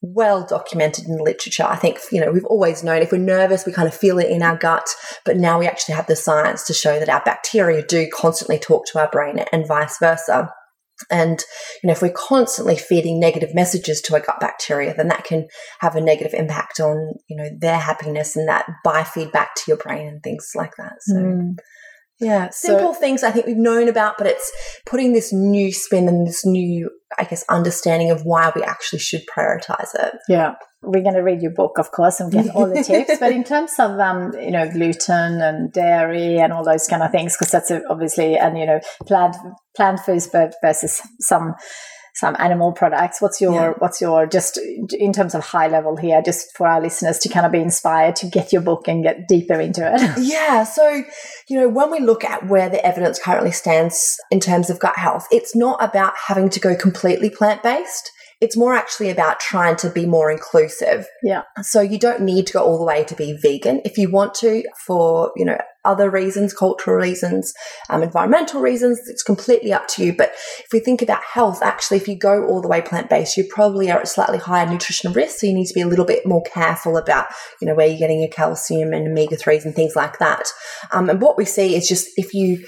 well 0.00 0.46
documented 0.46 1.06
in 1.06 1.16
the 1.16 1.22
literature. 1.22 1.64
I 1.64 1.76
think, 1.76 1.98
you 2.12 2.20
know, 2.20 2.30
we've 2.30 2.44
always 2.44 2.84
known 2.84 3.02
if 3.02 3.10
we're 3.10 3.18
nervous, 3.18 3.66
we 3.66 3.72
kind 3.72 3.88
of 3.88 3.94
feel 3.94 4.18
it 4.18 4.30
in 4.30 4.42
our 4.42 4.56
gut, 4.56 4.88
but 5.24 5.36
now 5.36 5.58
we 5.58 5.66
actually 5.66 5.96
have 5.96 6.06
the 6.06 6.16
science 6.16 6.64
to 6.66 6.74
show 6.74 6.98
that 6.98 7.08
our 7.08 7.22
bacteria 7.24 7.84
do 7.84 8.08
constantly 8.12 8.58
talk 8.58 8.86
to 8.86 8.98
our 9.00 9.10
brain 9.10 9.38
and 9.52 9.66
vice 9.66 9.98
versa. 9.98 10.52
And, 11.10 11.44
you 11.82 11.86
know, 11.86 11.92
if 11.92 12.02
we're 12.02 12.10
constantly 12.12 12.76
feeding 12.76 13.20
negative 13.20 13.54
messages 13.54 14.00
to 14.02 14.14
our 14.14 14.20
gut 14.20 14.40
bacteria, 14.40 14.94
then 14.94 15.08
that 15.08 15.24
can 15.24 15.46
have 15.80 15.94
a 15.94 16.00
negative 16.00 16.34
impact 16.34 16.80
on, 16.80 17.14
you 17.28 17.36
know, 17.36 17.50
their 17.60 17.78
happiness 17.78 18.36
and 18.36 18.48
that 18.48 18.66
biofeedback 18.84 19.48
to 19.56 19.62
your 19.68 19.76
brain 19.76 20.08
and 20.08 20.22
things 20.22 20.50
like 20.56 20.72
that. 20.76 20.94
So, 21.02 21.14
mm. 21.14 21.56
Yeah, 22.20 22.48
simple 22.50 22.94
so, 22.94 23.00
things 23.00 23.22
I 23.22 23.30
think 23.30 23.46
we've 23.46 23.56
known 23.56 23.88
about, 23.88 24.18
but 24.18 24.26
it's 24.26 24.50
putting 24.86 25.12
this 25.12 25.32
new 25.32 25.72
spin 25.72 26.08
and 26.08 26.26
this 26.26 26.44
new, 26.44 26.90
I 27.18 27.24
guess, 27.24 27.44
understanding 27.48 28.10
of 28.10 28.22
why 28.24 28.52
we 28.54 28.62
actually 28.62 28.98
should 28.98 29.22
prioritize 29.26 29.94
it. 29.94 30.14
Yeah, 30.28 30.54
we're 30.82 31.02
going 31.02 31.14
to 31.14 31.22
read 31.22 31.42
your 31.42 31.52
book, 31.52 31.78
of 31.78 31.92
course, 31.92 32.18
and 32.18 32.32
get 32.32 32.48
all 32.56 32.66
the 32.66 32.82
tips. 32.82 33.18
But 33.20 33.32
in 33.32 33.44
terms 33.44 33.74
of, 33.78 34.00
um, 34.00 34.32
you 34.34 34.50
know, 34.50 34.68
gluten 34.68 35.40
and 35.40 35.72
dairy 35.72 36.38
and 36.38 36.52
all 36.52 36.64
those 36.64 36.88
kind 36.88 37.04
of 37.04 37.12
things, 37.12 37.36
because 37.36 37.52
that's 37.52 37.70
obviously, 37.88 38.36
and 38.36 38.58
you 38.58 38.66
know, 38.66 38.80
plant 39.06 39.36
plant 39.76 40.00
foods 40.00 40.28
versus 40.62 41.00
some 41.20 41.54
some 42.18 42.36
animal 42.38 42.72
products. 42.72 43.20
What's 43.22 43.40
your 43.40 43.52
yeah. 43.52 43.72
what's 43.78 44.00
your 44.00 44.26
just 44.26 44.58
in 44.58 45.12
terms 45.12 45.34
of 45.34 45.44
high 45.44 45.68
level 45.68 45.96
here 45.96 46.20
just 46.20 46.56
for 46.56 46.66
our 46.66 46.80
listeners 46.80 47.18
to 47.18 47.28
kind 47.28 47.46
of 47.46 47.52
be 47.52 47.60
inspired 47.60 48.16
to 48.16 48.26
get 48.26 48.52
your 48.52 48.62
book 48.62 48.88
and 48.88 49.02
get 49.02 49.28
deeper 49.28 49.60
into 49.60 49.82
it? 49.84 50.18
Yeah 50.28 50.64
so 50.64 51.02
you 51.48 51.58
know 51.58 51.68
when 51.68 51.90
we 51.90 52.00
look 52.00 52.24
at 52.24 52.46
where 52.48 52.68
the 52.68 52.84
evidence 52.84 53.18
currently 53.18 53.52
stands 53.52 54.18
in 54.30 54.40
terms 54.40 54.68
of 54.68 54.78
gut 54.78 54.96
health 54.96 55.26
it's 55.30 55.54
not 55.54 55.82
about 55.82 56.12
having 56.26 56.48
to 56.50 56.60
go 56.60 56.74
completely 56.74 57.30
plant-based 57.30 58.12
it's 58.40 58.56
more 58.56 58.72
actually 58.72 59.10
about 59.10 59.40
trying 59.40 59.74
to 59.74 59.90
be 59.90 60.06
more 60.06 60.30
inclusive. 60.30 61.08
Yeah. 61.24 61.42
So 61.62 61.80
you 61.80 61.98
don't 61.98 62.22
need 62.22 62.46
to 62.46 62.52
go 62.52 62.62
all 62.62 62.78
the 62.78 62.84
way 62.84 63.02
to 63.02 63.16
be 63.16 63.36
vegan. 63.42 63.80
If 63.84 63.98
you 63.98 64.10
want 64.10 64.34
to, 64.34 64.62
for, 64.86 65.32
you 65.34 65.44
know, 65.44 65.58
other 65.84 66.08
reasons, 66.08 66.54
cultural 66.54 66.96
reasons, 66.96 67.52
um, 67.90 68.02
environmental 68.02 68.60
reasons, 68.60 69.00
it's 69.08 69.24
completely 69.24 69.72
up 69.72 69.88
to 69.88 70.04
you. 70.04 70.16
But 70.16 70.34
if 70.60 70.66
we 70.72 70.78
think 70.78 71.02
about 71.02 71.24
health, 71.24 71.62
actually, 71.62 71.96
if 71.96 72.06
you 72.06 72.16
go 72.16 72.46
all 72.46 72.62
the 72.62 72.68
way 72.68 72.80
plant 72.80 73.10
based, 73.10 73.36
you 73.36 73.44
probably 73.48 73.90
are 73.90 73.98
at 73.98 74.08
slightly 74.08 74.38
higher 74.38 74.70
nutritional 74.70 75.14
risk. 75.14 75.40
So 75.40 75.48
you 75.48 75.54
need 75.54 75.66
to 75.66 75.74
be 75.74 75.80
a 75.80 75.88
little 75.88 76.06
bit 76.06 76.24
more 76.24 76.42
careful 76.42 76.96
about, 76.96 77.26
you 77.60 77.66
know, 77.66 77.74
where 77.74 77.88
you're 77.88 77.98
getting 77.98 78.20
your 78.20 78.30
calcium 78.30 78.92
and 78.92 79.08
omega 79.08 79.36
3s 79.36 79.64
and 79.64 79.74
things 79.74 79.96
like 79.96 80.20
that. 80.20 80.46
Um, 80.92 81.10
and 81.10 81.20
what 81.20 81.36
we 81.36 81.44
see 81.44 81.74
is 81.74 81.88
just 81.88 82.08
if 82.16 82.34
you, 82.34 82.64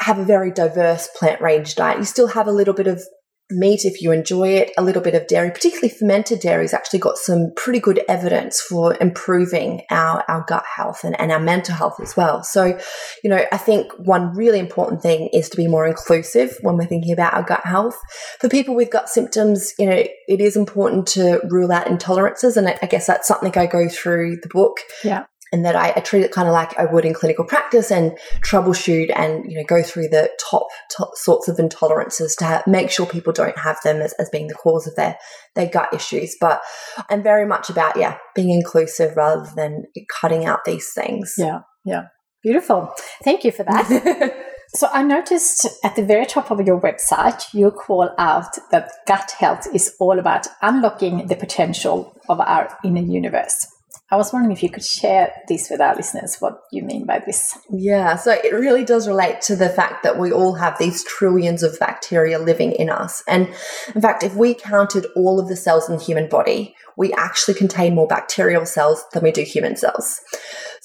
have 0.00 0.18
a 0.18 0.24
very 0.24 0.50
diverse 0.50 1.08
plant 1.18 1.40
range 1.40 1.74
diet. 1.74 1.98
You 1.98 2.04
still 2.04 2.28
have 2.28 2.46
a 2.46 2.52
little 2.52 2.74
bit 2.74 2.86
of 2.86 3.02
meat 3.50 3.84
if 3.84 4.02
you 4.02 4.10
enjoy 4.10 4.48
it, 4.48 4.72
a 4.76 4.82
little 4.82 5.02
bit 5.02 5.14
of 5.14 5.26
dairy, 5.26 5.50
particularly 5.50 5.88
fermented 5.88 6.40
dairy 6.40 6.64
has 6.64 6.74
actually 6.74 6.98
got 6.98 7.16
some 7.16 7.52
pretty 7.56 7.78
good 7.78 8.00
evidence 8.08 8.60
for 8.60 8.96
improving 9.00 9.82
our, 9.90 10.24
our 10.28 10.44
gut 10.48 10.64
health 10.76 11.04
and, 11.04 11.18
and 11.20 11.30
our 11.30 11.38
mental 11.38 11.74
health 11.74 12.00
as 12.00 12.16
well. 12.16 12.42
So, 12.42 12.78
you 13.22 13.30
know, 13.30 13.44
I 13.52 13.56
think 13.56 13.92
one 13.98 14.34
really 14.34 14.58
important 14.58 15.00
thing 15.00 15.28
is 15.32 15.48
to 15.50 15.56
be 15.56 15.68
more 15.68 15.86
inclusive 15.86 16.56
when 16.62 16.76
we're 16.76 16.86
thinking 16.86 17.12
about 17.12 17.34
our 17.34 17.42
gut 17.42 17.64
health. 17.64 17.98
For 18.40 18.48
people 18.48 18.74
with 18.74 18.90
gut 18.90 19.08
symptoms, 19.08 19.72
you 19.78 19.86
know, 19.86 20.04
it 20.28 20.40
is 20.40 20.56
important 20.56 21.06
to 21.08 21.40
rule 21.48 21.70
out 21.70 21.86
intolerances. 21.86 22.56
And 22.56 22.68
I, 22.68 22.78
I 22.82 22.86
guess 22.86 23.06
that's 23.06 23.28
something 23.28 23.56
I 23.56 23.66
go 23.66 23.88
through 23.88 24.38
the 24.42 24.48
book. 24.48 24.78
Yeah 25.04 25.26
and 25.52 25.64
that 25.64 25.76
I, 25.76 25.92
I, 25.96 26.00
treat 26.00 26.24
it 26.24 26.32
kind 26.32 26.48
of 26.48 26.54
like 26.54 26.78
I 26.78 26.84
would 26.84 27.04
in 27.04 27.14
clinical 27.14 27.44
practice 27.44 27.90
and 27.90 28.16
troubleshoot 28.40 29.10
and 29.14 29.50
you 29.50 29.58
know 29.58 29.64
go 29.64 29.82
through 29.82 30.08
the 30.08 30.30
top, 30.40 30.66
top 30.96 31.10
sorts 31.14 31.48
of 31.48 31.56
intolerances 31.56 32.36
to 32.38 32.44
have, 32.44 32.66
make 32.66 32.90
sure 32.90 33.06
people 33.06 33.32
don't 33.32 33.58
have 33.58 33.78
them 33.82 34.00
as, 34.00 34.12
as 34.14 34.28
being 34.30 34.48
the 34.48 34.54
cause 34.54 34.86
of 34.86 34.96
their 34.96 35.16
their 35.54 35.68
gut 35.68 35.92
issues. 35.92 36.36
But 36.40 36.62
I'm 37.10 37.22
very 37.22 37.46
much 37.46 37.70
about 37.70 37.96
yeah 37.96 38.18
being 38.34 38.50
inclusive 38.50 39.16
rather 39.16 39.48
than 39.54 39.84
cutting 40.20 40.44
out 40.44 40.64
these 40.64 40.92
things. 40.92 41.34
Yeah, 41.38 41.60
yeah, 41.84 42.04
beautiful. 42.42 42.92
Thank 43.22 43.44
you 43.44 43.52
for 43.52 43.64
that. 43.64 44.42
So 44.74 44.88
I 44.92 45.02
noticed 45.02 45.66
at 45.84 45.96
the 45.96 46.04
very 46.04 46.26
top 46.26 46.50
of 46.50 46.60
your 46.66 46.80
website, 46.80 47.54
you 47.54 47.70
call 47.70 48.10
out 48.18 48.58
that 48.72 48.90
gut 49.06 49.30
health 49.38 49.66
is 49.72 49.94
all 50.00 50.18
about 50.18 50.48
unlocking 50.60 51.28
the 51.28 51.36
potential 51.36 52.12
of 52.28 52.40
our 52.40 52.76
inner 52.84 53.00
universe. 53.00 53.66
I 54.08 54.16
was 54.16 54.32
wondering 54.32 54.52
if 54.52 54.62
you 54.62 54.70
could 54.70 54.84
share 54.84 55.32
this 55.48 55.68
with 55.68 55.80
our 55.80 55.96
listeners, 55.96 56.36
what 56.38 56.60
you 56.70 56.84
mean 56.84 57.06
by 57.06 57.18
this. 57.18 57.58
Yeah, 57.70 58.14
so 58.14 58.32
it 58.32 58.52
really 58.52 58.84
does 58.84 59.08
relate 59.08 59.40
to 59.42 59.56
the 59.56 59.68
fact 59.68 60.04
that 60.04 60.16
we 60.16 60.30
all 60.30 60.54
have 60.54 60.78
these 60.78 61.02
trillions 61.04 61.64
of 61.64 61.76
bacteria 61.80 62.38
living 62.38 62.70
in 62.72 62.88
us. 62.88 63.24
And 63.26 63.48
in 63.94 64.00
fact, 64.00 64.22
if 64.22 64.36
we 64.36 64.54
counted 64.54 65.06
all 65.16 65.40
of 65.40 65.48
the 65.48 65.56
cells 65.56 65.88
in 65.88 65.96
the 65.96 66.04
human 66.04 66.28
body, 66.28 66.76
we 66.96 67.12
actually 67.14 67.54
contain 67.54 67.96
more 67.96 68.06
bacterial 68.06 68.64
cells 68.64 69.04
than 69.12 69.24
we 69.24 69.32
do 69.32 69.42
human 69.42 69.74
cells. 69.74 70.20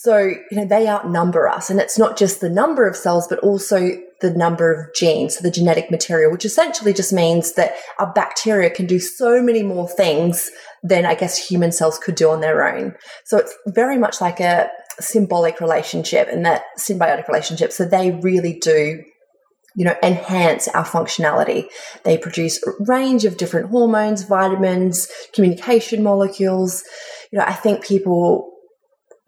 So, 0.04 0.18
you 0.18 0.58
know, 0.58 0.66
they 0.66 0.88
outnumber 0.88 1.48
us. 1.48 1.70
And 1.70 1.80
it's 1.80 2.00
not 2.00 2.18
just 2.18 2.42
the 2.42 2.50
number 2.50 2.88
of 2.88 2.96
cells, 2.96 3.28
but 3.28 3.38
also 3.42 3.92
the 4.20 4.34
number 4.34 4.74
of 4.74 4.96
genes, 4.96 5.38
so 5.38 5.44
the 5.44 5.52
genetic 5.52 5.92
material, 5.92 6.32
which 6.32 6.44
essentially 6.44 6.92
just 6.92 7.14
means 7.14 7.54
that 7.54 7.76
our 8.00 8.12
bacteria 8.12 8.72
can 8.72 8.88
do 8.88 9.00
so 9.00 9.44
many 9.44 9.62
more 9.62 9.88
things 9.88 10.50
than 10.82 11.06
I 11.06 11.14
guess 11.14 11.38
human 11.38 11.72
cells 11.72 12.00
could 12.00 12.16
do 12.16 12.32
on 12.32 12.42
their 12.42 12.68
own. 12.68 12.96
So 13.26 13.38
it's 13.38 13.56
very 13.68 14.00
much 14.00 14.20
like 14.22 14.40
a 14.40 14.72
symbolic 15.00 15.62
relationship 15.62 16.30
and 16.32 16.44
that 16.48 16.64
symbiotic 16.80 17.28
relationship. 17.28 17.72
So 17.72 17.86
they 17.86 18.10
really 18.10 18.58
do 18.58 19.04
you 19.76 19.86
know, 19.86 19.96
enhance 20.04 20.68
our 20.70 20.84
functionality. 20.84 21.68
They 22.04 22.18
produce 22.18 22.62
a 22.66 22.72
range 22.80 23.24
of 23.24 23.38
different 23.38 23.70
hormones, 23.70 24.24
vitamins, 24.24 25.08
communication 25.34 26.02
molecules. 26.02 26.84
You 27.32 27.38
know, 27.38 27.46
I 27.46 27.54
think 27.54 27.86
people, 27.86 28.51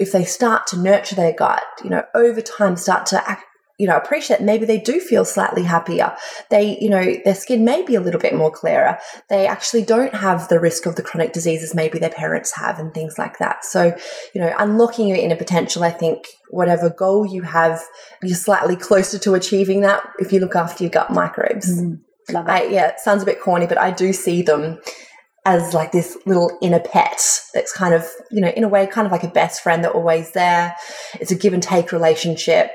if 0.03 0.11
they 0.11 0.25
start 0.25 0.67
to 0.67 0.79
nurture 0.79 1.15
their 1.15 1.33
gut, 1.33 1.63
you 1.83 1.89
know, 1.89 2.03
over 2.13 2.41
time 2.41 2.75
start 2.75 3.05
to 3.07 3.29
act, 3.29 3.45
you 3.79 3.87
know, 3.87 3.97
appreciate 3.97 4.41
maybe 4.41 4.65
they 4.65 4.77
do 4.77 4.99
feel 4.99 5.25
slightly 5.25 5.63
happier. 5.63 6.15
They, 6.51 6.77
you 6.79 6.89
know, 6.89 7.15
their 7.25 7.33
skin 7.33 7.65
may 7.65 7.83
be 7.83 7.95
a 7.95 8.01
little 8.01 8.19
bit 8.19 8.35
more 8.35 8.51
clearer. 8.51 8.99
They 9.29 9.47
actually 9.47 9.83
don't 9.83 10.13
have 10.13 10.47
the 10.49 10.59
risk 10.59 10.85
of 10.85 10.95
the 10.95 11.01
chronic 11.01 11.33
diseases 11.33 11.73
maybe 11.73 11.97
their 11.97 12.11
parents 12.11 12.51
have 12.51 12.77
and 12.79 12.93
things 12.93 13.17
like 13.17 13.39
that. 13.39 13.65
So, 13.65 13.95
you 14.35 14.41
know, 14.41 14.53
unlocking 14.59 15.07
your 15.07 15.17
inner 15.17 15.35
potential, 15.35 15.83
I 15.83 15.91
think 15.91 16.27
whatever 16.49 16.89
goal 16.89 17.25
you 17.25 17.41
have, 17.41 17.81
you're 18.21 18.35
slightly 18.35 18.75
closer 18.75 19.17
to 19.19 19.33
achieving 19.33 19.81
that 19.81 20.03
if 20.19 20.31
you 20.31 20.39
look 20.39 20.55
after 20.55 20.83
your 20.83 20.91
gut 20.91 21.09
microbes. 21.09 21.81
Mm, 21.81 22.01
love 22.29 22.47
it. 22.47 22.51
I, 22.51 22.63
yeah, 22.65 22.89
it 22.89 22.99
sounds 22.99 23.23
a 23.23 23.25
bit 23.25 23.41
corny, 23.41 23.65
but 23.65 23.79
I 23.79 23.89
do 23.89 24.13
see 24.13 24.43
them 24.43 24.79
as 25.45 25.73
like 25.73 25.91
this 25.91 26.17
little 26.25 26.57
inner 26.61 26.79
pet 26.79 27.41
that's 27.53 27.73
kind 27.73 27.93
of, 27.93 28.07
you 28.31 28.39
know, 28.39 28.49
in 28.49 28.63
a 28.63 28.67
way, 28.67 28.87
kind 28.87 29.05
of 29.05 29.11
like 29.11 29.23
a 29.23 29.27
best 29.27 29.61
friend 29.61 29.83
that 29.83 29.91
always 29.91 30.31
there. 30.31 30.75
It's 31.19 31.31
a 31.31 31.35
give 31.35 31.53
and 31.53 31.61
take 31.61 31.91
relationship 31.91 32.71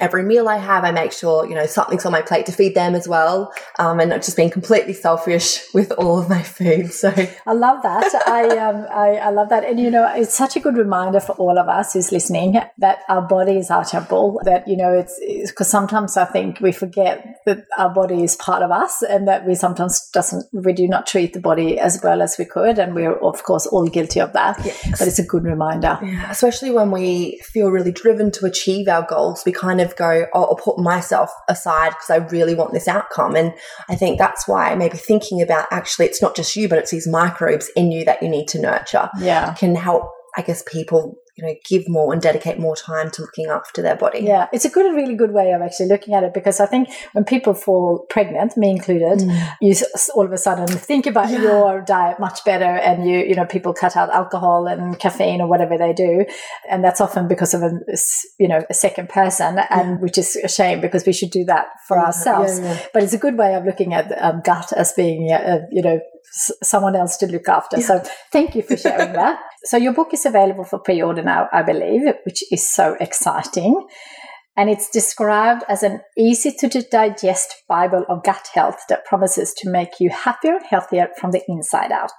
every 0.00 0.22
meal 0.22 0.48
I 0.48 0.56
have, 0.56 0.84
I 0.84 0.90
make 0.90 1.12
sure, 1.12 1.46
you 1.46 1.54
know, 1.54 1.66
something's 1.66 2.06
on 2.06 2.12
my 2.12 2.22
plate 2.22 2.46
to 2.46 2.52
feed 2.52 2.74
them 2.74 2.94
as 2.94 3.06
well. 3.06 3.52
Um, 3.78 4.00
and 4.00 4.10
not 4.10 4.22
just 4.22 4.36
being 4.36 4.50
completely 4.50 4.94
selfish 4.94 5.60
with 5.74 5.92
all 5.92 6.18
of 6.18 6.28
my 6.28 6.42
food. 6.42 6.92
So 6.92 7.12
I 7.46 7.52
love 7.52 7.82
that. 7.82 8.14
I, 8.26 8.56
um, 8.56 8.86
I, 8.90 9.16
I, 9.18 9.30
love 9.30 9.50
that. 9.50 9.64
And, 9.64 9.78
you 9.78 9.90
know, 9.90 10.10
it's 10.14 10.34
such 10.34 10.56
a 10.56 10.60
good 10.60 10.76
reminder 10.76 11.20
for 11.20 11.32
all 11.32 11.58
of 11.58 11.68
us 11.68 11.92
who's 11.92 12.10
listening 12.10 12.60
that 12.78 12.98
our 13.08 13.22
body 13.22 13.58
is 13.58 13.70
our 13.70 13.84
temple, 13.84 14.40
that, 14.44 14.66
you 14.66 14.76
know, 14.76 14.92
it's 14.92 15.20
because 15.50 15.68
sometimes 15.68 16.16
I 16.16 16.24
think 16.24 16.60
we 16.60 16.72
forget 16.72 17.42
that 17.46 17.66
our 17.78 17.90
body 17.90 18.22
is 18.22 18.36
part 18.36 18.62
of 18.62 18.70
us 18.70 19.02
and 19.02 19.26
that 19.28 19.46
we 19.46 19.54
sometimes 19.54 20.08
doesn't 20.10 20.46
we 20.52 20.72
do 20.72 20.86
not 20.86 21.06
treat 21.06 21.32
the 21.32 21.40
body 21.40 21.78
as 21.78 22.00
well 22.02 22.22
as 22.22 22.36
we 22.38 22.44
could 22.44 22.78
and 22.78 22.94
we're 22.94 23.16
of 23.16 23.42
course 23.42 23.66
all 23.66 23.86
guilty 23.86 24.20
of 24.20 24.32
that 24.32 24.58
yes. 24.64 24.98
but 24.98 25.08
it's 25.08 25.18
a 25.18 25.24
good 25.24 25.44
reminder 25.44 25.98
yeah, 26.02 26.30
especially 26.30 26.70
when 26.70 26.90
we 26.90 27.40
feel 27.42 27.70
really 27.70 27.92
driven 27.92 28.30
to 28.30 28.46
achieve 28.46 28.88
our 28.88 29.06
goals 29.06 29.42
we 29.44 29.52
kind 29.52 29.80
of 29.80 29.81
go 29.96 30.26
oh, 30.34 30.44
i'll 30.44 30.56
put 30.56 30.78
myself 30.78 31.30
aside 31.48 31.90
because 31.90 32.10
i 32.10 32.16
really 32.16 32.54
want 32.54 32.72
this 32.72 32.88
outcome. 32.88 33.36
And 33.36 33.52
i 33.88 33.94
think 33.94 34.18
that's 34.18 34.46
why 34.46 34.74
maybe 34.74 34.96
thinking 34.96 35.42
about 35.42 35.66
actually 35.70 36.06
it's 36.06 36.22
not 36.22 36.36
just 36.36 36.56
you 36.56 36.68
but 36.68 36.78
it's 36.78 36.90
these 36.90 37.08
microbes 37.08 37.70
in 37.76 37.90
you 37.90 38.04
that 38.04 38.22
you 38.22 38.28
need 38.28 38.48
to 38.48 38.60
nurture 38.60 39.08
yeah. 39.18 39.54
can 39.54 39.74
help 39.74 40.10
i 40.36 40.42
guess 40.42 40.62
people 40.70 41.16
you 41.36 41.44
know 41.46 41.54
give 41.68 41.88
more 41.88 42.12
and 42.12 42.20
dedicate 42.20 42.58
more 42.58 42.76
time 42.76 43.10
to 43.10 43.22
looking 43.22 43.46
after 43.46 43.80
their 43.80 43.96
body 43.96 44.20
yeah 44.20 44.48
it's 44.52 44.64
a 44.64 44.68
good 44.68 44.86
a 44.86 44.94
really 44.94 45.14
good 45.14 45.32
way 45.32 45.52
of 45.52 45.62
actually 45.62 45.86
looking 45.86 46.14
at 46.14 46.22
it 46.22 46.34
because 46.34 46.60
i 46.60 46.66
think 46.66 46.88
when 47.12 47.24
people 47.24 47.54
fall 47.54 48.04
pregnant 48.10 48.56
me 48.56 48.70
included 48.70 49.18
mm. 49.18 49.52
you 49.60 49.74
all 50.14 50.26
of 50.26 50.32
a 50.32 50.38
sudden 50.38 50.66
think 50.66 51.06
about 51.06 51.30
yeah. 51.30 51.42
your 51.42 51.80
diet 51.82 52.20
much 52.20 52.44
better 52.44 52.64
and 52.64 53.08
you 53.08 53.18
you 53.18 53.34
know 53.34 53.46
people 53.46 53.72
cut 53.72 53.96
out 53.96 54.10
alcohol 54.10 54.66
and 54.66 54.98
caffeine 54.98 55.40
or 55.40 55.48
whatever 55.48 55.78
they 55.78 55.92
do 55.92 56.24
and 56.68 56.84
that's 56.84 57.00
often 57.00 57.26
because 57.26 57.54
of 57.54 57.62
a 57.62 57.70
you 58.38 58.48
know 58.48 58.62
a 58.68 58.74
second 58.74 59.08
person 59.08 59.58
and 59.70 59.90
yeah. 59.90 59.96
which 59.96 60.18
is 60.18 60.36
a 60.36 60.48
shame 60.48 60.80
because 60.80 61.06
we 61.06 61.12
should 61.12 61.30
do 61.30 61.44
that 61.44 61.66
for 61.88 61.96
yeah. 61.96 62.04
ourselves 62.04 62.60
but 62.92 63.02
it's 63.02 63.14
a 63.14 63.18
good 63.18 63.38
way 63.38 63.54
of 63.54 63.64
looking 63.64 63.94
at 63.94 64.12
um, 64.22 64.42
gut 64.44 64.72
as 64.74 64.92
being 64.92 65.32
uh, 65.32 65.60
you 65.70 65.80
know 65.80 65.98
someone 66.62 66.96
else 66.96 67.16
to 67.18 67.26
look 67.26 67.48
after. 67.48 67.78
Yeah. 67.78 67.86
So 67.86 68.02
thank 68.30 68.54
you 68.54 68.62
for 68.62 68.76
sharing 68.76 69.12
that. 69.14 69.38
So 69.64 69.76
your 69.76 69.92
book 69.92 70.12
is 70.12 70.26
available 70.26 70.64
for 70.64 70.80
pre-order 70.80 71.22
now, 71.22 71.48
I 71.52 71.62
believe, 71.62 72.02
which 72.24 72.42
is 72.50 72.68
so 72.68 72.96
exciting. 72.98 73.86
And 74.56 74.68
it's 74.68 74.90
described 74.90 75.62
as 75.68 75.84
an 75.84 76.00
easy 76.18 76.50
to 76.50 76.82
digest 76.82 77.62
Bible 77.68 78.04
of 78.08 78.24
gut 78.24 78.48
health 78.52 78.80
that 78.88 79.04
promises 79.04 79.54
to 79.58 79.70
make 79.70 80.00
you 80.00 80.10
happier 80.10 80.56
and 80.56 80.66
healthier 80.68 81.10
from 81.16 81.30
the 81.30 81.42
inside 81.46 81.92
out. 81.92 82.10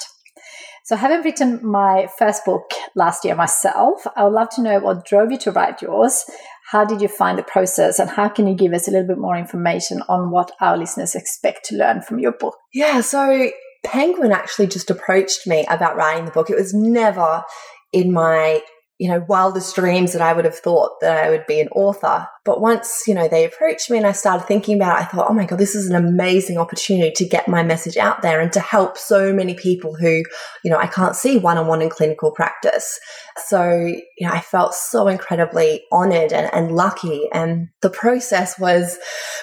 So, 0.86 0.98
having 0.98 1.22
written 1.22 1.66
my 1.66 2.08
first 2.18 2.44
book 2.44 2.72
last 2.96 3.24
year 3.24 3.36
myself, 3.36 4.06
I 4.18 4.24
would 4.24 4.34
love 4.34 4.50
to 4.52 4.62
know 4.62 4.80
what 4.80 5.06
drove 5.06 5.32
you 5.32 5.38
to 5.40 5.52
write 5.52 5.82
yours. 5.82 6.26
How 6.72 6.84
did 6.84 7.02
you 7.02 7.08
find 7.08 7.38
the 7.38 7.44
process, 7.44 8.00
and 8.00 8.10
how 8.10 8.28
can 8.28 8.48
you 8.48 8.56
give 8.56 8.74
us 8.74 8.88
a 8.88 8.92
little 8.92 9.08
bit 9.08 9.18
more 9.18 9.38
information 9.38 10.02
on 10.10 10.32
what 10.32 10.52
our 10.60 10.76
listeners 10.76 11.16
expect 11.16 11.66
to 11.66 11.78
learn 11.78 12.02
from 12.02 12.20
your 12.20 12.34
book? 12.34 12.58
Yeah, 12.74 13.00
so 13.00 13.50
Penguin 13.84 14.32
actually 14.32 14.68
just 14.68 14.90
approached 14.90 15.46
me 15.46 15.66
about 15.70 15.96
writing 15.96 16.26
the 16.26 16.32
book. 16.32 16.50
It 16.50 16.56
was 16.56 16.74
never 16.74 17.44
in 17.92 18.12
my 18.12 18.62
you 19.00 19.10
know, 19.10 19.26
wildest 19.28 19.76
dreams 19.76 20.14
that 20.14 20.22
I 20.22 20.34
would 20.34 20.46
have 20.46 20.58
thought 20.58 21.02
that 21.02 21.26
I 21.26 21.30
would 21.30 21.48
be 21.48 21.60
an 21.60 21.68
author. 21.70 22.28
But 22.46 22.62
once, 22.62 23.04
you 23.08 23.16
know, 23.16 23.28
they 23.28 23.44
approached 23.44 23.90
me 23.90 23.98
and 23.98 24.06
I 24.06 24.12
started 24.12 24.46
thinking 24.46 24.76
about 24.76 24.98
it, 24.98 25.02
I 25.02 25.06
thought, 25.06 25.30
oh 25.30 25.34
my 25.34 25.46
God, 25.46 25.58
this 25.58 25.74
is 25.74 25.90
an 25.90 25.96
amazing 25.96 26.58
opportunity 26.58 27.12
to 27.12 27.28
get 27.28 27.48
my 27.48 27.64
message 27.64 27.98
out 27.98 28.22
there 28.22 28.40
and 28.40 28.54
to 28.54 28.60
help 28.60 28.98
so 28.98 29.34
many 29.34 29.56
people 29.56 29.96
who, 29.96 30.24
you 30.64 30.72
know, 30.72 30.78
I 30.78 30.88
can't 30.88 31.16
see 31.16 31.38
one 31.38 31.58
on 31.58 31.68
one 31.68 31.82
in 31.82 31.90
clinical 31.90 32.32
practice. 32.32 33.00
So, 33.48 33.74
you 33.74 34.28
know, 34.28 34.32
I 34.32 34.42
felt 34.42 34.76
so 34.76 35.08
incredibly 35.08 35.84
honored 35.92 36.32
and, 36.32 36.54
and 36.54 36.74
lucky. 36.74 37.28
And 37.34 37.70
the 37.82 37.90
process 37.90 38.60
was 38.60 39.00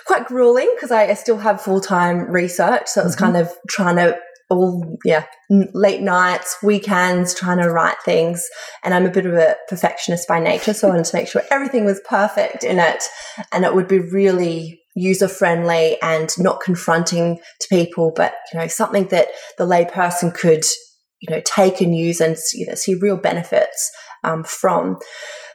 quite 0.06 0.26
grueling 0.26 0.70
because 0.76 0.92
I, 0.92 1.08
I, 1.08 1.14
still 1.14 1.38
have 1.38 1.60
full 1.60 1.80
time 1.80 2.30
research. 2.30 2.86
So 2.86 3.00
it 3.00 3.04
was 3.04 3.16
mm-hmm. 3.16 3.24
kind 3.24 3.36
of 3.36 3.52
trying 3.68 3.96
to 3.96 4.18
all 4.50 4.98
yeah 5.04 5.24
late 5.48 6.00
nights 6.02 6.56
weekends 6.62 7.34
trying 7.34 7.58
to 7.58 7.70
write 7.70 8.00
things. 8.04 8.46
And 8.84 8.92
i'm 8.92 9.06
a 9.06 9.10
bit 9.10 9.26
of 9.26 9.34
a 9.34 9.56
perfectionist 9.68 10.28
by 10.28 10.40
nature 10.40 10.74
so 10.74 10.88
i 10.88 10.90
wanted 10.90 11.06
to 11.06 11.16
make 11.16 11.28
sure 11.28 11.42
everything 11.50 11.84
was 11.84 12.00
perfect 12.08 12.64
in 12.64 12.78
it. 12.78 13.04
And 13.52 13.64
it 13.64 13.74
would 13.74 13.88
be 13.88 14.00
really 14.00 14.82
user 14.96 15.28
friendly 15.28 15.96
and 16.02 16.30
not 16.38 16.60
confronting 16.60 17.38
to 17.60 17.68
people 17.68 18.12
but 18.14 18.34
you 18.52 18.58
know 18.58 18.66
something 18.66 19.06
that 19.08 19.28
the 19.56 19.64
layperson 19.64 20.34
could 20.34 20.64
you 21.20 21.34
know 21.34 21.40
take 21.44 21.80
and 21.80 21.96
use 21.96 22.20
and 22.20 22.36
you 22.52 22.66
know 22.66 22.74
see 22.74 22.94
real 22.96 23.16
benefits 23.16 23.90
um, 24.24 24.44
from 24.44 24.98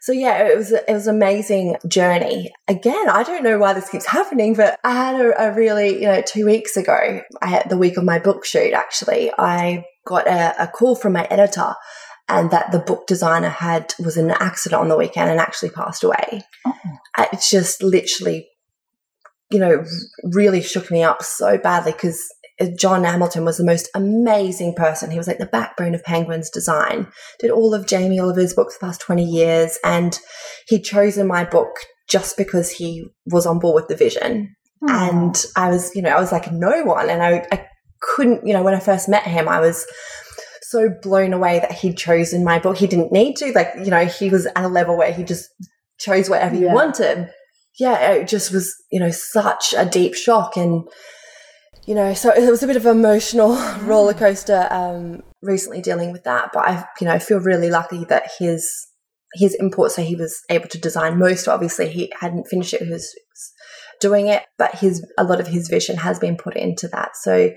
so 0.06 0.12
yeah, 0.12 0.48
it 0.48 0.56
was 0.56 0.72
it 0.72 0.86
was 0.88 1.08
an 1.08 1.16
amazing 1.16 1.78
journey. 1.88 2.52
Again, 2.68 3.10
I 3.10 3.24
don't 3.24 3.44
know 3.44 3.58
why 3.58 3.74
this 3.74 3.90
keeps 3.90 4.06
happening, 4.06 4.54
but 4.54 4.80
I 4.84 4.92
had 4.92 5.20
a, 5.20 5.48
a 5.48 5.52
really 5.52 5.96
you 5.96 6.06
know 6.06 6.22
two 6.22 6.46
weeks 6.46 6.78
ago, 6.78 7.22
I 7.42 7.48
had 7.48 7.72
the 7.72 7.78
week 7.78 7.98
of 7.98 8.04
my 8.04 8.20
book 8.20 8.46
shoot. 8.46 8.74
Actually, 8.74 9.32
I 9.36 9.84
got 10.06 10.28
a, 10.28 10.62
a 10.62 10.68
call 10.68 10.96
from 10.96 11.14
my 11.14 11.24
editor 11.32 11.74
and 12.30 12.52
that 12.52 12.72
the 12.72 12.78
book 12.78 13.08
designer 13.08 13.50
had 13.50 13.96
was 13.98 14.16
in 14.16 14.26
an 14.26 14.38
accident 14.40 14.80
on 14.80 14.90
the 14.90 14.98
weekend 14.98 15.32
and 15.32 15.40
actually 15.40 15.72
passed 15.72 16.04
away. 16.04 16.44
Oh. 16.68 16.74
It 17.18 17.44
just 17.50 17.82
literally, 17.82 18.48
you 19.50 19.58
know, 19.58 19.84
really 20.24 20.62
shook 20.62 20.92
me 20.92 21.02
up 21.02 21.24
so 21.24 21.58
badly 21.58 21.94
because 21.94 22.24
Uh, 22.60 22.68
John 22.78 23.04
Hamilton 23.04 23.46
was 23.46 23.58
the 23.58 23.66
most 23.66 23.90
amazing 23.94 24.74
person. 24.76 25.12
He 25.12 25.18
was 25.18 25.28
like 25.28 25.38
the 25.38 25.46
backbone 25.46 25.96
of 25.96 26.04
Penguin's 26.04 26.50
design, 26.50 27.08
did 27.40 27.52
all 27.52 27.74
of 27.74 27.88
Jamie 27.88 28.20
Oliver's 28.20 28.54
books 28.54 28.78
the 28.78 28.86
past 28.86 29.02
20 29.02 29.24
years. 29.24 29.78
And 29.84 30.18
he'd 30.68 30.84
chosen 30.84 31.28
my 31.28 31.44
book 31.44 31.72
just 32.08 32.38
because 32.38 32.72
he 32.72 33.06
was 33.26 33.46
on 33.46 33.60
board 33.60 33.76
with 33.76 33.88
the 33.88 33.96
vision. 33.96 34.56
Aww. 34.84 35.10
And 35.10 35.46
I 35.56 35.70
was, 35.70 35.94
you 35.96 36.02
know, 36.02 36.12
I 36.12 36.20
was 36.20 36.32
like 36.32 36.52
no 36.52 36.84
one. 36.84 37.10
And 37.10 37.22
I, 37.22 37.46
I 37.52 37.68
couldn't, 38.02 38.46
you 38.46 38.54
know, 38.54 38.64
when 38.64 38.76
I 38.76 38.80
first 38.80 39.10
met 39.10 39.24
him, 39.24 39.50
I 39.50 39.60
was 39.60 39.86
so 40.64 40.90
blown 41.02 41.34
away 41.34 41.60
that 41.60 41.74
he'd 41.74 41.98
chosen 41.98 42.44
my 42.44 42.60
book. 42.60 42.78
He 42.78 42.88
didn't 42.88 43.12
need 43.12 43.36
to, 43.38 43.52
like, 43.52 43.74
you 43.78 43.92
know, 43.92 44.06
he 44.06 44.30
was 44.30 44.46
at 44.46 44.58
a 44.58 44.68
level 44.68 44.98
where 44.98 45.12
he 45.12 45.24
just 45.24 45.50
chose 46.00 46.30
whatever 46.30 46.56
yeah. 46.56 46.70
he 46.70 46.74
wanted. 46.74 47.30
Yeah, 47.80 48.12
it 48.12 48.28
just 48.28 48.54
was, 48.54 48.74
you 48.92 49.00
know, 49.00 49.12
such 49.12 49.74
a 49.78 49.86
deep 49.86 50.16
shock. 50.16 50.56
And, 50.56 50.88
you 51.86 51.94
know, 51.94 52.14
so 52.14 52.32
it 52.32 52.50
was 52.50 52.64
a 52.64 52.68
bit 52.68 52.76
of 52.76 52.86
an 52.86 52.98
emotional 52.98 53.56
roller 53.82 54.14
coaster 54.14 54.68
um, 54.72 55.22
recently 55.42 55.82
dealing 55.82 56.12
with 56.12 56.24
that. 56.24 56.50
But 56.54 56.68
I, 56.68 56.86
you 57.00 57.08
know, 57.08 57.20
feel 57.20 57.40
really 57.40 57.70
lucky 57.70 58.06
that 58.06 58.32
his 58.40 58.88
his 59.36 59.56
import, 59.56 59.92
so 59.92 60.02
he 60.02 60.16
was 60.16 60.42
able 60.50 60.68
to 60.70 60.80
design 60.80 61.20
most. 61.20 61.48
Obviously, 61.48 61.90
he 61.90 62.12
hadn't 62.20 62.48
finished 62.48 62.74
it; 62.74 62.82
he 62.82 62.90
was 62.90 63.14
doing 64.02 64.28
it, 64.28 64.44
but 64.58 64.76
his 64.76 65.06
a 65.18 65.24
lot 65.24 65.40
of 65.40 65.48
his 65.48 65.68
vision 65.68 65.98
has 65.98 66.20
been 66.20 66.38
put 66.38 66.56
into 66.56 66.88
that. 66.88 67.16
So 67.18 67.52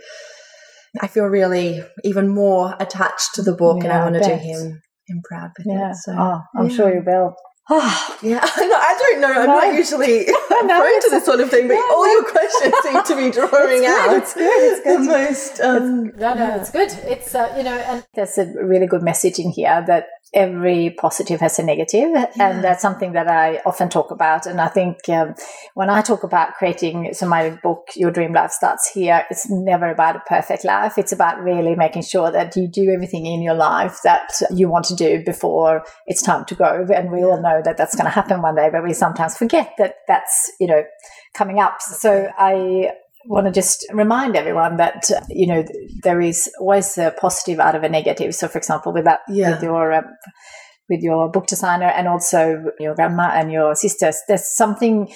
I 1.01 1.07
feel 1.07 1.25
really 1.25 1.83
even 2.05 2.29
more 2.29 2.75
attached 2.81 3.35
to 3.35 3.43
the 3.43 3.55
book, 3.55 3.79
yeah, 3.83 3.85
and 3.85 3.93
I 3.93 4.05
want 4.05 4.23
to 4.23 4.29
do 4.29 4.37
him 4.37 4.83
him 5.07 5.23
proud 5.25 5.51
with 5.57 5.67
yeah. 5.69 5.91
it. 5.91 5.97
So 5.97 6.13
oh, 6.19 6.41
I'm 6.57 6.69
yeah. 6.69 6.77
sure 6.77 6.95
you 6.95 7.03
will. 7.05 7.35
yeah, 8.23 8.41
I 8.43 8.97
don't 8.99 9.21
know. 9.21 9.29
I'm 9.29 9.47
no. 9.47 9.59
not 9.59 9.75
usually 9.75 10.25
no, 10.51 10.81
prone 10.81 11.01
to 11.03 11.09
this 11.11 11.27
sort 11.27 11.41
of 11.41 11.51
thing, 11.51 11.69
but 11.69 11.77
all 11.77 12.11
your 12.11 12.25
questions 12.25 12.75
seem 12.83 13.03
to 13.03 13.15
be 13.15 13.31
drawing 13.31 13.85
it's 13.85 13.87
out. 13.87 14.17
It's 14.17 14.35
good. 14.35 14.73
It's 14.73 14.85
good. 14.85 15.01
The 15.01 15.05
most. 15.05 15.61
Um, 15.61 16.07
it's, 16.07 16.19
no, 16.19 16.35
no, 16.35 16.57
it's 16.57 16.71
good. 16.71 16.91
It's 17.05 17.35
uh, 17.35 17.53
you 17.59 17.65
know, 17.65 17.77
and 17.77 18.07
there's 18.15 18.39
a 18.39 18.47
really 18.65 18.87
good 18.87 19.03
message 19.03 19.39
in 19.39 19.51
here 19.51 19.85
that 19.87 20.07
every 20.35 20.95
positive 20.99 21.41
has 21.41 21.59
a 21.59 21.63
negative, 21.63 22.11
yeah. 22.11 22.27
and 22.41 22.65
that's 22.65 22.83
something 22.83 23.13
that 23.13 23.29
I 23.29 23.61
often 23.67 23.89
talk 23.89 24.11
about. 24.11 24.47
And 24.47 24.61
I 24.61 24.69
think 24.69 25.07
um, 25.09 25.35
when 25.75 25.91
I 25.91 26.01
talk 26.03 26.23
about 26.23 26.55
creating, 26.55 27.13
so 27.13 27.27
my 27.27 27.51
book, 27.63 27.89
Your 27.97 28.11
Dream 28.11 28.33
Life 28.33 28.53
starts 28.53 28.91
here. 28.91 29.27
It's 29.31 29.49
never 29.51 29.91
about 29.91 30.17
a 30.17 30.21
perfect 30.21 30.65
life. 30.65 30.99
It's 30.99 31.13
about 31.13 31.43
really 31.43 31.75
making 31.75 32.03
sure 32.03 32.31
that 32.31 32.57
you 32.57 32.69
do 32.69 32.91
everything 32.91 33.27
in 33.27 33.43
your 33.43 33.55
life 33.55 34.01
that 34.05 34.31
you 34.51 34.69
want 34.69 34.87
to 34.87 34.97
do 34.97 35.23
before 35.25 35.85
it's 36.07 36.23
time 36.23 36.45
to 36.47 36.55
go. 36.55 36.87
And 36.95 37.11
we 37.11 37.23
all 37.25 37.41
know 37.41 37.58
that 37.65 37.77
that's 37.77 37.95
going 37.95 38.05
to 38.07 38.11
happen 38.11 38.43
one 38.43 38.55
day, 38.55 38.69
but 38.71 38.83
we 38.83 38.93
sometimes 38.93 39.37
forget 39.37 39.75
that 39.79 39.97
that's 40.07 40.51
you 40.61 40.67
know 40.67 40.83
coming 41.35 41.61
up. 41.61 41.81
So 41.81 42.31
I 42.39 42.93
want 43.27 43.47
to 43.47 43.53
just 43.53 43.87
remind 43.93 44.37
everyone 44.37 44.77
that 44.79 45.11
you 45.29 45.47
know 45.47 45.65
there 46.03 46.21
is 46.21 46.51
always 46.59 46.97
a 46.99 47.15
positive 47.21 47.61
out 47.61 47.75
of 47.75 47.83
a 47.83 47.89
negative. 47.89 48.35
So, 48.35 48.49
for 48.49 48.59
example, 48.59 48.93
with 48.93 49.05
that, 49.05 49.21
yeah. 49.29 49.51
with 49.51 49.63
your 49.63 49.93
um, 49.93 50.05
with 50.89 51.03
your 51.03 51.31
book 51.31 51.47
designer 51.47 51.87
and 51.87 52.09
also 52.09 52.65
your 52.81 52.95
grandma 52.95 53.31
and 53.35 53.53
your 53.53 53.75
sisters, 53.75 54.23
there's 54.29 54.49
something 54.49 55.13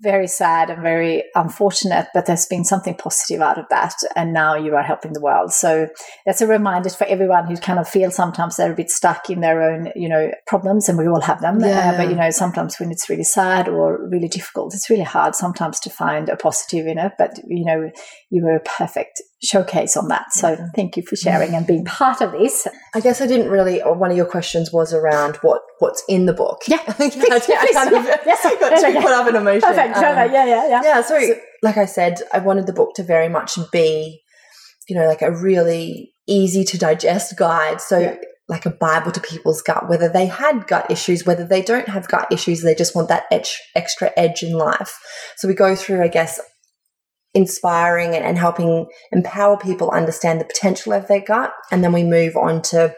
very 0.00 0.26
sad 0.26 0.68
and 0.68 0.82
very 0.82 1.24
unfortunate, 1.34 2.08
but 2.12 2.26
there's 2.26 2.46
been 2.46 2.64
something 2.64 2.94
positive 2.94 3.40
out 3.40 3.58
of 3.58 3.64
that. 3.70 3.94
And 4.14 4.32
now 4.32 4.54
you 4.54 4.74
are 4.74 4.82
helping 4.82 5.14
the 5.14 5.20
world. 5.20 5.52
So 5.52 5.88
that's 6.26 6.42
a 6.42 6.46
reminder 6.46 6.90
for 6.90 7.06
everyone 7.06 7.46
who 7.46 7.56
kind 7.56 7.78
of 7.78 7.88
feels 7.88 8.14
sometimes 8.14 8.56
they're 8.56 8.72
a 8.72 8.76
bit 8.76 8.90
stuck 8.90 9.30
in 9.30 9.40
their 9.40 9.62
own, 9.62 9.92
you 9.96 10.08
know, 10.08 10.30
problems 10.46 10.88
and 10.88 10.98
we 10.98 11.08
all 11.08 11.22
have 11.22 11.40
them. 11.40 11.60
Yeah. 11.60 11.92
Uh, 11.92 11.96
but, 11.96 12.10
you 12.10 12.16
know, 12.16 12.30
sometimes 12.30 12.78
when 12.78 12.90
it's 12.90 13.08
really 13.08 13.24
sad 13.24 13.68
or 13.68 14.06
really 14.08 14.28
difficult, 14.28 14.74
it's 14.74 14.90
really 14.90 15.02
hard 15.02 15.34
sometimes 15.34 15.80
to 15.80 15.90
find 15.90 16.28
a 16.28 16.36
positive 16.36 16.86
in 16.86 16.98
it. 16.98 17.12
But, 17.16 17.38
you 17.46 17.64
know, 17.64 17.90
you 18.30 18.44
were 18.44 18.56
a 18.56 18.60
perfect 18.60 19.22
showcase 19.42 19.96
on 19.96 20.08
that. 20.08 20.32
So 20.32 20.56
thank 20.74 20.96
you 20.96 21.02
for 21.02 21.16
sharing 21.16 21.54
and 21.54 21.66
being 21.66 21.84
part 21.84 22.20
of 22.22 22.32
this. 22.32 22.66
I 22.94 23.00
guess 23.00 23.20
I 23.20 23.26
didn't 23.26 23.50
really, 23.50 23.80
one 23.80 24.10
of 24.10 24.16
your 24.16 24.26
questions 24.26 24.72
was 24.72 24.94
around 24.94 25.36
what 25.36 25.60
what's 25.78 26.02
in 26.08 26.26
the 26.26 26.32
book. 26.32 26.62
Yeah. 26.66 26.78
I 26.88 26.92
think 26.92 27.16
I, 27.16 27.36
I 27.36 27.72
kind 27.72 27.94
of 27.94 28.04
yes, 28.04 28.42
got 28.60 28.80
too 28.80 29.00
caught 29.00 29.12
up 29.12 29.28
in 29.28 29.36
emotion. 29.36 29.68
Perfect. 29.68 29.96
Um, 29.96 30.02
yeah, 30.02 30.26
yeah, 30.32 30.68
yeah. 30.68 30.82
Yeah. 30.82 31.02
So, 31.02 31.20
so, 31.20 31.34
like 31.62 31.76
I 31.76 31.84
said, 31.84 32.20
I 32.32 32.38
wanted 32.38 32.66
the 32.66 32.72
book 32.72 32.94
to 32.96 33.02
very 33.02 33.28
much 33.28 33.58
be, 33.72 34.22
you 34.88 34.96
know, 34.96 35.06
like 35.06 35.22
a 35.22 35.30
really 35.30 36.12
easy 36.26 36.64
to 36.64 36.78
digest 36.78 37.36
guide. 37.36 37.80
So, 37.80 37.98
yeah. 37.98 38.16
like 38.48 38.64
a 38.64 38.70
Bible 38.70 39.12
to 39.12 39.20
people's 39.20 39.62
gut, 39.62 39.88
whether 39.88 40.08
they 40.08 40.26
had 40.26 40.66
gut 40.66 40.90
issues, 40.90 41.26
whether 41.26 41.46
they 41.46 41.62
don't 41.62 41.88
have 41.88 42.08
gut 42.08 42.28
issues, 42.32 42.62
they 42.62 42.74
just 42.74 42.94
want 42.94 43.08
that 43.08 43.24
edge, 43.30 43.60
extra 43.74 44.10
edge 44.16 44.42
in 44.42 44.52
life. 44.52 44.98
So, 45.36 45.46
we 45.46 45.54
go 45.54 45.76
through, 45.76 46.02
I 46.02 46.08
guess, 46.08 46.40
inspiring 47.36 48.14
and, 48.14 48.36
helping 48.36 48.86
empower 49.12 49.56
people 49.56 49.90
understand 49.90 50.40
the 50.40 50.44
potential 50.44 50.92
of 50.92 51.06
their 51.06 51.20
gut. 51.20 51.52
And 51.70 51.84
then 51.84 51.92
we 51.92 52.02
move 52.02 52.36
on 52.36 52.62
to 52.62 52.94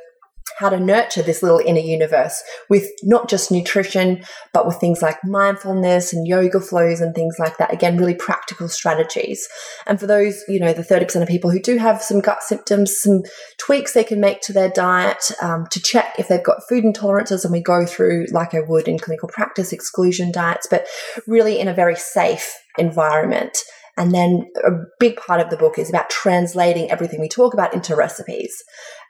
how 0.58 0.68
to 0.68 0.80
nurture 0.80 1.22
this 1.22 1.42
little 1.42 1.60
inner 1.64 1.80
universe 1.80 2.42
with 2.68 2.90
not 3.04 3.28
just 3.28 3.52
nutrition, 3.52 4.24
but 4.52 4.66
with 4.66 4.76
things 4.76 5.00
like 5.00 5.16
mindfulness 5.24 6.12
and 6.12 6.26
yoga 6.26 6.60
flows 6.60 7.00
and 7.00 7.14
things 7.14 7.36
like 7.38 7.56
that. 7.58 7.72
Again, 7.72 7.96
really 7.96 8.14
practical 8.14 8.68
strategies. 8.68 9.46
And 9.86 10.00
for 10.00 10.08
those, 10.08 10.42
you 10.48 10.58
know, 10.58 10.72
the 10.72 10.82
30% 10.82 11.22
of 11.22 11.28
people 11.28 11.50
who 11.50 11.60
do 11.60 11.76
have 11.76 12.02
some 12.02 12.20
gut 12.20 12.42
symptoms, 12.42 12.98
some 13.00 13.22
tweaks 13.58 13.92
they 13.92 14.02
can 14.02 14.20
make 14.20 14.40
to 14.42 14.52
their 14.52 14.70
diet 14.70 15.30
um, 15.40 15.66
to 15.70 15.80
check 15.80 16.14
if 16.18 16.26
they've 16.26 16.42
got 16.42 16.68
food 16.68 16.82
intolerances. 16.82 17.44
And 17.44 17.52
we 17.52 17.62
go 17.62 17.86
through, 17.86 18.26
like 18.32 18.54
I 18.54 18.60
would 18.60 18.88
in 18.88 18.98
clinical 18.98 19.28
practice, 19.28 19.72
exclusion 19.72 20.32
diets, 20.32 20.66
but 20.68 20.86
really 21.28 21.60
in 21.60 21.68
a 21.68 21.74
very 21.74 21.96
safe 21.96 22.52
environment. 22.78 23.56
And 23.98 24.14
then 24.14 24.48
a 24.64 24.70
big 25.00 25.16
part 25.16 25.40
of 25.40 25.50
the 25.50 25.56
book 25.56 25.78
is 25.78 25.90
about 25.90 26.08
translating 26.08 26.90
everything 26.90 27.20
we 27.20 27.28
talk 27.28 27.52
about 27.52 27.74
into 27.74 27.96
recipes. 27.96 28.54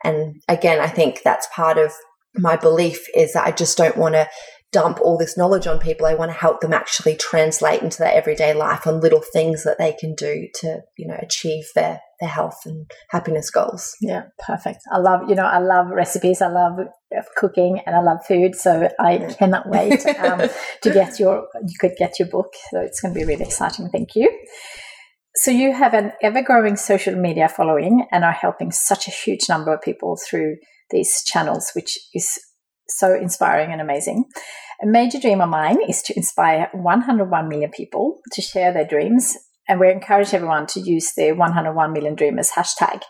And 0.03 0.43
again, 0.49 0.81
I 0.81 0.89
think 0.89 1.21
that's 1.23 1.47
part 1.55 1.77
of 1.77 1.93
my 2.35 2.57
belief 2.57 3.07
is 3.15 3.35
that 3.35 3.47
I 3.47 3.51
just 3.51 3.77
don't 3.77 3.99
want 3.99 4.15
to 4.15 4.29
dump 4.73 4.99
all 5.01 5.19
this 5.19 5.37
knowledge 5.37 5.67
on 5.67 5.79
people. 5.79 6.07
I 6.07 6.15
want 6.15 6.31
to 6.31 6.37
help 6.37 6.61
them 6.61 6.73
actually 6.73 7.17
translate 7.17 7.83
into 7.83 7.99
their 7.99 8.13
everyday 8.13 8.55
life 8.55 8.87
on 8.87 9.01
little 9.01 9.23
things 9.33 9.63
that 9.65 9.79
they 9.79 9.93
can 9.93 10.15
do 10.15 10.49
to, 10.61 10.81
you 10.97 11.07
know, 11.07 11.19
achieve 11.21 11.65
their 11.75 12.01
their 12.21 12.29
health 12.29 12.61
and 12.67 12.91
happiness 13.11 13.51
goals. 13.51 13.95
Yeah, 14.01 14.25
perfect. 14.39 14.81
I 14.93 14.99
love, 14.99 15.29
you 15.29 15.35
know, 15.35 15.45
I 15.45 15.59
love 15.59 15.89
recipes. 15.91 16.43
I 16.43 16.49
love 16.49 16.79
cooking 17.37 17.81
and 17.87 17.95
I 17.95 18.01
love 18.01 18.25
food. 18.27 18.57
So 18.57 18.89
I 18.99 19.35
cannot 19.39 19.69
wait 19.69 20.05
um, 20.19 20.49
to 20.83 20.91
get 20.91 21.21
your, 21.21 21.47
you 21.67 21.77
could 21.79 21.93
get 21.97 22.19
your 22.19 22.29
book. 22.29 22.53
So 22.71 22.81
it's 22.81 23.01
going 23.01 23.15
to 23.15 23.21
be 23.21 23.27
really 23.27 23.45
exciting. 23.45 23.89
Thank 23.91 24.15
you. 24.15 24.31
So 25.37 25.53
you 25.53 25.73
have 25.73 25.95
an 25.95 26.13
ever 26.23 26.43
growing 26.43 26.77
social 26.77 27.15
media 27.15 27.49
following 27.49 28.07
and 28.11 28.25
are 28.25 28.33
helping 28.33 28.73
such 28.73 29.07
a 29.07 29.13
huge 29.13 29.49
number 29.49 29.73
of 29.73 29.81
people 29.81 30.19
through 30.29 30.57
these 30.91 31.23
channels, 31.23 31.71
which 31.75 31.97
is 32.15 32.39
so 32.89 33.15
inspiring 33.15 33.71
and 33.71 33.81
amazing. 33.81 34.25
A 34.83 34.87
major 34.87 35.21
dream 35.21 35.41
of 35.41 35.49
mine 35.49 35.79
is 35.89 36.03
to 36.03 36.17
inspire 36.17 36.69
101 36.73 37.49
million 37.49 37.71
people 37.71 38.19
to 38.33 38.43
share 38.43 38.73
their 38.73 38.87
dreams. 38.87 39.37
And 39.69 39.79
we 39.79 39.91
encourage 39.91 40.33
everyone 40.33 40.67
to 40.69 40.81
use 40.81 41.13
the 41.15 41.33
101 41.33 41.93
million 41.93 42.15
dreamers 42.15 42.53
hashtag. 42.53 43.03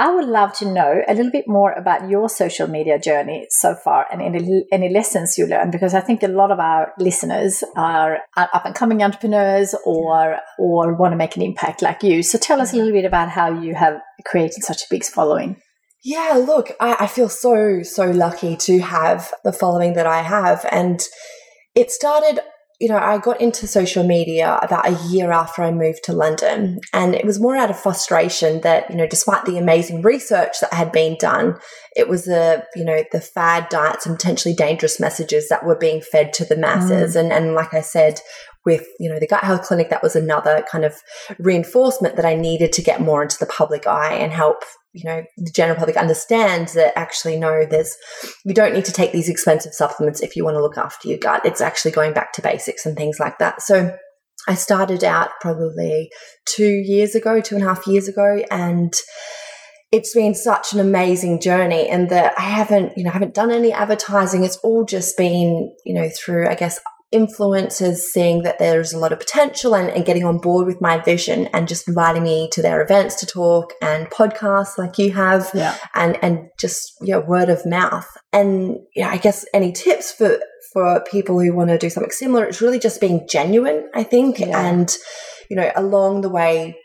I 0.00 0.14
would 0.14 0.26
love 0.26 0.52
to 0.58 0.72
know 0.72 1.02
a 1.08 1.12
little 1.12 1.32
bit 1.32 1.46
more 1.48 1.72
about 1.72 2.08
your 2.08 2.28
social 2.28 2.68
media 2.68 3.00
journey 3.00 3.48
so 3.50 3.74
far 3.74 4.06
and 4.12 4.22
any, 4.22 4.64
any 4.70 4.88
lessons 4.90 5.36
you 5.36 5.44
learned, 5.46 5.72
because 5.72 5.92
I 5.92 6.00
think 6.00 6.22
a 6.22 6.28
lot 6.28 6.52
of 6.52 6.60
our 6.60 6.92
listeners 7.00 7.64
are 7.76 8.18
up 8.36 8.64
and 8.64 8.76
coming 8.76 9.02
entrepreneurs 9.02 9.74
or, 9.84 10.38
or 10.56 10.94
want 10.94 11.12
to 11.12 11.16
make 11.16 11.34
an 11.34 11.42
impact 11.42 11.82
like 11.82 12.04
you. 12.04 12.22
So 12.22 12.38
tell 12.38 12.60
us 12.60 12.72
a 12.72 12.76
little 12.76 12.92
bit 12.92 13.04
about 13.04 13.28
how 13.28 13.60
you 13.60 13.74
have 13.74 14.00
created 14.24 14.62
such 14.62 14.82
a 14.82 14.88
big 14.88 15.04
following. 15.04 15.56
Yeah, 16.04 16.40
look, 16.46 16.70
I, 16.78 16.96
I 17.00 17.06
feel 17.08 17.28
so, 17.28 17.82
so 17.82 18.08
lucky 18.08 18.56
to 18.56 18.78
have 18.78 19.32
the 19.42 19.52
following 19.52 19.94
that 19.94 20.06
I 20.06 20.22
have. 20.22 20.64
And 20.70 21.00
it 21.74 21.90
started 21.90 22.38
you 22.80 22.88
know, 22.88 22.96
I 22.96 23.18
got 23.18 23.40
into 23.40 23.66
social 23.66 24.04
media 24.04 24.58
about 24.62 24.86
a 24.86 25.08
year 25.08 25.32
after 25.32 25.62
I 25.62 25.72
moved 25.72 26.04
to 26.04 26.12
London. 26.12 26.78
And 26.92 27.14
it 27.14 27.24
was 27.24 27.40
more 27.40 27.56
out 27.56 27.70
of 27.70 27.78
frustration 27.78 28.60
that, 28.60 28.88
you 28.88 28.96
know, 28.96 29.06
despite 29.06 29.44
the 29.46 29.58
amazing 29.58 30.02
research 30.02 30.60
that 30.60 30.72
had 30.72 30.92
been 30.92 31.16
done, 31.18 31.56
it 31.96 32.08
was 32.08 32.26
the, 32.26 32.64
you 32.76 32.84
know, 32.84 33.02
the 33.10 33.20
fad 33.20 33.68
diets 33.68 34.06
and 34.06 34.16
potentially 34.16 34.54
dangerous 34.54 35.00
messages 35.00 35.48
that 35.48 35.66
were 35.66 35.76
being 35.76 36.00
fed 36.00 36.32
to 36.34 36.44
the 36.44 36.56
masses. 36.56 37.16
Mm. 37.16 37.20
And, 37.20 37.32
and 37.32 37.54
like 37.54 37.74
I 37.74 37.80
said, 37.80 38.20
with, 38.64 38.86
you 39.00 39.10
know, 39.10 39.18
the 39.18 39.26
gut 39.26 39.42
health 39.42 39.62
clinic, 39.62 39.90
that 39.90 40.02
was 40.02 40.14
another 40.14 40.64
kind 40.70 40.84
of 40.84 40.94
reinforcement 41.38 42.14
that 42.14 42.26
I 42.26 42.36
needed 42.36 42.72
to 42.74 42.82
get 42.82 43.00
more 43.00 43.22
into 43.22 43.38
the 43.38 43.46
public 43.46 43.88
eye 43.88 44.14
and 44.14 44.32
help 44.32 44.62
you 44.98 45.04
know 45.04 45.22
the 45.36 45.50
general 45.50 45.78
public 45.78 45.96
understands 45.96 46.74
that 46.74 46.96
actually 46.98 47.38
no 47.38 47.64
there's 47.64 47.96
you 48.44 48.54
don't 48.54 48.74
need 48.74 48.84
to 48.84 48.92
take 48.92 49.12
these 49.12 49.28
expensive 49.28 49.72
supplements 49.72 50.20
if 50.20 50.36
you 50.36 50.44
want 50.44 50.56
to 50.56 50.62
look 50.62 50.76
after 50.76 51.08
your 51.08 51.18
gut 51.18 51.44
it's 51.44 51.60
actually 51.60 51.90
going 51.90 52.12
back 52.12 52.32
to 52.32 52.42
basics 52.42 52.84
and 52.84 52.96
things 52.96 53.18
like 53.20 53.38
that 53.38 53.62
so 53.62 53.96
i 54.48 54.54
started 54.54 55.04
out 55.04 55.30
probably 55.40 56.10
two 56.46 56.68
years 56.68 57.14
ago 57.14 57.40
two 57.40 57.54
and 57.54 57.64
a 57.64 57.68
half 57.68 57.86
years 57.86 58.08
ago 58.08 58.42
and 58.50 58.92
it's 59.90 60.14
been 60.14 60.34
such 60.34 60.74
an 60.74 60.80
amazing 60.80 61.40
journey 61.40 61.88
and 61.88 62.10
that 62.10 62.34
I 62.38 62.42
haven't, 62.42 62.92
you 62.98 63.04
know, 63.04 63.10
I 63.10 63.14
haven't 63.14 63.32
done 63.32 63.50
any 63.50 63.72
advertising. 63.72 64.44
It's 64.44 64.58
all 64.58 64.84
just 64.84 65.16
been, 65.16 65.74
you 65.86 65.94
know, 65.94 66.10
through, 66.10 66.46
I 66.46 66.56
guess, 66.56 66.78
influencers 67.14 67.96
seeing 67.96 68.42
that 68.42 68.58
there's 68.58 68.92
a 68.92 68.98
lot 68.98 69.12
of 69.12 69.18
potential 69.18 69.74
and, 69.74 69.88
and, 69.90 70.04
getting 70.04 70.24
on 70.24 70.38
board 70.38 70.66
with 70.66 70.80
my 70.80 70.98
vision 70.98 71.46
and 71.54 71.66
just 71.66 71.88
inviting 71.88 72.22
me 72.22 72.48
to 72.52 72.60
their 72.60 72.82
events 72.82 73.14
to 73.14 73.24
talk 73.24 73.72
and 73.80 74.10
podcasts 74.10 74.76
like 74.76 74.98
you 74.98 75.10
have 75.12 75.50
yeah. 75.54 75.74
and 75.94 76.18
and 76.22 76.48
just 76.58 76.92
yeah 77.00 77.16
word 77.16 77.48
of 77.48 77.64
mouth 77.64 78.06
and 78.32 78.76
yeah 78.94 79.08
i 79.08 79.16
guess 79.16 79.46
any 79.54 79.72
tips 79.72 80.12
for 80.12 80.38
for 80.72 81.02
people 81.10 81.40
who 81.40 81.54
want 81.54 81.70
to 81.70 81.78
do 81.78 81.88
something 81.88 82.10
similar 82.10 82.44
it's 82.44 82.60
really 82.60 82.78
just 82.78 83.00
being 83.00 83.26
genuine 83.28 83.88
i 83.94 84.02
think 84.02 84.38
yeah. 84.38 84.66
and 84.66 84.96
you 85.48 85.56
know 85.56 85.70
along 85.76 86.20
the 86.20 86.28
way 86.28 86.76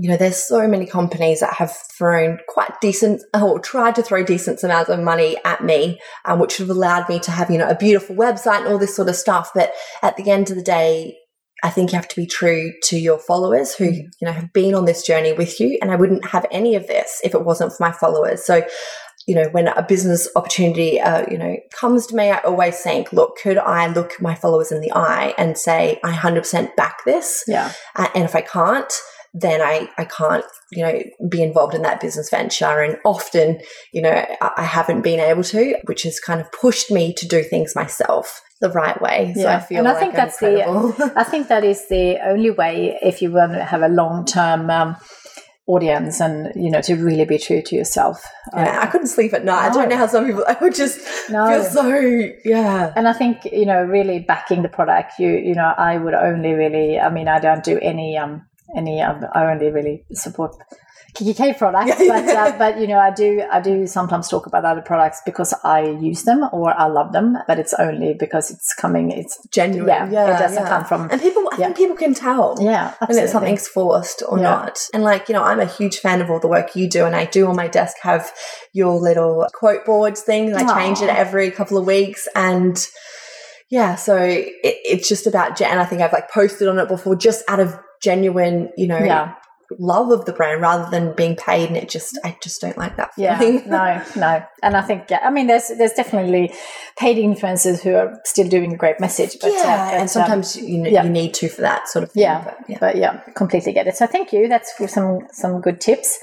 you 0.00 0.08
know, 0.08 0.16
there's 0.16 0.36
so 0.36 0.66
many 0.68 0.86
companies 0.86 1.40
that 1.40 1.54
have 1.54 1.76
thrown 1.96 2.38
quite 2.48 2.80
decent 2.80 3.22
or 3.34 3.58
tried 3.58 3.94
to 3.96 4.02
throw 4.02 4.22
decent 4.22 4.62
amounts 4.62 4.90
of 4.90 5.00
money 5.00 5.36
at 5.44 5.64
me, 5.64 6.00
um, 6.24 6.38
which 6.38 6.58
have 6.58 6.70
allowed 6.70 7.08
me 7.08 7.18
to 7.20 7.30
have, 7.30 7.50
you 7.50 7.58
know, 7.58 7.68
a 7.68 7.74
beautiful 7.74 8.16
website 8.16 8.60
and 8.60 8.68
all 8.68 8.78
this 8.78 8.94
sort 8.94 9.08
of 9.08 9.16
stuff. 9.16 9.50
But 9.54 9.72
at 10.02 10.16
the 10.16 10.30
end 10.30 10.50
of 10.50 10.56
the 10.56 10.62
day, 10.62 11.16
I 11.64 11.70
think 11.70 11.90
you 11.90 11.96
have 11.96 12.08
to 12.08 12.16
be 12.16 12.26
true 12.26 12.72
to 12.84 12.98
your 12.98 13.18
followers 13.18 13.74
who, 13.74 13.90
mm. 13.90 13.96
you 14.20 14.26
know, 14.26 14.32
have 14.32 14.52
been 14.52 14.74
on 14.74 14.84
this 14.84 15.04
journey 15.04 15.32
with 15.32 15.58
you. 15.58 15.78
And 15.82 15.90
I 15.90 15.96
wouldn't 15.96 16.28
have 16.28 16.46
any 16.50 16.76
of 16.76 16.86
this 16.86 17.20
if 17.24 17.34
it 17.34 17.44
wasn't 17.44 17.72
for 17.72 17.82
my 17.82 17.92
followers. 17.92 18.44
So, 18.44 18.62
you 19.26 19.34
know, 19.34 19.48
when 19.50 19.68
a 19.68 19.82
business 19.82 20.28
opportunity, 20.36 21.00
uh, 21.00 21.26
you 21.30 21.36
know, 21.36 21.56
comes 21.78 22.06
to 22.06 22.16
me, 22.16 22.30
I 22.30 22.38
always 22.38 22.80
think, 22.80 23.12
look, 23.12 23.36
could 23.42 23.58
I 23.58 23.88
look 23.88 24.20
my 24.20 24.34
followers 24.34 24.72
in 24.72 24.80
the 24.80 24.92
eye 24.92 25.34
and 25.36 25.58
say, 25.58 26.00
I 26.04 26.12
100% 26.12 26.76
back 26.76 27.04
this? 27.04 27.44
Yeah. 27.46 27.72
Uh, 27.96 28.08
and 28.14 28.24
if 28.24 28.34
I 28.34 28.40
can't, 28.40 28.92
then 29.40 29.60
I, 29.60 29.88
I 29.98 30.04
can't, 30.04 30.44
you 30.72 30.82
know, 30.82 31.02
be 31.28 31.42
involved 31.42 31.74
in 31.74 31.82
that 31.82 32.00
business 32.00 32.30
venture. 32.30 32.80
And 32.80 32.98
often, 33.04 33.60
you 33.92 34.02
know, 34.02 34.24
I 34.40 34.64
haven't 34.64 35.02
been 35.02 35.20
able 35.20 35.44
to, 35.44 35.76
which 35.84 36.02
has 36.02 36.20
kind 36.20 36.40
of 36.40 36.50
pushed 36.52 36.90
me 36.90 37.14
to 37.14 37.26
do 37.26 37.42
things 37.42 37.74
myself 37.74 38.40
the 38.60 38.70
right 38.70 39.00
way. 39.00 39.32
So 39.34 39.42
yeah. 39.42 39.56
I 39.56 39.60
feel 39.60 39.78
and 39.78 39.88
I 39.88 39.92
like 39.92 40.00
think 40.00 40.14
that's 40.14 40.42
incredible. 40.42 40.92
the, 40.92 41.12
I 41.16 41.24
think 41.24 41.48
that 41.48 41.64
is 41.64 41.86
the 41.88 42.18
only 42.26 42.50
way 42.50 42.98
if 43.02 43.22
you 43.22 43.30
want 43.32 43.52
to 43.52 43.64
have 43.64 43.82
a 43.82 43.88
long 43.88 44.24
term, 44.24 44.70
um, 44.70 44.96
audience 45.68 46.18
and 46.18 46.50
you 46.56 46.70
know 46.70 46.80
to 46.80 46.94
really 46.94 47.26
be 47.26 47.36
true 47.36 47.60
to 47.60 47.76
yourself 47.76 48.26
yeah, 48.54 48.80
i 48.82 48.86
couldn't 48.86 49.06
sleep 49.06 49.34
at 49.34 49.44
night 49.44 49.68
no. 49.68 49.68
i 49.68 49.74
don't 49.74 49.90
know 49.90 49.98
how 49.98 50.06
some 50.06 50.24
people 50.24 50.42
i 50.48 50.56
would 50.62 50.74
just 50.74 50.98
no. 51.28 51.46
feel 51.46 51.62
so 51.62 52.30
yeah 52.42 52.90
and 52.96 53.06
i 53.06 53.12
think 53.12 53.44
you 53.44 53.66
know 53.66 53.82
really 53.82 54.18
backing 54.18 54.62
the 54.62 54.68
product 54.68 55.18
you 55.18 55.28
you 55.28 55.54
know 55.54 55.74
i 55.76 55.98
would 55.98 56.14
only 56.14 56.54
really 56.54 56.98
i 56.98 57.10
mean 57.10 57.28
i 57.28 57.38
don't 57.38 57.64
do 57.64 57.78
any 57.80 58.16
um 58.16 58.47
any 58.76 59.00
um, 59.00 59.24
I 59.32 59.46
only 59.46 59.70
really 59.70 60.04
support 60.12 60.54
kikki.K 61.14 61.54
products, 61.54 61.98
but 62.08 62.28
uh, 62.28 62.54
but 62.58 62.80
you 62.80 62.86
know 62.86 62.98
I 62.98 63.10
do 63.10 63.42
I 63.50 63.60
do 63.60 63.86
sometimes 63.86 64.28
talk 64.28 64.46
about 64.46 64.64
other 64.64 64.82
products 64.82 65.22
because 65.24 65.54
I 65.64 65.82
use 65.82 66.24
them 66.24 66.48
or 66.52 66.78
I 66.78 66.86
love 66.86 67.12
them, 67.12 67.38
but 67.46 67.58
it's 67.58 67.74
only 67.74 68.14
because 68.14 68.50
it's 68.50 68.74
coming 68.74 69.10
it's 69.10 69.38
genuine. 69.48 69.88
Yeah, 69.88 70.10
yeah 70.10 70.36
it 70.36 70.38
doesn't 70.38 70.62
yeah. 70.62 70.68
come 70.68 70.84
from 70.84 71.10
and 71.10 71.20
people. 71.20 71.48
I 71.52 71.56
yeah. 71.58 71.64
think 71.66 71.76
people 71.76 71.96
can 71.96 72.14
tell. 72.14 72.56
Yeah, 72.60 72.94
absolutely. 73.00 73.20
and 73.20 73.30
something's 73.30 73.68
forced 73.68 74.22
or 74.28 74.38
not. 74.38 74.78
And 74.92 75.02
like 75.02 75.28
you 75.28 75.34
know, 75.34 75.42
I'm 75.42 75.60
a 75.60 75.66
huge 75.66 75.98
fan 75.98 76.20
of 76.20 76.30
all 76.30 76.40
the 76.40 76.48
work 76.48 76.76
you 76.76 76.88
do, 76.88 77.04
and 77.04 77.16
I 77.16 77.24
do 77.24 77.46
on 77.46 77.56
my 77.56 77.68
desk 77.68 77.96
have 78.02 78.32
your 78.72 79.00
little 79.00 79.46
quote 79.54 79.84
boards 79.84 80.22
thing. 80.22 80.54
I 80.54 80.62
Aww. 80.62 80.76
change 80.76 81.00
it 81.00 81.08
every 81.08 81.50
couple 81.50 81.78
of 81.78 81.86
weeks 81.86 82.28
and 82.34 82.78
yeah, 83.70 83.96
so 83.96 84.16
it, 84.16 84.54
it's 84.62 85.08
just 85.08 85.26
about, 85.26 85.60
and 85.60 85.78
I 85.78 85.84
think 85.84 86.00
I've 86.00 86.12
like 86.12 86.30
posted 86.30 86.68
on 86.68 86.78
it 86.78 86.88
before, 86.88 87.14
just 87.16 87.44
out 87.48 87.60
of 87.60 87.78
genuine, 88.02 88.70
you 88.76 88.86
know, 88.86 88.98
yeah. 88.98 89.34
love 89.78 90.10
of 90.10 90.24
the 90.24 90.32
brand 90.32 90.60
rather 90.60 90.90
than 90.90 91.14
being 91.14 91.36
paid. 91.36 91.68
And 91.68 91.76
it 91.76 91.88
just, 91.88 92.18
I 92.24 92.36
just 92.42 92.60
don't 92.60 92.76
like 92.76 92.96
that 92.96 93.14
feeling. 93.14 93.54
Yeah, 93.54 93.64
no, 93.66 94.04
no. 94.20 94.44
And 94.62 94.76
I 94.76 94.82
think, 94.82 95.10
yeah, 95.10 95.20
I 95.22 95.30
mean, 95.30 95.46
there's 95.46 95.68
there's 95.68 95.92
definitely 95.92 96.52
paid 96.98 97.16
influencers 97.16 97.80
who 97.82 97.94
are 97.94 98.20
still 98.24 98.48
doing 98.48 98.72
a 98.72 98.76
great 98.76 99.00
message. 99.00 99.36
But, 99.40 99.52
yeah, 99.52 99.90
uh, 99.92 100.00
and 100.00 100.10
sometimes 100.10 100.56
um, 100.56 100.64
you, 100.64 100.78
know, 100.78 100.90
yeah. 100.90 101.04
you 101.04 101.10
need 101.10 101.34
to 101.34 101.48
for 101.48 101.62
that 101.62 101.88
sort 101.88 102.04
of 102.04 102.12
thing. 102.12 102.22
Yeah, 102.22 102.44
but 102.44 102.58
yeah. 102.68 102.78
but 102.80 102.96
yeah, 102.96 103.20
completely 103.34 103.72
get 103.72 103.86
it. 103.86 103.96
So 103.96 104.06
thank 104.06 104.32
you. 104.32 104.48
That's 104.48 104.72
some 104.92 105.20
some 105.32 105.60
good 105.60 105.80
tips. 105.80 106.18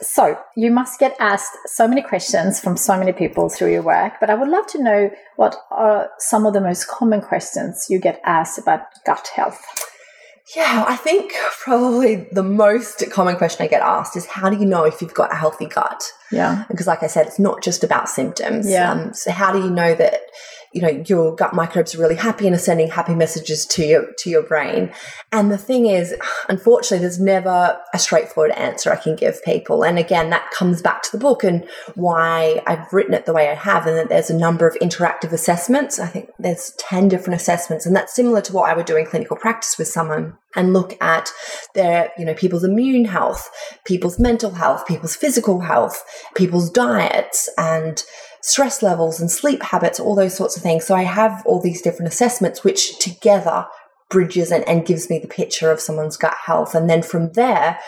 So, 0.00 0.38
you 0.56 0.70
must 0.70 1.00
get 1.00 1.16
asked 1.18 1.56
so 1.66 1.88
many 1.88 2.02
questions 2.02 2.60
from 2.60 2.76
so 2.76 2.96
many 2.96 3.12
people 3.12 3.48
through 3.48 3.72
your 3.72 3.82
work, 3.82 4.14
but 4.20 4.30
I 4.30 4.34
would 4.34 4.48
love 4.48 4.68
to 4.68 4.82
know 4.82 5.10
what 5.34 5.56
are 5.72 6.10
some 6.18 6.46
of 6.46 6.52
the 6.52 6.60
most 6.60 6.86
common 6.86 7.20
questions 7.20 7.86
you 7.90 7.98
get 7.98 8.20
asked 8.24 8.58
about 8.58 8.82
gut 9.04 9.28
health. 9.34 9.60
Yeah, 10.56 10.84
I 10.86 10.96
think 10.96 11.32
probably 11.62 12.26
the 12.32 12.42
most 12.42 13.04
common 13.10 13.36
question 13.36 13.64
I 13.64 13.68
get 13.68 13.82
asked 13.82 14.16
is 14.16 14.24
how 14.26 14.48
do 14.48 14.56
you 14.56 14.64
know 14.64 14.84
if 14.84 15.02
you've 15.02 15.14
got 15.14 15.30
a 15.30 15.34
healthy 15.34 15.66
gut? 15.66 16.02
Yeah. 16.32 16.64
Because, 16.68 16.86
like 16.86 17.02
I 17.02 17.06
said, 17.06 17.26
it's 17.26 17.38
not 17.38 17.62
just 17.62 17.84
about 17.84 18.08
symptoms. 18.08 18.68
Yeah. 18.68 18.90
Um, 18.90 19.14
so, 19.14 19.30
how 19.30 19.52
do 19.52 19.58
you 19.58 19.70
know 19.70 19.94
that 19.94 20.22
you 20.72 20.82
know, 20.82 21.02
your 21.06 21.34
gut 21.34 21.54
microbes 21.54 21.94
are 21.94 21.98
really 21.98 22.14
happy 22.14 22.46
and 22.46 22.54
are 22.54 22.58
sending 22.58 22.88
happy 22.88 23.14
messages 23.14 23.64
to 23.66 23.84
your 23.84 24.12
to 24.18 24.30
your 24.30 24.42
brain. 24.42 24.92
And 25.32 25.50
the 25.50 25.58
thing 25.58 25.86
is, 25.86 26.14
unfortunately, 26.48 26.98
there's 26.98 27.20
never 27.20 27.78
a 27.94 27.98
straightforward 27.98 28.52
answer 28.52 28.92
I 28.92 28.96
can 28.96 29.16
give 29.16 29.42
people. 29.44 29.84
And 29.84 29.98
again, 29.98 30.30
that 30.30 30.50
comes 30.50 30.82
back 30.82 31.02
to 31.02 31.12
the 31.12 31.18
book 31.18 31.44
and 31.44 31.68
why 31.94 32.62
I've 32.66 32.92
written 32.92 33.14
it 33.14 33.26
the 33.26 33.32
way 33.32 33.48
I 33.48 33.54
have, 33.54 33.86
and 33.86 33.96
that 33.96 34.08
there's 34.08 34.30
a 34.30 34.38
number 34.38 34.66
of 34.66 34.74
interactive 34.76 35.32
assessments. 35.32 35.98
I 35.98 36.06
think 36.06 36.30
there's 36.38 36.72
10 36.78 37.08
different 37.08 37.40
assessments, 37.40 37.86
and 37.86 37.96
that's 37.96 38.14
similar 38.14 38.40
to 38.42 38.52
what 38.52 38.70
I 38.70 38.74
would 38.74 38.86
do 38.86 38.96
in 38.96 39.06
clinical 39.06 39.36
practice 39.36 39.78
with 39.78 39.88
someone 39.88 40.36
and 40.56 40.72
look 40.72 41.00
at 41.02 41.30
their, 41.74 42.10
you 42.18 42.24
know, 42.24 42.34
people's 42.34 42.64
immune 42.64 43.04
health, 43.04 43.50
people's 43.84 44.18
mental 44.18 44.52
health, 44.52 44.86
people's 44.86 45.14
physical 45.14 45.60
health, 45.60 46.02
people's 46.34 46.70
diets 46.70 47.48
and 47.58 48.02
stress 48.42 48.82
levels 48.82 49.20
and 49.20 49.30
sleep 49.30 49.62
habits, 49.62 50.00
all 50.00 50.14
those 50.14 50.36
sorts 50.36 50.56
of 50.56 50.62
things. 50.62 50.86
So 50.86 50.94
I 50.94 51.02
have 51.02 51.42
all 51.46 51.60
these 51.60 51.82
different 51.82 52.12
assessments, 52.12 52.64
which 52.64 52.98
together 52.98 53.66
bridges 54.10 54.50
and, 54.50 54.66
and 54.66 54.86
gives 54.86 55.10
me 55.10 55.18
the 55.18 55.28
picture 55.28 55.70
of 55.70 55.80
someone's 55.80 56.16
gut 56.16 56.36
health. 56.46 56.74
And 56.74 56.88
then 56.88 57.02
from 57.02 57.32
there, 57.32 57.78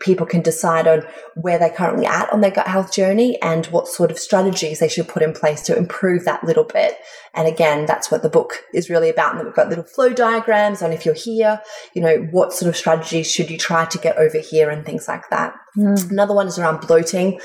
people 0.00 0.26
can 0.26 0.42
decide 0.42 0.88
on 0.88 1.04
where 1.36 1.58
they're 1.58 1.70
currently 1.70 2.04
at 2.04 2.32
on 2.32 2.40
their 2.40 2.50
gut 2.50 2.66
health 2.66 2.92
journey 2.92 3.40
and 3.42 3.66
what 3.66 3.86
sort 3.86 4.10
of 4.10 4.18
strategies 4.18 4.80
they 4.80 4.88
should 4.88 5.06
put 5.06 5.22
in 5.22 5.32
place 5.32 5.62
to 5.62 5.76
improve 5.76 6.24
that 6.24 6.42
little 6.42 6.64
bit. 6.64 6.98
And 7.32 7.46
again, 7.46 7.86
that's 7.86 8.10
what 8.10 8.22
the 8.22 8.28
book 8.28 8.64
is 8.74 8.90
really 8.90 9.08
about. 9.08 9.36
And 9.36 9.44
we've 9.44 9.54
got 9.54 9.68
little 9.68 9.84
flow 9.84 10.12
diagrams 10.12 10.82
on 10.82 10.92
if 10.92 11.04
you're 11.04 11.14
here, 11.14 11.62
you 11.94 12.02
know, 12.02 12.16
what 12.32 12.52
sort 12.52 12.68
of 12.68 12.76
strategies 12.76 13.30
should 13.30 13.50
you 13.50 13.58
try 13.58 13.84
to 13.84 13.98
get 13.98 14.16
over 14.16 14.38
here 14.38 14.70
and 14.70 14.84
things 14.84 15.06
like 15.06 15.30
that. 15.30 15.54
Mm. 15.76 16.10
Another 16.10 16.34
one 16.34 16.48
is 16.48 16.58
around 16.58 16.80
bloating. 16.80 17.40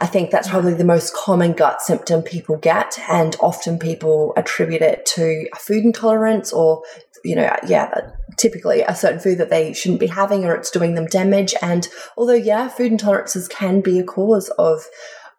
I 0.00 0.06
think 0.06 0.30
that's 0.30 0.48
probably 0.48 0.74
the 0.74 0.84
most 0.84 1.14
common 1.14 1.52
gut 1.52 1.82
symptom 1.82 2.22
people 2.22 2.56
get, 2.56 2.98
and 3.08 3.36
often 3.40 3.78
people 3.78 4.32
attribute 4.36 4.82
it 4.82 5.04
to 5.14 5.48
a 5.52 5.56
food 5.56 5.84
intolerance 5.84 6.52
or, 6.52 6.82
you 7.24 7.34
know, 7.34 7.54
yeah, 7.66 7.92
typically 8.36 8.82
a 8.82 8.94
certain 8.94 9.18
food 9.18 9.38
that 9.38 9.50
they 9.50 9.72
shouldn't 9.72 10.00
be 10.00 10.06
having 10.06 10.44
or 10.44 10.54
it's 10.54 10.70
doing 10.70 10.94
them 10.94 11.06
damage. 11.06 11.54
And 11.62 11.88
although, 12.16 12.34
yeah, 12.34 12.68
food 12.68 12.92
intolerances 12.92 13.50
can 13.50 13.80
be 13.80 13.98
a 13.98 14.04
cause 14.04 14.50
of 14.50 14.86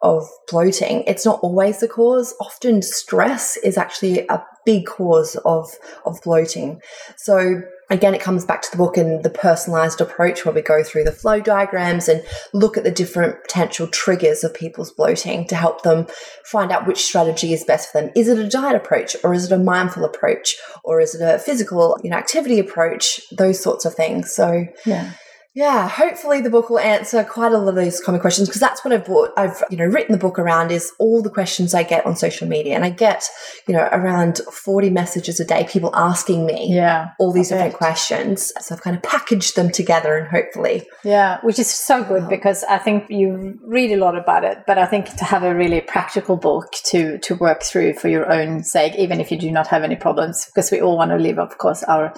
of 0.02 0.26
bloating. 0.50 1.04
It's 1.06 1.26
not 1.26 1.40
always 1.42 1.80
the 1.80 1.88
cause. 1.88 2.34
Often 2.40 2.82
stress 2.82 3.58
is 3.58 3.76
actually 3.76 4.26
a 4.28 4.42
big 4.64 4.86
cause 4.86 5.36
of, 5.44 5.74
of 6.06 6.20
bloating. 6.22 6.80
So 7.16 7.62
again, 7.90 8.14
it 8.14 8.20
comes 8.20 8.44
back 8.44 8.62
to 8.62 8.70
the 8.70 8.76
book 8.76 8.96
and 8.96 9.22
the 9.22 9.30
personalized 9.30 10.00
approach 10.00 10.44
where 10.44 10.54
we 10.54 10.62
go 10.62 10.82
through 10.82 11.04
the 11.04 11.12
flow 11.12 11.40
diagrams 11.40 12.08
and 12.08 12.24
look 12.52 12.76
at 12.76 12.84
the 12.84 12.90
different 12.90 13.42
potential 13.42 13.86
triggers 13.88 14.44
of 14.44 14.54
people's 14.54 14.92
bloating 14.92 15.46
to 15.48 15.56
help 15.56 15.82
them 15.82 16.06
find 16.44 16.70
out 16.70 16.86
which 16.86 17.02
strategy 17.02 17.52
is 17.52 17.64
best 17.64 17.90
for 17.90 18.00
them. 18.00 18.10
Is 18.14 18.28
it 18.28 18.38
a 18.38 18.48
diet 18.48 18.76
approach 18.76 19.16
or 19.24 19.34
is 19.34 19.44
it 19.44 19.52
a 19.52 19.58
mindful 19.58 20.04
approach 20.04 20.56
or 20.84 21.00
is 21.00 21.14
it 21.14 21.22
a 21.22 21.38
physical, 21.38 21.98
you 22.02 22.10
know, 22.10 22.16
activity 22.16 22.58
approach? 22.58 23.20
Those 23.30 23.60
sorts 23.60 23.84
of 23.84 23.94
things. 23.94 24.32
So, 24.32 24.66
yeah 24.86 25.12
yeah, 25.52 25.88
hopefully 25.88 26.40
the 26.40 26.50
book 26.50 26.70
will 26.70 26.78
answer 26.78 27.24
quite 27.24 27.50
a 27.50 27.58
lot 27.58 27.76
of 27.76 27.82
these 27.82 28.00
common 28.00 28.20
questions 28.20 28.48
because 28.48 28.60
that's 28.60 28.84
what 28.84 28.94
I've 28.94 29.04
bought. 29.04 29.32
I've, 29.36 29.64
you 29.68 29.76
know, 29.76 29.84
written 29.84 30.12
the 30.12 30.18
book 30.18 30.38
around 30.38 30.70
is 30.70 30.92
all 31.00 31.22
the 31.22 31.30
questions 31.30 31.74
I 31.74 31.82
get 31.82 32.06
on 32.06 32.14
social 32.14 32.46
media. 32.46 32.76
And 32.76 32.84
I 32.84 32.90
get, 32.90 33.28
you 33.66 33.74
know, 33.74 33.88
around 33.90 34.38
40 34.38 34.90
messages 34.90 35.40
a 35.40 35.44
day, 35.44 35.66
people 35.68 35.90
asking 35.92 36.46
me 36.46 36.72
yeah, 36.72 37.08
all 37.18 37.32
these 37.32 37.48
different 37.48 37.74
questions. 37.74 38.52
So 38.60 38.76
I've 38.76 38.82
kind 38.82 38.96
of 38.96 39.02
packaged 39.02 39.56
them 39.56 39.72
together 39.72 40.16
and 40.16 40.28
hopefully. 40.28 40.86
Yeah, 41.02 41.40
which 41.42 41.58
is 41.58 41.68
so 41.68 42.04
good 42.04 42.22
oh. 42.24 42.28
because 42.28 42.62
I 42.64 42.78
think 42.78 43.06
you 43.10 43.58
read 43.64 43.90
a 43.90 43.96
lot 43.96 44.16
about 44.16 44.44
it, 44.44 44.58
but 44.68 44.78
I 44.78 44.86
think 44.86 45.16
to 45.16 45.24
have 45.24 45.42
a 45.42 45.52
really 45.52 45.80
practical 45.80 46.36
book 46.36 46.70
to, 46.84 47.18
to 47.18 47.34
work 47.34 47.64
through 47.64 47.94
for 47.94 48.06
your 48.06 48.30
own 48.32 48.62
sake, 48.62 48.94
even 48.94 49.20
if 49.20 49.32
you 49.32 49.36
do 49.36 49.50
not 49.50 49.66
have 49.66 49.82
any 49.82 49.96
problems, 49.96 50.46
because 50.46 50.70
we 50.70 50.80
all 50.80 50.96
want 50.96 51.10
to 51.10 51.16
live, 51.16 51.40
of 51.40 51.58
course, 51.58 51.82
our 51.82 52.14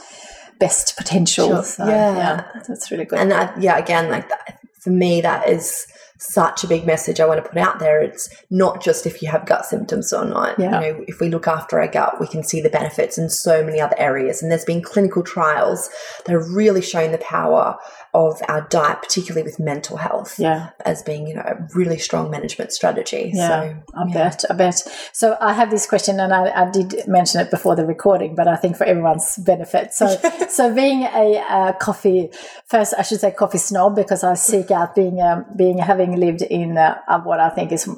best 0.63 0.97
potential. 0.97 1.49
Sure. 1.49 1.65
So, 1.65 1.87
yeah. 1.87 2.17
yeah, 2.17 2.63
that's 2.69 2.91
really 2.91 3.05
good. 3.05 3.19
And 3.19 3.33
I, 3.33 3.53
yeah, 3.59 3.79
again, 3.79 4.11
like 4.11 4.29
that, 4.29 4.61
for 4.81 4.91
me, 4.91 5.21
that 5.21 5.49
is 5.49 5.87
such 6.19 6.63
a 6.63 6.69
big 6.69 6.87
message 6.87 7.19
I 7.19 7.27
want 7.27 7.43
to 7.43 7.49
put 7.49 7.59
out 7.59 7.81
there. 7.81 8.01
It's 8.01 8.29
not 8.49 8.81
just 8.81 9.07
if 9.07 9.23
you 9.23 9.29
have 9.29 9.45
gut 9.45 9.67
symptoms 9.67 10.13
or 10.13 10.25
not. 10.25 10.57
Yeah. 10.59 10.81
You 10.81 10.93
know, 10.93 11.05
if 11.09 11.19
we 11.19 11.29
look 11.29 11.49
after 11.49 11.81
our 11.81 11.89
gut, 11.89 12.21
we 12.21 12.29
can 12.29 12.45
see 12.45 12.61
the 12.61 12.71
benefits 12.71 13.19
in 13.19 13.29
so 13.29 13.65
many 13.65 13.81
other 13.81 13.99
areas. 13.99 14.41
And 14.41 14.51
there's 14.51 14.65
been 14.65 14.83
clinical 14.83 15.25
trials 15.25 15.91
that 16.25 16.33
have 16.33 16.49
really 16.51 16.81
shown 16.81 17.11
the 17.11 17.19
power 17.19 17.77
of 18.15 18.43
our 18.47 18.61
diet, 18.69 19.01
particularly 19.01 19.43
with 19.43 19.59
mental 19.59 19.97
health, 19.97 20.39
yeah. 20.39 20.71
as 20.85 21.03
being 21.03 21.27
you 21.27 21.35
know 21.35 21.43
a 21.43 21.67
really 21.75 21.99
strong 21.99 22.31
management 22.31 22.73
strategy. 22.73 23.31
Yeah, 23.33 23.49
so, 23.49 23.83
I 23.95 24.07
yeah. 24.07 24.15
bet, 24.15 24.45
I 24.51 24.55
bet. 24.55 25.11
So 25.13 25.37
I 25.41 25.55
have 25.55 25.71
this 25.71 25.87
question, 25.87 26.21
and 26.21 26.33
I, 26.33 26.51
I, 26.51 26.71
did 26.71 27.07
mention 27.07 27.41
it 27.41 27.51
before 27.51 27.75
the 27.75 27.87
recording, 27.87 28.35
but 28.35 28.49
I 28.49 28.57
think 28.57 28.77
for 28.77 28.85
everyone's 28.85 29.39
benefit. 29.39 29.95
So, 29.95 30.07
so 30.51 30.75
being 30.75 31.05
a, 31.05 31.75
coffee, 31.81 32.31
first 32.67 32.95
I 32.99 33.03
should 33.03 33.21
say 33.21 33.31
coffee 33.31 33.59
snob 33.59 33.97
because 33.97 34.23
I 34.25 34.35
seek 34.35 34.71
out 34.71 34.95
being 34.95 35.21
um, 35.23 35.47
being 35.57 35.79
having 35.79 36.17
lived 36.17 36.43
in 36.43 36.77
uh, 36.77 37.21
what 37.23 37.41
I 37.41 37.49
think 37.49 37.73
is 37.73 37.89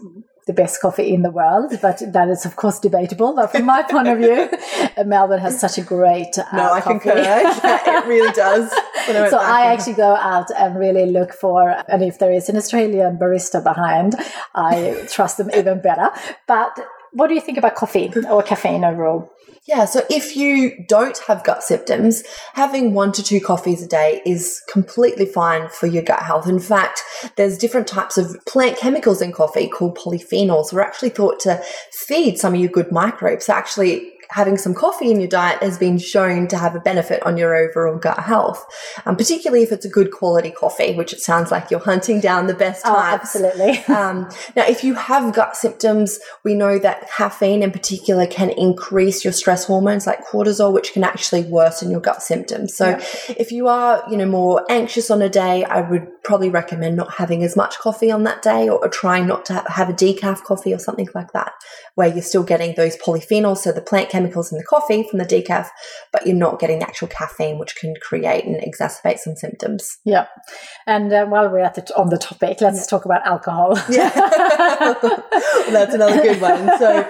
the 0.46 0.52
best 0.52 0.80
coffee 0.80 1.14
in 1.14 1.22
the 1.22 1.30
world, 1.30 1.72
but 1.80 2.02
that 2.12 2.28
is 2.28 2.44
of 2.44 2.56
course 2.56 2.78
debatable. 2.78 3.34
But 3.34 3.52
from 3.52 3.64
my 3.64 3.82
point 3.82 4.08
of 4.08 4.18
view, 4.18 4.48
Melbourne 5.04 5.40
has 5.40 5.58
such 5.58 5.78
a 5.78 5.82
great 5.82 6.38
uh, 6.38 6.44
no, 6.52 6.72
I 6.72 6.80
coffee. 6.80 7.00
concur. 7.00 7.14
it 7.18 8.06
really 8.06 8.32
does. 8.32 8.70
So 9.30 9.38
I 9.38 9.72
actually 9.72 9.94
go 9.94 10.14
out 10.14 10.50
and 10.56 10.78
really 10.78 11.06
look 11.06 11.32
for, 11.32 11.82
and 11.88 12.02
if 12.02 12.18
there 12.18 12.32
is 12.32 12.48
an 12.48 12.56
Australian 12.56 13.16
barista 13.18 13.62
behind, 13.62 14.14
I 14.54 15.06
trust 15.10 15.38
them 15.38 15.50
even 15.54 15.80
better. 15.80 16.10
But 16.46 16.78
what 17.14 17.28
do 17.28 17.34
you 17.34 17.40
think 17.40 17.58
about 17.58 17.74
coffee 17.76 18.12
or 18.28 18.42
caffeine 18.42 18.84
overall? 18.84 19.30
Yeah, 19.66 19.86
so 19.86 20.02
if 20.10 20.36
you 20.36 20.84
don't 20.88 21.16
have 21.26 21.42
gut 21.42 21.62
symptoms, 21.62 22.22
having 22.52 22.92
one 22.92 23.12
to 23.12 23.22
two 23.22 23.40
coffees 23.40 23.82
a 23.82 23.88
day 23.88 24.20
is 24.26 24.60
completely 24.70 25.24
fine 25.24 25.70
for 25.70 25.86
your 25.86 26.02
gut 26.02 26.22
health. 26.22 26.46
In 26.46 26.58
fact, 26.58 27.02
there's 27.36 27.56
different 27.56 27.86
types 27.86 28.18
of 28.18 28.36
plant 28.46 28.76
chemicals 28.76 29.22
in 29.22 29.32
coffee 29.32 29.66
called 29.68 29.96
polyphenols. 29.96 30.70
We're 30.70 30.82
actually 30.82 31.10
thought 31.10 31.40
to 31.40 31.62
feed 31.92 32.36
some 32.36 32.52
of 32.52 32.60
your 32.60 32.68
good 32.68 32.92
microbes. 32.92 33.48
Actually, 33.48 34.12
having 34.30 34.56
some 34.56 34.74
coffee 34.74 35.10
in 35.10 35.20
your 35.20 35.28
diet 35.28 35.62
has 35.62 35.78
been 35.78 35.98
shown 35.98 36.48
to 36.48 36.58
have 36.58 36.74
a 36.74 36.80
benefit 36.80 37.22
on 37.24 37.36
your 37.36 37.54
overall 37.54 37.98
gut 37.98 38.18
health, 38.18 38.64
um, 39.06 39.16
particularly 39.16 39.62
if 39.62 39.72
it's 39.72 39.84
a 39.84 39.88
good 39.88 40.10
quality 40.10 40.50
coffee, 40.50 40.94
which 40.94 41.12
it 41.12 41.20
sounds 41.20 41.50
like 41.50 41.70
you're 41.70 41.80
hunting 41.80 42.20
down 42.20 42.46
the 42.46 42.54
best 42.54 42.82
oh, 42.86 42.94
types. 42.94 43.34
absolutely. 43.34 43.78
um, 43.94 44.28
now, 44.56 44.64
if 44.66 44.84
you 44.84 44.94
have 44.94 45.34
gut 45.34 45.56
symptoms, 45.56 46.18
we 46.44 46.54
know 46.54 46.78
that 46.78 47.08
caffeine 47.10 47.62
in 47.62 47.70
particular 47.70 48.26
can 48.26 48.50
increase 48.50 49.24
your 49.24 49.32
stress 49.32 49.64
hormones 49.64 50.06
like 50.06 50.24
cortisol, 50.26 50.72
which 50.72 50.92
can 50.92 51.04
actually 51.04 51.42
worsen 51.42 51.90
your 51.90 52.00
gut 52.00 52.22
symptoms. 52.22 52.76
So, 52.76 52.90
yeah. 52.90 53.04
if 53.36 53.52
you 53.52 53.68
are, 53.68 54.02
you 54.10 54.16
know, 54.16 54.26
more 54.26 54.64
anxious 54.70 55.10
on 55.10 55.22
a 55.22 55.28
day, 55.28 55.64
I 55.64 55.80
would 55.80 56.06
probably 56.24 56.48
recommend 56.48 56.96
not 56.96 57.14
having 57.14 57.42
as 57.42 57.56
much 57.56 57.78
coffee 57.78 58.10
on 58.10 58.24
that 58.24 58.42
day 58.42 58.68
or, 58.68 58.78
or 58.84 58.88
trying 58.88 59.26
not 59.26 59.44
to 59.46 59.62
have 59.68 59.88
a 59.88 59.92
decaf 59.92 60.42
coffee 60.42 60.72
or 60.72 60.78
something 60.78 61.08
like 61.14 61.32
that, 61.32 61.52
where 61.94 62.08
you're 62.08 62.22
still 62.22 62.42
getting 62.42 62.74
those 62.76 62.96
polyphenols, 62.96 63.58
so 63.58 63.72
the 63.72 63.80
plant 63.80 64.10
chemicals 64.14 64.52
in 64.52 64.58
the 64.58 64.64
coffee 64.64 65.02
from 65.02 65.18
the 65.18 65.24
decaf, 65.24 65.68
but 66.12 66.24
you're 66.24 66.36
not 66.36 66.60
getting 66.60 66.78
the 66.78 66.86
actual 66.86 67.08
caffeine, 67.08 67.58
which 67.58 67.74
can 67.74 67.94
create 68.00 68.44
and 68.44 68.56
exacerbate 68.62 69.18
some 69.18 69.34
symptoms. 69.34 69.98
Yeah. 70.04 70.26
And 70.86 71.12
uh, 71.12 71.26
while 71.26 71.48
we're 71.48 71.58
at 71.58 71.74
the, 71.74 71.82
on 71.96 72.10
the 72.10 72.16
topic, 72.16 72.60
let's 72.60 72.78
yeah. 72.78 72.84
talk 72.84 73.04
about 73.04 73.26
alcohol. 73.26 73.78
Yeah. 73.94 74.10
That's 75.70 75.94
another 75.94 76.20
good 76.20 76.40
one. 76.40 76.78
So, 76.78 77.00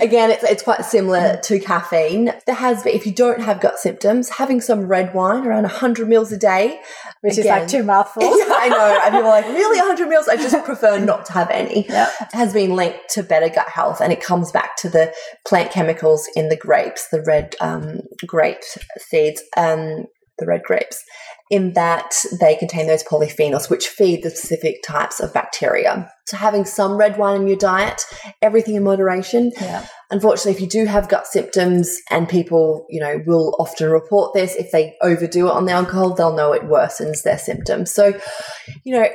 again, 0.00 0.30
it's, 0.30 0.42
it's 0.44 0.62
quite 0.62 0.84
similar 0.84 1.38
to 1.42 1.58
caffeine. 1.58 2.32
There 2.46 2.54
has 2.54 2.82
been, 2.82 2.94
if 2.94 3.04
you 3.04 3.12
don't 3.12 3.40
have 3.40 3.60
gut 3.60 3.78
symptoms, 3.78 4.30
having 4.30 4.60
some 4.60 4.86
red 4.86 5.12
wine 5.12 5.46
around 5.46 5.64
100 5.64 6.08
mils 6.08 6.32
a 6.32 6.38
day, 6.38 6.80
which 7.20 7.36
again, 7.36 7.58
is 7.58 7.60
like 7.62 7.68
two 7.68 7.82
mouthfuls. 7.84 8.24
I 8.48 8.68
know. 8.68 9.00
And 9.04 9.14
people 9.14 9.28
are 9.28 9.40
like, 9.40 9.46
really 9.46 9.78
100 9.78 10.08
mils? 10.08 10.28
I 10.28 10.36
just 10.36 10.64
prefer 10.64 10.98
not 10.98 11.26
to 11.26 11.32
have 11.32 11.50
any. 11.50 11.86
Yep. 11.88 12.10
Has 12.32 12.52
been 12.52 12.74
linked 12.74 13.10
to 13.10 13.22
better 13.22 13.48
gut 13.48 13.68
health. 13.68 14.00
And 14.00 14.12
it 14.12 14.22
comes 14.22 14.50
back 14.50 14.76
to 14.78 14.88
the 14.88 15.12
plant 15.46 15.70
chemicals 15.70 16.28
in 16.34 16.48
the 16.50 16.56
grapes, 16.56 17.08
the 17.08 17.22
red 17.22 17.56
um, 17.60 18.00
grape 18.26 18.62
seeds, 18.98 19.42
um, 19.56 20.04
the 20.38 20.46
red 20.46 20.62
grapes, 20.62 21.02
in 21.50 21.72
that 21.72 22.14
they 22.40 22.54
contain 22.54 22.86
those 22.86 23.02
polyphenols, 23.02 23.68
which 23.68 23.88
feed 23.88 24.22
the 24.22 24.30
specific 24.30 24.82
types 24.86 25.20
of 25.20 25.32
bacteria. 25.34 26.10
So 26.26 26.36
having 26.36 26.64
some 26.64 26.96
red 26.96 27.18
wine 27.18 27.42
in 27.42 27.48
your 27.48 27.56
diet, 27.56 28.00
everything 28.40 28.76
in 28.76 28.84
moderation. 28.84 29.50
Yeah. 29.60 29.86
Unfortunately, 30.10 30.52
if 30.52 30.60
you 30.60 30.68
do 30.68 30.86
have 30.86 31.08
gut 31.08 31.26
symptoms 31.26 31.96
and 32.08 32.28
people, 32.28 32.86
you 32.88 33.00
know, 33.00 33.20
will 33.26 33.56
often 33.58 33.90
report 33.90 34.32
this, 34.32 34.54
if 34.54 34.70
they 34.70 34.96
overdo 35.02 35.48
it 35.48 35.52
on 35.52 35.66
the 35.66 35.72
alcohol, 35.72 36.14
they'll 36.14 36.36
know 36.36 36.52
it 36.52 36.62
worsens 36.62 37.22
their 37.22 37.38
symptoms. 37.38 37.92
So, 37.92 38.18
you 38.84 38.94
know, 38.94 39.08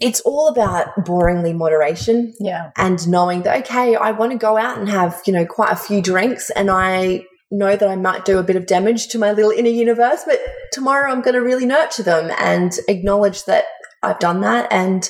it's 0.00 0.20
all 0.20 0.48
about 0.48 0.94
boringly 0.96 1.54
moderation. 1.54 2.34
Yeah. 2.40 2.70
And 2.76 3.06
knowing 3.08 3.42
that, 3.42 3.60
okay, 3.62 3.94
I 3.94 4.12
want 4.12 4.32
to 4.32 4.38
go 4.38 4.56
out 4.56 4.78
and 4.78 4.88
have, 4.88 5.20
you 5.26 5.32
know, 5.32 5.46
quite 5.46 5.72
a 5.72 5.76
few 5.76 6.00
drinks 6.00 6.50
and 6.50 6.70
I 6.70 7.26
know 7.50 7.76
that 7.76 7.88
I 7.88 7.96
might 7.96 8.24
do 8.24 8.38
a 8.38 8.42
bit 8.42 8.56
of 8.56 8.66
damage 8.66 9.08
to 9.08 9.18
my 9.18 9.32
little 9.32 9.50
inner 9.50 9.68
universe, 9.68 10.22
but 10.26 10.40
tomorrow 10.72 11.12
I'm 11.12 11.20
going 11.20 11.34
to 11.34 11.42
really 11.42 11.66
nurture 11.66 12.02
them 12.02 12.30
and 12.38 12.72
acknowledge 12.88 13.44
that 13.44 13.66
I've 14.02 14.18
done 14.18 14.40
that 14.40 14.72
and 14.72 15.08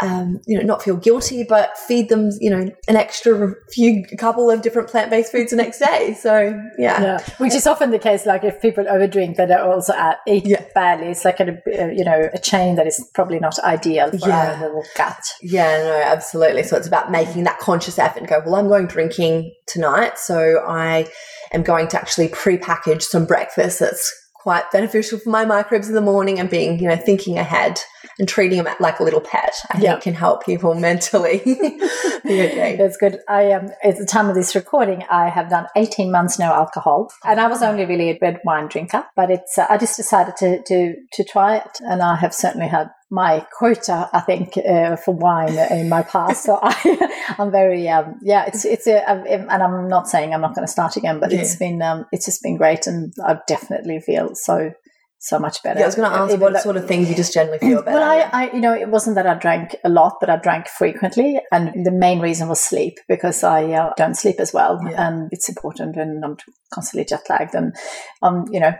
um, 0.00 0.40
you 0.46 0.56
know, 0.56 0.64
not 0.64 0.82
feel 0.82 0.96
guilty, 0.96 1.44
but 1.44 1.76
feed 1.76 2.08
them, 2.08 2.30
you 2.40 2.50
know, 2.50 2.70
an 2.86 2.96
extra 2.96 3.54
few 3.72 4.04
couple 4.18 4.50
of 4.50 4.62
different 4.62 4.88
plant 4.88 5.10
based 5.10 5.32
foods 5.32 5.50
the 5.50 5.56
next 5.56 5.78
day. 5.78 6.14
So 6.14 6.60
yeah. 6.78 7.02
yeah. 7.02 7.18
which 7.38 7.54
is 7.54 7.66
often 7.66 7.90
the 7.90 7.98
case. 7.98 8.24
Like 8.24 8.44
if 8.44 8.62
people 8.62 8.84
overdrink, 8.84 9.36
they 9.36 9.46
don't 9.46 9.68
also 9.68 9.94
eat 10.26 10.46
yeah. 10.46 10.64
badly. 10.74 11.08
It's 11.08 11.24
like 11.24 11.40
a 11.40 11.60
you 11.66 12.04
know 12.04 12.28
a 12.32 12.38
chain 12.38 12.76
that 12.76 12.86
is 12.86 13.04
probably 13.14 13.40
not 13.40 13.58
ideal 13.60 14.10
for 14.10 14.28
yeah. 14.28 14.52
our 14.52 14.60
little 14.60 14.84
gut. 14.96 15.22
Yeah, 15.42 15.78
no, 15.78 16.02
absolutely. 16.04 16.62
So 16.62 16.76
it's 16.76 16.86
about 16.86 17.10
making 17.10 17.44
that 17.44 17.58
conscious 17.58 17.98
effort 17.98 18.20
and 18.20 18.28
go. 18.28 18.40
Well, 18.44 18.56
I'm 18.56 18.68
going 18.68 18.86
drinking 18.86 19.52
tonight, 19.66 20.18
so 20.18 20.64
I 20.66 21.08
am 21.52 21.62
going 21.62 21.88
to 21.88 22.00
actually 22.00 22.28
pre-package 22.28 23.02
some 23.02 23.26
breakfast 23.26 23.80
that's 23.80 24.14
quite 24.34 24.70
beneficial 24.70 25.18
for 25.18 25.30
my 25.30 25.44
microbes 25.44 25.88
in 25.88 25.94
the 25.94 26.00
morning 26.00 26.38
and 26.38 26.48
being, 26.48 26.78
you 26.78 26.88
know, 26.88 26.96
thinking 26.96 27.36
ahead 27.36 27.80
and 28.18 28.28
treating 28.28 28.62
them 28.62 28.74
like 28.80 29.00
a 29.00 29.04
little 29.04 29.20
pet, 29.20 29.54
I 29.72 29.78
yep. 29.78 29.94
think 29.94 30.02
can 30.02 30.14
help 30.14 30.44
people 30.44 30.74
mentally 30.88 31.38
be 31.44 32.42
okay. 32.42 32.76
That's 32.76 32.96
good. 32.96 33.18
I 33.28 33.52
um, 33.52 33.70
at 33.84 33.98
the 33.98 34.06
time 34.06 34.28
of 34.28 34.34
this 34.34 34.54
recording, 34.54 35.04
I 35.10 35.28
have 35.28 35.50
done 35.50 35.66
18 35.76 36.10
months 36.10 36.38
no 36.38 36.52
alcohol 36.52 37.10
and 37.24 37.40
I 37.40 37.46
was 37.48 37.62
only 37.62 37.84
really 37.84 38.10
a 38.10 38.18
red 38.20 38.40
wine 38.44 38.68
drinker, 38.68 39.04
but 39.16 39.30
it's, 39.30 39.58
uh, 39.58 39.66
I 39.68 39.78
just 39.78 39.96
decided 39.96 40.36
to, 40.36 40.62
to, 40.62 40.94
to 41.12 41.24
try 41.24 41.56
it 41.56 41.78
and 41.80 42.02
I 42.02 42.16
have 42.16 42.34
certainly 42.34 42.68
had 42.68 42.90
my 43.10 43.46
quota, 43.56 44.10
I 44.12 44.20
think, 44.20 44.56
uh, 44.58 44.96
for 44.96 45.14
wine 45.14 45.56
in 45.70 45.88
my 45.88 46.02
past. 46.02 46.44
So 46.44 46.58
I, 46.62 47.34
I'm 47.38 47.50
very, 47.50 47.88
um, 47.88 48.16
yeah, 48.22 48.44
it's, 48.46 48.64
it's 48.64 48.86
a, 48.86 49.08
and 49.08 49.50
I'm 49.50 49.88
not 49.88 50.08
saying 50.08 50.34
I'm 50.34 50.42
not 50.42 50.54
going 50.54 50.66
to 50.66 50.72
start 50.72 50.96
again, 50.96 51.18
but 51.18 51.32
yeah. 51.32 51.40
it's 51.40 51.56
been, 51.56 51.80
um, 51.80 52.04
it's 52.12 52.26
just 52.26 52.42
been 52.42 52.58
great. 52.58 52.86
And 52.86 53.14
I 53.26 53.38
definitely 53.46 54.00
feel 54.00 54.34
so, 54.34 54.72
so 55.20 55.38
much 55.38 55.62
better. 55.62 55.80
Yeah, 55.80 55.84
I 55.84 55.88
was 55.88 55.94
going 55.96 56.10
to 56.10 56.16
ask 56.16 56.40
what 56.40 56.60
sort 56.62 56.76
of 56.76 56.86
things 56.86 57.08
you 57.08 57.16
just 57.16 57.34
generally 57.34 57.58
feel 57.58 57.82
better. 57.82 57.98
Well, 57.98 58.08
I, 58.08 58.28
I, 58.32 58.52
you 58.52 58.60
know, 58.60 58.72
it 58.72 58.88
wasn't 58.88 59.16
that 59.16 59.26
I 59.26 59.34
drank 59.34 59.74
a 59.84 59.88
lot, 59.88 60.18
but 60.20 60.30
I 60.30 60.36
drank 60.36 60.68
frequently. 60.68 61.40
And 61.50 61.84
the 61.84 61.90
main 61.90 62.20
reason 62.20 62.48
was 62.48 62.60
sleep 62.60 62.98
because 63.08 63.42
I 63.42 63.64
uh, 63.72 63.92
don't 63.96 64.14
sleep 64.14 64.36
as 64.38 64.52
well. 64.52 64.78
Yeah. 64.84 65.08
And 65.08 65.28
it's 65.32 65.48
important 65.48 65.96
and 65.96 66.24
I'm 66.24 66.36
constantly 66.72 67.04
jet 67.04 67.22
lagged 67.28 67.54
and, 67.54 67.74
um, 68.22 68.44
you 68.50 68.60
know, 68.60 68.72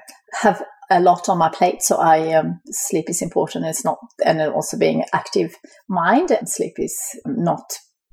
have 0.42 0.62
a 0.90 1.00
lot 1.00 1.28
on 1.28 1.38
my 1.38 1.48
plate. 1.48 1.82
So 1.82 1.96
I 1.96 2.32
um, 2.34 2.60
sleep 2.70 3.10
is 3.10 3.20
important. 3.20 3.66
It's 3.66 3.84
not, 3.84 3.98
and 4.24 4.40
also 4.40 4.78
being 4.78 5.04
active 5.12 5.56
mind 5.88 6.30
and 6.30 6.48
sleep 6.48 6.74
is 6.78 6.96
not 7.26 7.64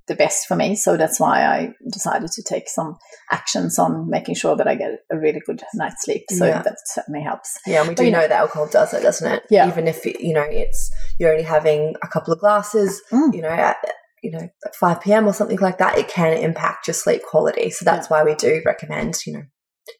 the 0.07 0.15
best 0.15 0.47
for 0.47 0.55
me. 0.55 0.75
So 0.75 0.97
that's 0.97 1.19
why 1.19 1.45
I 1.45 1.73
decided 1.91 2.31
to 2.31 2.43
take 2.43 2.69
some 2.69 2.97
actions 3.31 3.79
on 3.79 4.09
making 4.09 4.35
sure 4.35 4.55
that 4.55 4.67
I 4.67 4.75
get 4.75 4.99
a 5.11 5.17
really 5.17 5.41
good 5.45 5.61
night's 5.73 6.03
sleep. 6.03 6.23
So 6.29 6.45
yeah. 6.45 6.61
that 6.61 6.77
certainly 6.85 7.21
helps. 7.21 7.57
Yeah, 7.65 7.79
and 7.79 7.89
we 7.89 7.95
do 7.95 8.03
but, 8.03 8.09
know, 8.09 8.21
know 8.21 8.27
that 8.27 8.39
alcohol 8.39 8.67
does 8.67 8.93
it, 8.93 9.01
doesn't 9.01 9.31
it? 9.31 9.43
Yeah. 9.49 9.67
Even 9.67 9.87
if 9.87 10.05
you 10.05 10.33
know 10.33 10.45
it's 10.47 10.91
you're 11.19 11.31
only 11.31 11.43
having 11.43 11.95
a 12.03 12.07
couple 12.07 12.33
of 12.33 12.39
glasses, 12.39 13.01
mm. 13.11 13.33
you 13.33 13.41
know, 13.41 13.49
at, 13.49 13.77
you 14.21 14.31
know, 14.31 14.47
at 14.65 14.75
5 14.75 15.01
p.m. 15.01 15.27
or 15.27 15.33
something 15.33 15.59
like 15.59 15.77
that, 15.79 15.97
it 15.97 16.07
can 16.07 16.37
impact 16.37 16.87
your 16.87 16.93
sleep 16.93 17.23
quality. 17.23 17.69
So 17.69 17.85
that's 17.85 18.09
yeah. 18.09 18.17
why 18.17 18.23
we 18.23 18.35
do 18.35 18.61
recommend, 18.65 19.17
you 19.25 19.33
know, 19.33 19.43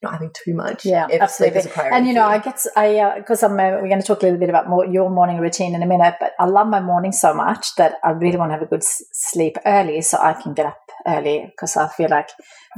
not 0.02 0.14
having 0.14 0.32
too 0.34 0.54
much. 0.54 0.86
Yeah, 0.86 1.08
absolutely. 1.22 1.62
and 1.92 2.08
you 2.08 2.14
know, 2.14 2.26
I 2.26 2.40
get 2.40 2.60
I 2.76 3.14
because 3.18 3.44
uh, 3.44 3.48
I'm 3.48 3.54
uh, 3.54 3.82
we're 3.82 3.88
going 3.88 4.02
to 4.02 4.08
talk 4.08 4.22
a 4.22 4.26
little 4.26 4.40
bit 4.40 4.50
about 4.50 4.70
more 4.70 4.86
your 4.86 5.10
morning 5.10 5.40
routine 5.40 5.76
in 5.76 5.84
a 5.84 5.86
minute, 5.86 6.16
but 6.20 6.34
I 6.40 6.46
love 6.46 6.68
my 6.68 6.82
morning 6.82 7.12
so 7.12 7.34
much 7.34 7.76
that 7.76 7.96
I 8.04 8.12
really 8.12 8.38
want 8.38 8.50
to 8.50 8.54
have 8.54 8.64
a 8.64 8.68
good 8.68 8.84
s- 8.84 9.04
sleep 9.12 9.58
early 9.66 10.02
so 10.02 10.18
I 10.18 10.34
can 10.34 10.54
get 10.54 10.66
up 10.66 10.80
early 11.08 11.46
because 11.48 11.78
I 11.78 11.88
feel 11.88 12.10
like 12.10 12.30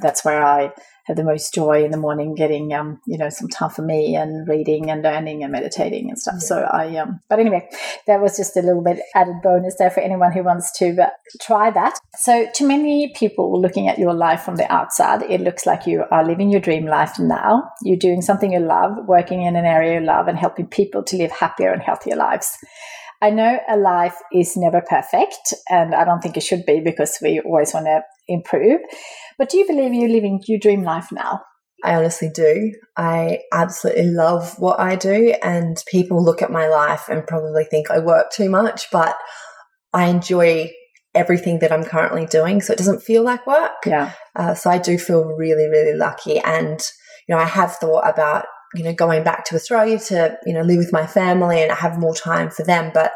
that's 0.02 0.26
where 0.26 0.44
I 0.44 0.72
have 1.08 1.18
the 1.18 1.24
most 1.24 1.54
joy 1.54 1.84
in 1.84 1.92
the 1.92 1.98
morning 1.98 2.36
getting 2.36 2.74
um 2.74 3.00
you 3.08 3.18
know 3.18 3.30
some 3.30 3.48
time 3.48 3.70
for 3.70 3.82
me 3.82 4.16
and 4.16 4.48
reading 4.48 4.90
and 4.92 5.02
learning 5.02 5.44
and 5.44 5.52
meditating 5.52 6.10
and 6.10 6.20
stuff. 6.20 6.36
Yeah. 6.36 6.48
so 6.48 6.62
i 6.72 6.96
um 6.98 7.20
but 7.30 7.40
anyway 7.40 7.68
that 8.08 8.22
was 8.22 8.38
just 8.38 8.58
a 8.58 8.62
little 8.62 8.84
bit 8.84 9.00
added 9.16 9.36
bonus 9.42 9.76
there 9.80 9.90
for 9.90 10.02
anyone 10.02 10.32
who 10.32 10.44
wants 10.44 10.72
to 10.80 11.02
uh, 11.02 11.10
try 11.42 11.72
that. 11.72 11.98
So 12.18 12.48
to 12.56 12.68
many 12.68 13.14
people 13.16 13.62
looking 13.62 13.88
at 13.88 13.98
your 13.98 14.14
life 14.14 14.42
from 14.42 14.58
the 14.58 14.72
outside 14.72 15.24
it 15.24 15.42
looks 15.42 15.66
like 15.66 15.88
you 15.88 16.04
are 16.12 16.26
living 16.26 16.52
your 16.52 16.62
dream 16.62 16.86
life 16.86 17.18
now. 17.20 17.70
You're 17.84 17.98
doing 17.98 18.22
something 18.22 18.52
you 18.52 18.60
love 18.60 18.98
working 19.08 19.44
in 19.44 19.56
an 19.56 19.66
area 19.66 20.00
you 20.00 20.06
love 20.06 20.28
and 20.28 20.38
helping 20.38 20.68
people 20.68 21.04
to 21.04 21.18
live 21.18 21.32
happier 21.32 21.72
and 21.72 21.82
healthier 21.82 22.16
lives. 22.16 22.58
I 23.22 23.32
know 23.32 23.60
a 23.68 23.78
life 23.78 24.18
is 24.32 24.56
never 24.56 24.82
perfect, 24.82 25.54
and 25.70 25.96
I 25.96 26.06
don't 26.06 26.22
think 26.22 26.38
it 26.38 26.44
should 26.44 26.66
be 26.66 26.82
because 26.82 27.18
we 27.22 27.40
always 27.40 27.74
want 27.74 27.88
to 27.88 28.04
improve. 28.28 28.82
But 29.38 29.50
do 29.50 29.58
you 29.58 29.68
believe 29.68 29.94
you're 29.94 30.10
living 30.10 30.42
your 30.48 30.60
dream 30.60 30.84
life 30.84 31.10
now? 31.12 31.42
I 31.84 31.96
honestly 31.96 32.30
do. 32.34 32.74
I 32.98 33.40
absolutely 33.54 34.08
love 34.08 34.56
what 34.58 34.80
I 34.80 34.96
do, 34.96 35.36
and 35.44 35.78
people 35.88 36.24
look 36.24 36.42
at 36.42 36.52
my 36.52 36.68
life 36.68 37.08
and 37.08 37.28
probably 37.28 37.66
think 37.66 37.92
I 37.92 38.00
work 38.00 38.32
too 38.32 38.50
much, 38.50 38.88
but 38.92 39.16
I 39.94 40.06
enjoy 40.06 40.72
everything 41.14 41.60
that 41.60 41.72
I'm 41.72 41.84
currently 41.84 42.26
doing. 42.26 42.62
So 42.62 42.74
it 42.74 42.78
doesn't 42.78 43.02
feel 43.02 43.24
like 43.24 43.46
work. 43.48 43.86
Yeah. 43.86 44.12
Uh, 44.36 44.54
so 44.54 44.70
I 44.70 44.78
do 44.78 44.98
feel 44.98 45.26
really, 45.26 45.68
really 45.68 45.98
lucky. 45.98 46.40
And, 46.40 46.80
you 47.28 47.36
know, 47.36 47.42
I 47.42 47.46
have 47.46 47.76
thought 47.76 48.08
about, 48.08 48.46
you 48.76 48.84
know, 48.84 48.94
going 48.94 49.24
back 49.24 49.46
to 49.46 49.56
Australia 49.56 49.98
to, 49.98 50.38
you 50.46 50.54
know, 50.54 50.62
live 50.62 50.78
with 50.78 50.94
my 50.94 51.08
family 51.08 51.62
and 51.62 51.72
have 51.72 52.00
more 52.00 52.14
time 52.14 52.50
for 52.50 52.64
them. 52.64 52.92
But 52.94 53.14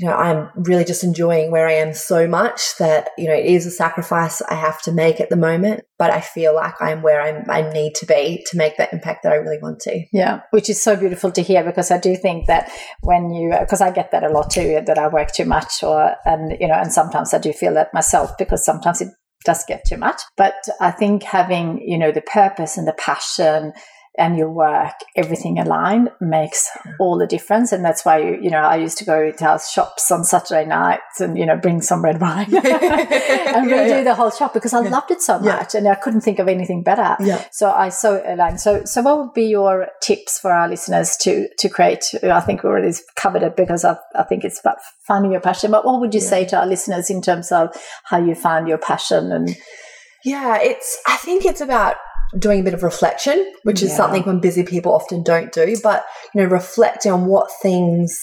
you 0.00 0.08
know, 0.08 0.14
I'm 0.14 0.48
really 0.56 0.86
just 0.86 1.04
enjoying 1.04 1.50
where 1.50 1.68
I 1.68 1.74
am 1.74 1.92
so 1.92 2.26
much 2.26 2.78
that, 2.78 3.10
you 3.18 3.26
know, 3.26 3.34
it 3.34 3.44
is 3.44 3.66
a 3.66 3.70
sacrifice 3.70 4.40
I 4.40 4.54
have 4.54 4.80
to 4.82 4.92
make 4.92 5.20
at 5.20 5.28
the 5.28 5.36
moment, 5.36 5.82
but 5.98 6.10
I 6.10 6.22
feel 6.22 6.54
like 6.54 6.72
I'm 6.80 7.02
where 7.02 7.20
I'm, 7.20 7.44
I 7.50 7.70
need 7.70 7.96
to 7.96 8.06
be 8.06 8.42
to 8.50 8.56
make 8.56 8.78
that 8.78 8.94
impact 8.94 9.24
that 9.24 9.32
I 9.32 9.36
really 9.36 9.58
want 9.60 9.80
to. 9.80 10.02
Yeah, 10.10 10.40
which 10.52 10.70
is 10.70 10.80
so 10.80 10.96
beautiful 10.96 11.30
to 11.32 11.42
hear 11.42 11.62
because 11.62 11.90
I 11.90 11.98
do 11.98 12.16
think 12.16 12.46
that 12.46 12.72
when 13.02 13.30
you, 13.30 13.54
because 13.60 13.82
I 13.82 13.90
get 13.90 14.10
that 14.12 14.24
a 14.24 14.30
lot 14.30 14.50
too, 14.50 14.80
that 14.86 14.98
I 14.98 15.08
work 15.08 15.32
too 15.32 15.44
much 15.44 15.82
or, 15.82 16.14
and, 16.24 16.56
you 16.58 16.66
know, 16.66 16.76
and 16.76 16.90
sometimes 16.90 17.34
I 17.34 17.38
do 17.38 17.52
feel 17.52 17.74
that 17.74 17.92
myself 17.92 18.30
because 18.38 18.64
sometimes 18.64 19.02
it 19.02 19.08
does 19.44 19.66
get 19.66 19.84
too 19.86 19.98
much. 19.98 20.22
But 20.38 20.54
I 20.80 20.92
think 20.92 21.24
having, 21.24 21.78
you 21.86 21.98
know, 21.98 22.10
the 22.10 22.22
purpose 22.22 22.78
and 22.78 22.88
the 22.88 22.94
passion, 22.94 23.74
and 24.20 24.36
your 24.36 24.50
work, 24.50 24.92
everything 25.16 25.58
aligned 25.58 26.10
makes 26.20 26.68
all 26.98 27.16
the 27.16 27.26
difference. 27.26 27.72
And 27.72 27.82
that's 27.82 28.04
why, 28.04 28.18
you, 28.18 28.38
you 28.42 28.50
know, 28.50 28.58
I 28.58 28.76
used 28.76 28.98
to 28.98 29.04
go 29.04 29.32
to 29.32 29.44
our 29.46 29.58
shops 29.58 30.10
on 30.10 30.24
Saturday 30.24 30.66
nights 30.66 31.20
and, 31.20 31.38
you 31.38 31.46
know, 31.46 31.56
bring 31.56 31.80
some 31.80 32.04
red 32.04 32.20
wine 32.20 32.44
and 32.54 32.62
redo 32.62 33.70
yeah, 33.70 33.86
yeah. 33.86 34.04
the 34.04 34.14
whole 34.14 34.30
shop 34.30 34.52
because 34.52 34.74
I 34.74 34.82
yeah. 34.82 34.90
loved 34.90 35.10
it 35.10 35.22
so 35.22 35.38
much 35.38 35.74
and 35.74 35.88
I 35.88 35.94
couldn't 35.94 36.20
think 36.20 36.38
of 36.38 36.48
anything 36.48 36.82
better. 36.82 37.16
So 37.50 37.70
I 37.70 37.88
so 37.88 38.22
aligned. 38.26 38.60
So, 38.60 38.84
so 38.84 39.00
what 39.00 39.18
would 39.18 39.32
be 39.32 39.46
your 39.46 39.88
tips 40.02 40.38
for 40.38 40.52
our 40.52 40.68
listeners 40.68 41.16
to, 41.22 41.48
to 41.58 41.68
create? 41.70 42.04
I 42.22 42.40
think 42.40 42.62
we 42.62 42.68
already 42.68 42.92
covered 43.16 43.42
it 43.42 43.56
because 43.56 43.86
I, 43.86 43.96
I 44.14 44.24
think 44.24 44.44
it's 44.44 44.60
about 44.60 44.76
finding 45.08 45.32
your 45.32 45.40
passion, 45.40 45.70
but 45.70 45.86
what 45.86 45.98
would 45.98 46.12
you 46.12 46.20
say 46.20 46.44
to 46.44 46.58
our 46.58 46.66
listeners 46.66 47.08
in 47.08 47.22
terms 47.22 47.50
of 47.50 47.74
how 48.04 48.18
you 48.18 48.34
found 48.34 48.68
your 48.68 48.78
passion 48.78 49.32
and, 49.32 49.56
yeah, 50.22 50.58
it's, 50.60 51.00
I 51.08 51.16
think 51.16 51.46
it's 51.46 51.62
about 51.62 51.96
doing 52.38 52.60
a 52.60 52.62
bit 52.62 52.74
of 52.74 52.82
reflection, 52.82 53.52
which 53.64 53.82
is 53.82 53.90
yeah. 53.90 53.96
something 53.96 54.22
when 54.22 54.40
busy 54.40 54.64
people 54.64 54.92
often 54.92 55.22
don't 55.22 55.52
do, 55.52 55.76
but, 55.82 56.04
you 56.34 56.42
know, 56.42 56.48
reflecting 56.48 57.12
on 57.12 57.26
what 57.26 57.50
things, 57.62 58.16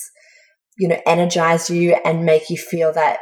you 0.78 0.88
know, 0.88 1.00
energize 1.06 1.70
you 1.70 1.98
and 2.06 2.26
make 2.26 2.50
you 2.50 2.58
feel 2.58 2.94
that 2.94 3.20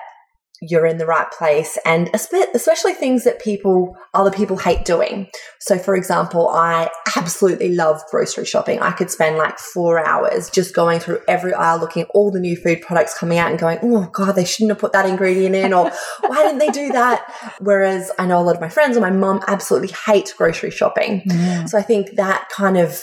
you're 0.62 0.86
in 0.86 0.97
the 0.97 1.06
right 1.06 1.30
place 1.32 1.78
and 1.86 2.10
especially 2.14 2.93
things 2.93 3.24
that 3.24 3.41
people 3.41 3.95
other 4.14 4.32
people 4.32 4.58
hate 4.58 4.86
doing. 4.86 5.28
So 5.60 5.78
for 5.78 5.95
example 5.95 6.49
i 6.49 6.89
absolutely 7.18 7.76
love 7.76 8.01
grocery 8.10 8.45
shopping. 8.45 8.80
I 8.80 8.91
could 8.91 9.12
spend 9.12 9.38
like 9.38 9.60
four 9.60 10.06
hours 10.06 10.49
just 10.49 10.74
going 10.74 10.99
through 10.99 11.20
every 11.28 11.53
aisle 11.53 11.80
looking 11.80 12.03
at 12.03 12.10
all 12.14 12.32
the 12.32 12.39
new 12.39 12.56
food 12.56 12.82
products 12.82 13.18
coming 13.18 13.38
out 13.38 13.49
and 13.49 13.60
going 13.60 13.80
oh 13.82 14.10
god 14.14 14.34
they 14.34 14.45
shouldn't 14.45 14.72
have 14.72 14.80
put 14.80 14.93
that 14.93 15.06
ingredient 15.06 15.56
in 15.56 15.74
or 15.74 15.91
why 16.28 16.43
didn't 16.43 16.60
they 16.60 16.70
do 16.70 16.91
that? 16.91 17.26
Whereas 17.60 18.12
i 18.20 18.26
know 18.26 18.39
a 18.39 18.43
lot 18.43 18.56
of 18.56 18.62
my 18.62 18.70
friends 18.70 18.95
and 18.95 19.03
my 19.03 19.12
mum 19.12 19.41
absolutely 19.47 19.93
hate 20.06 20.34
grocery 20.38 20.72
shopping. 20.72 21.22
Mm. 21.22 21.70
so 21.70 21.78
i 21.78 21.82
think 21.82 22.16
that 22.16 22.49
kind 22.49 22.78
of 22.78 23.01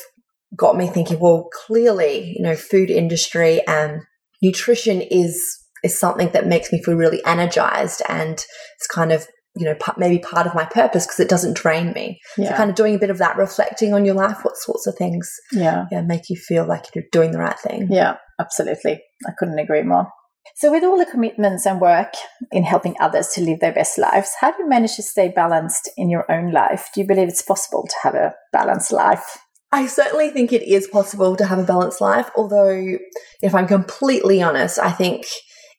got 0.57 0.77
me 0.77 0.87
thinking 0.87 1.19
well 1.19 1.49
clearly 1.67 2.35
you 2.37 2.43
know 2.43 2.55
food 2.55 2.91
industry 2.91 3.67
and 3.67 4.03
nutrition 4.43 5.01
is 5.01 5.62
is 5.83 5.99
something 5.99 6.31
that 6.33 6.47
makes 6.47 6.73
me 6.73 6.83
feel 6.83 6.95
really 6.95 7.25
energized 7.25 8.03
and 8.09 8.33
it's 8.33 8.87
kind 8.91 9.13
of 9.13 9.27
you 9.55 9.67
know 9.67 9.77
maybe 9.99 10.19
part 10.19 10.47
of 10.47 10.55
my 10.55 10.65
purpose 10.65 11.07
because 11.07 11.21
it 11.21 11.29
doesn't 11.29 11.57
drain 11.57 11.93
me. 11.93 12.19
Yeah. 12.39 12.51
so 12.51 12.57
kind 12.57 12.71
of 12.71 12.77
doing 12.77 12.95
a 12.95 12.99
bit 12.99 13.11
of 13.11 13.19
that 13.19 13.37
reflecting 13.37 13.93
on 13.93 14.05
your 14.05 14.15
life 14.15 14.39
what 14.45 14.57
sorts 14.57 14.87
of 14.87 14.97
things 14.97 15.31
yeah. 15.53 15.87
yeah 15.91 16.01
make 16.03 16.31
you 16.31 16.37
feel 16.37 16.67
like 16.67 16.87
you're 16.95 17.05
doing 17.13 17.33
the 17.33 17.39
right 17.39 17.59
thing. 17.59 17.89
Yeah 17.91 18.17
absolutely. 18.39 19.03
I 19.27 19.33
couldn't 19.39 19.59
agree 19.59 19.83
more. 19.83 20.09
So 20.57 20.73
with 20.73 20.83
all 20.83 20.99
the 20.99 21.07
commitments 21.07 21.67
and 21.67 21.81
work 21.81 22.15
in 22.51 22.65
helping 22.65 22.97
others 22.99 23.29
to 23.35 23.41
live 23.41 23.61
their 23.61 23.73
best 23.73 23.97
lives 23.97 24.33
how 24.41 24.51
do 24.51 24.63
you 24.63 24.69
manage 24.69 24.97
to 24.97 25.03
stay 25.03 25.29
balanced 25.29 25.91
in 25.97 26.09
your 26.09 26.31
own 26.31 26.51
life? 26.53 26.89
Do 26.95 27.01
you 27.01 27.07
believe 27.07 27.29
it's 27.29 27.43
possible 27.43 27.87
to 27.87 27.95
have 28.03 28.15
a 28.15 28.35
balanced 28.53 28.93
life? 28.93 29.39
I 29.73 29.87
certainly 29.87 30.29
think 30.29 30.53
it 30.53 30.63
is 30.63 30.87
possible 30.87 31.35
to 31.37 31.47
have 31.47 31.59
a 31.59 31.65
balanced 31.65 32.03
life, 32.03 32.31
although, 32.37 32.99
if 33.41 33.55
I'm 33.55 33.67
completely 33.67 34.43
honest, 34.43 34.79
I 34.79 34.93
think 34.93 35.25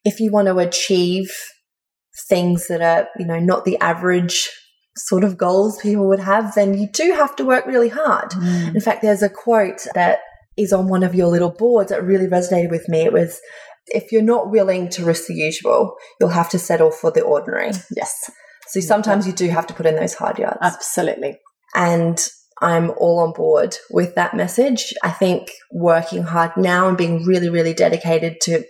if 0.03 0.19
you 0.19 0.31
want 0.31 0.47
to 0.47 0.57
achieve 0.57 1.31
things 2.29 2.67
that 2.67 2.81
are, 2.81 3.07
you 3.17 3.25
know, 3.25 3.39
not 3.39 3.65
the 3.65 3.77
average 3.79 4.49
sort 4.95 5.23
of 5.23 5.37
goals 5.37 5.81
people 5.81 6.07
would 6.07 6.19
have, 6.19 6.53
then 6.55 6.77
you 6.77 6.87
do 6.93 7.13
have 7.13 7.35
to 7.35 7.45
work 7.45 7.65
really 7.65 7.89
hard. 7.89 8.29
Mm. 8.31 8.75
In 8.75 8.81
fact, 8.81 9.01
there's 9.01 9.23
a 9.23 9.29
quote 9.29 9.87
that 9.95 10.19
is 10.55 10.71
on 10.71 10.87
one 10.87 11.03
of 11.03 11.15
your 11.15 11.27
little 11.27 11.49
boards 11.49 11.89
that 11.89 12.03
really 12.03 12.27
resonated 12.27 12.69
with 12.69 12.87
me. 12.87 13.01
It 13.01 13.13
was 13.13 13.39
if 13.87 14.11
you're 14.11 14.21
not 14.21 14.51
willing 14.51 14.89
to 14.89 15.03
risk 15.03 15.27
the 15.27 15.33
usual, 15.33 15.95
you'll 16.19 16.29
have 16.29 16.49
to 16.49 16.59
settle 16.59 16.91
for 16.91 17.11
the 17.11 17.21
ordinary. 17.21 17.71
Yes. 17.95 18.29
So 18.67 18.79
sometimes 18.79 19.27
you 19.27 19.33
do 19.33 19.49
have 19.49 19.67
to 19.67 19.73
put 19.73 19.85
in 19.85 19.95
those 19.95 20.13
hard 20.13 20.39
yards. 20.39 20.59
Absolutely. 20.61 21.37
And 21.75 22.19
I'm 22.61 22.91
all 22.91 23.19
on 23.19 23.33
board 23.33 23.75
with 23.89 24.15
that 24.15 24.35
message. 24.35 24.93
I 25.03 25.09
think 25.09 25.51
working 25.71 26.23
hard 26.23 26.51
now 26.55 26.87
and 26.87 26.97
being 26.97 27.25
really, 27.25 27.49
really 27.49 27.73
dedicated 27.73 28.39
to 28.43 28.63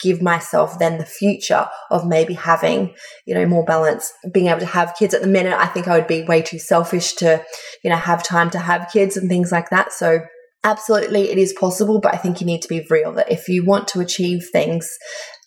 give 0.00 0.22
myself 0.22 0.78
then 0.78 0.98
the 0.98 1.06
future 1.06 1.66
of 1.90 2.06
maybe 2.06 2.34
having, 2.34 2.94
you 3.26 3.34
know, 3.34 3.46
more 3.46 3.64
balance, 3.64 4.12
being 4.32 4.46
able 4.46 4.60
to 4.60 4.66
have 4.66 4.94
kids 4.98 5.14
at 5.14 5.22
the 5.22 5.28
minute. 5.28 5.58
I 5.58 5.66
think 5.66 5.88
I 5.88 5.96
would 5.96 6.06
be 6.06 6.22
way 6.22 6.42
too 6.42 6.58
selfish 6.58 7.14
to, 7.14 7.44
you 7.82 7.90
know, 7.90 7.96
have 7.96 8.22
time 8.22 8.50
to 8.50 8.58
have 8.58 8.90
kids 8.92 9.16
and 9.16 9.28
things 9.28 9.50
like 9.50 9.70
that. 9.70 9.92
So 9.92 10.20
absolutely 10.64 11.30
it 11.30 11.38
is 11.38 11.52
possible, 11.52 12.00
but 12.00 12.14
I 12.14 12.18
think 12.18 12.40
you 12.40 12.46
need 12.46 12.62
to 12.62 12.68
be 12.68 12.86
real 12.90 13.12
that 13.14 13.32
if 13.32 13.48
you 13.48 13.64
want 13.64 13.88
to 13.88 14.00
achieve 14.00 14.46
things, 14.52 14.88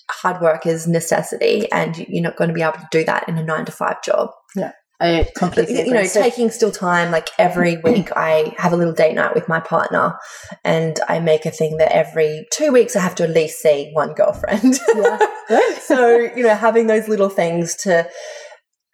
hard 0.10 0.42
work 0.42 0.66
is 0.66 0.88
necessity 0.88 1.72
and 1.72 1.98
you're 2.10 2.24
not 2.24 2.36
going 2.36 2.50
to 2.50 2.54
be 2.54 2.62
able 2.62 2.74
to 2.74 2.88
do 2.92 3.04
that 3.06 3.28
in 3.30 3.38
a 3.38 3.44
nine 3.44 3.66
to 3.66 3.72
five 3.72 4.02
job. 4.04 4.30
Yeah. 4.56 4.72
I 5.00 5.30
completely 5.36 5.86
you 5.86 5.94
know, 5.94 6.08
taking 6.08 6.50
still 6.50 6.72
time. 6.72 7.12
Like 7.12 7.30
every 7.38 7.78
week, 7.84 8.10
I 8.16 8.56
have 8.58 8.74
a 8.74 8.78
little 8.78 8.94
date 8.94 9.16
night 9.16 9.36
with 9.36 9.48
my 9.48 9.60
partner, 9.60 10.18
and 10.64 11.00
I 11.08 11.20
make 11.20 11.46
a 11.46 11.52
thing 11.52 11.78
that 11.78 11.92
every 11.92 12.48
two 12.52 12.72
weeks 12.72 12.96
I 12.96 13.02
have 13.02 13.16
to 13.16 13.24
at 13.24 13.32
least 13.32 13.60
see 13.60 13.90
one 13.94 14.14
girlfriend. 14.14 14.80
Yeah. 14.96 15.20
so 15.82 16.18
you 16.18 16.44
know, 16.44 16.56
having 16.56 16.88
those 16.88 17.08
little 17.08 17.30
things 17.30 17.76
to 17.78 18.08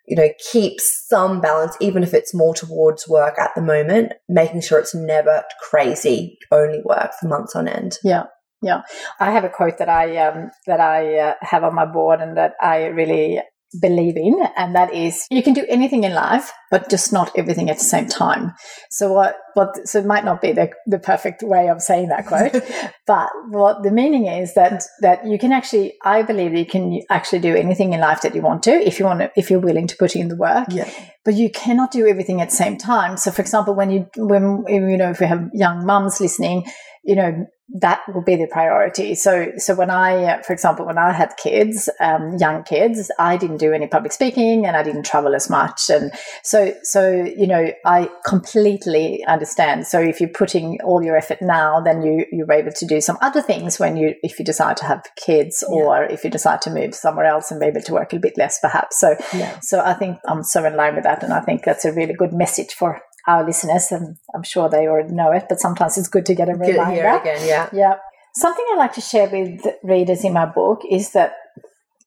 you 0.07 0.15
know 0.15 0.29
keep 0.51 0.79
some 0.79 1.41
balance, 1.41 1.75
even 1.79 2.03
if 2.03 2.13
it's 2.13 2.33
more 2.33 2.55
towards 2.55 3.07
work 3.07 3.37
at 3.37 3.51
the 3.55 3.61
moment, 3.61 4.13
making 4.27 4.61
sure 4.61 4.79
it's 4.79 4.95
never 4.95 5.43
crazy 5.61 6.37
only 6.51 6.81
work 6.83 7.11
for 7.19 7.27
months 7.27 7.55
on 7.55 7.67
end. 7.67 7.97
Yeah. 8.03 8.23
Yeah, 8.61 8.81
I 9.21 9.31
have 9.31 9.45
a 9.45 9.49
quote 9.49 9.77
that 9.77 9.87
I 9.87 10.17
um, 10.17 10.51
that 10.67 10.81
I 10.81 11.17
uh, 11.17 11.33
have 11.39 11.63
on 11.63 11.73
my 11.73 11.85
board 11.85 12.19
and 12.19 12.35
that 12.35 12.55
I 12.61 12.87
really 12.87 13.39
believe 13.79 14.17
in, 14.17 14.35
and 14.57 14.75
that 14.75 14.93
is 14.93 15.25
you 15.29 15.43
can 15.43 15.53
do 15.53 15.65
anything 15.69 16.03
in 16.03 16.13
life, 16.13 16.51
but 16.71 16.89
just 16.89 17.13
not 17.13 17.31
everything 17.37 17.69
at 17.69 17.77
the 17.77 17.83
same 17.83 18.07
time. 18.07 18.53
So 18.89 19.13
what 19.13 19.37
what 19.53 19.87
so 19.87 19.99
it 19.99 20.05
might 20.05 20.25
not 20.25 20.41
be 20.41 20.51
the, 20.51 20.71
the 20.87 20.99
perfect 20.99 21.43
way 21.43 21.69
of 21.69 21.81
saying 21.81 22.09
that 22.09 22.25
quote, 22.25 22.63
but 23.07 23.29
what 23.49 23.83
the 23.83 23.91
meaning 23.91 24.27
is 24.27 24.53
that 24.55 24.83
that 25.01 25.25
you 25.25 25.37
can 25.37 25.51
actually 25.51 25.95
I 26.03 26.23
believe 26.23 26.53
you 26.53 26.65
can 26.65 27.01
actually 27.09 27.39
do 27.39 27.55
anything 27.55 27.93
in 27.93 27.99
life 27.99 28.21
that 28.21 28.35
you 28.35 28.41
want 28.41 28.63
to 28.63 28.71
if 28.71 28.99
you 28.99 29.05
want 29.05 29.19
to 29.19 29.31
if 29.35 29.49
you're 29.49 29.59
willing 29.59 29.87
to 29.87 29.95
put 29.97 30.15
in 30.15 30.29
the 30.29 30.37
work. 30.37 30.67
Yeah. 30.71 30.89
But 31.25 31.35
you 31.35 31.51
cannot 31.51 31.91
do 31.91 32.07
everything 32.07 32.41
at 32.41 32.49
the 32.49 32.55
same 32.55 32.77
time. 32.77 33.17
So 33.17 33.31
for 33.31 33.41
example, 33.41 33.75
when 33.75 33.91
you 33.91 34.07
when 34.17 34.63
you 34.67 34.97
know 34.97 35.11
if 35.11 35.19
we 35.19 35.27
have 35.27 35.49
young 35.53 35.85
mums 35.85 36.19
listening, 36.19 36.65
you 37.03 37.15
know 37.15 37.45
that 37.75 38.01
will 38.13 38.23
be 38.23 38.35
the 38.35 38.47
priority. 38.47 39.13
So, 39.13 39.51
so 39.57 39.75
when 39.75 39.91
I, 39.91 40.23
uh, 40.23 40.41
for 40.41 40.53
example, 40.53 40.85
when 40.85 40.97
I 40.97 41.11
had 41.11 41.35
kids, 41.37 41.87
um, 41.99 42.37
young 42.39 42.63
kids, 42.63 43.11
I 43.19 43.37
didn't 43.37 43.57
do 43.57 43.73
any 43.73 43.87
public 43.87 44.11
speaking 44.11 44.65
and 44.65 44.75
I 44.75 44.81
didn't 44.81 45.05
travel 45.05 45.35
as 45.35 45.49
much. 45.49 45.89
And 45.89 46.11
so, 46.43 46.73
so, 46.83 47.11
you 47.11 47.45
know, 47.45 47.71
I 47.85 48.09
completely 48.25 49.23
understand. 49.25 49.85
So 49.85 49.99
if 50.01 50.19
you're 50.19 50.29
putting 50.29 50.79
all 50.83 51.03
your 51.03 51.15
effort 51.15 51.41
now, 51.41 51.79
then 51.79 52.01
you, 52.01 52.25
you're 52.31 52.51
able 52.51 52.71
to 52.71 52.85
do 52.85 53.01
some 53.01 53.17
other 53.21 53.41
things 53.41 53.79
when 53.79 53.97
you, 53.97 54.15
if 54.23 54.39
you 54.39 54.45
decide 54.45 54.77
to 54.77 54.85
have 54.85 55.03
kids 55.15 55.63
yeah. 55.67 55.75
or 55.75 56.03
if 56.05 56.23
you 56.23 56.31
decide 56.31 56.61
to 56.63 56.71
move 56.71 56.95
somewhere 56.95 57.25
else 57.25 57.51
and 57.51 57.59
be 57.59 57.67
able 57.67 57.81
to 57.81 57.93
work 57.93 58.13
a 58.13 58.19
bit 58.19 58.37
less 58.37 58.59
perhaps. 58.59 58.99
So, 58.99 59.15
yeah. 59.33 59.59
so 59.59 59.79
I 59.79 59.93
think 59.93 60.17
I'm 60.27 60.43
so 60.43 60.65
in 60.65 60.75
line 60.75 60.95
with 60.95 61.03
that. 61.03 61.23
And 61.23 61.33
I 61.33 61.41
think 61.41 61.63
that's 61.63 61.85
a 61.85 61.93
really 61.93 62.13
good 62.13 62.33
message 62.33 62.73
for 62.73 62.99
our 63.29 63.45
listeners, 63.45 63.91
and 63.91 64.17
I'm 64.33 64.43
sure 64.43 64.69
they 64.69 64.87
already 64.87 65.13
know 65.13 65.31
it, 65.31 65.45
but 65.47 65.59
sometimes 65.59 65.97
it's 65.97 66.07
good 66.07 66.25
to 66.25 66.35
get 66.35 66.49
a 66.49 66.53
reminder. 66.53 67.07
It 67.07 67.21
again, 67.21 67.47
yeah. 67.47 67.69
Yeah. 67.71 67.95
Something 68.35 68.65
I 68.73 68.77
like 68.77 68.93
to 68.93 69.01
share 69.01 69.29
with 69.29 69.61
readers 69.83 70.23
in 70.23 70.33
my 70.33 70.45
book 70.45 70.81
is 70.89 71.11
that 71.11 71.33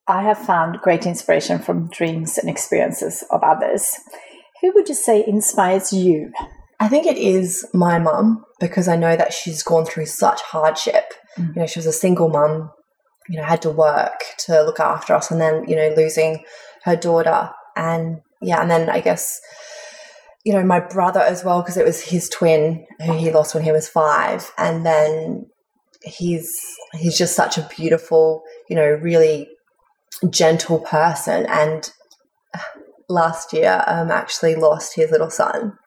I 0.09 0.23
have 0.23 0.39
found 0.39 0.81
great 0.81 1.07
inspiration 1.07 1.61
from 1.61 1.89
dreams 1.91 2.39
and 2.39 2.51
experiences 2.51 3.25
of 3.31 3.43
others. 3.43 3.93
Who 4.61 4.73
would 4.75 4.89
you 4.89 4.95
say 4.95 5.25
inspires 5.27 5.93
you? 5.93 6.33
I 6.81 6.89
think 6.89 7.07
it 7.07 7.19
is 7.19 7.65
my 7.73 7.99
mum 7.99 8.45
because 8.59 8.89
I 8.89 8.97
know 8.97 9.17
that 9.17 9.33
she's 9.33 9.63
gone 9.63 9.85
through 9.85 10.07
such 10.07 10.41
hardship. 10.43 11.15
Mm. 11.39 11.55
You 11.55 11.61
know, 11.61 11.67
she 11.67 11.79
was 11.79 11.87
a 11.87 11.93
single 11.93 12.29
mum, 12.29 12.71
you 13.29 13.39
know, 13.39 13.45
had 13.45 13.63
to 13.63 13.71
work 13.71 14.25
to 14.47 14.63
look 14.63 14.81
after 14.81 15.15
us 15.15 15.31
and 15.31 15.41
then, 15.41 15.69
you 15.69 15.77
know, 15.77 15.95
losing 15.97 16.45
her 16.85 16.97
daughter. 16.97 17.51
And 17.77 18.21
yeah, 18.41 18.61
and 18.61 18.71
then 18.71 18.91
I 18.91 19.01
guess 19.01 19.41
you 20.45 20.53
know, 20.53 20.65
my 20.65 20.81
brother 20.81 21.21
as 21.21 21.45
well, 21.45 21.63
because 21.63 21.77
it 21.77 21.85
was 21.85 22.01
his 22.01 22.29
twin 22.29 22.87
who 23.05 23.13
he 23.17 23.31
lost 23.31 23.55
when 23.55 23.65
he 23.65 23.73
was 23.73 23.89
five. 23.89 24.51
And 24.59 24.85
then 24.85 25.47
he's 26.03 26.59
he's 26.95 27.17
just 27.17 27.37
such 27.37 27.59
a 27.59 27.69
beautiful, 27.77 28.43
you 28.69 28.77
know, 28.77 28.89
really 28.89 29.49
gentle 30.31 30.81
person. 30.81 31.47
And 31.47 31.91
last 33.09 33.53
year, 33.53 33.85
um, 33.87 34.11
actually 34.11 34.55
lost 34.55 34.97
his 34.97 35.11
little 35.11 35.31
son. 35.31 35.79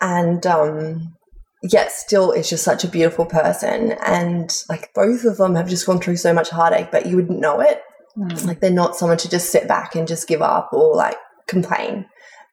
And 0.00 0.46
um, 0.46 1.14
yet 1.62 1.92
still 1.92 2.32
is 2.32 2.48
just 2.48 2.64
such 2.64 2.84
a 2.84 2.88
beautiful 2.88 3.26
person. 3.26 3.92
And 4.04 4.50
like 4.68 4.90
both 4.94 5.24
of 5.24 5.36
them 5.36 5.54
have 5.56 5.68
just 5.68 5.86
gone 5.86 6.00
through 6.00 6.16
so 6.16 6.32
much 6.32 6.48
heartache, 6.50 6.90
but 6.90 7.06
you 7.06 7.16
wouldn't 7.16 7.38
know 7.38 7.60
it. 7.60 7.82
Mm. 8.16 8.46
Like 8.46 8.60
they're 8.60 8.70
not 8.70 8.96
someone 8.96 9.18
to 9.18 9.28
just 9.28 9.50
sit 9.50 9.68
back 9.68 9.94
and 9.94 10.08
just 10.08 10.28
give 10.28 10.42
up 10.42 10.70
or 10.72 10.96
like 10.96 11.16
complain. 11.46 12.06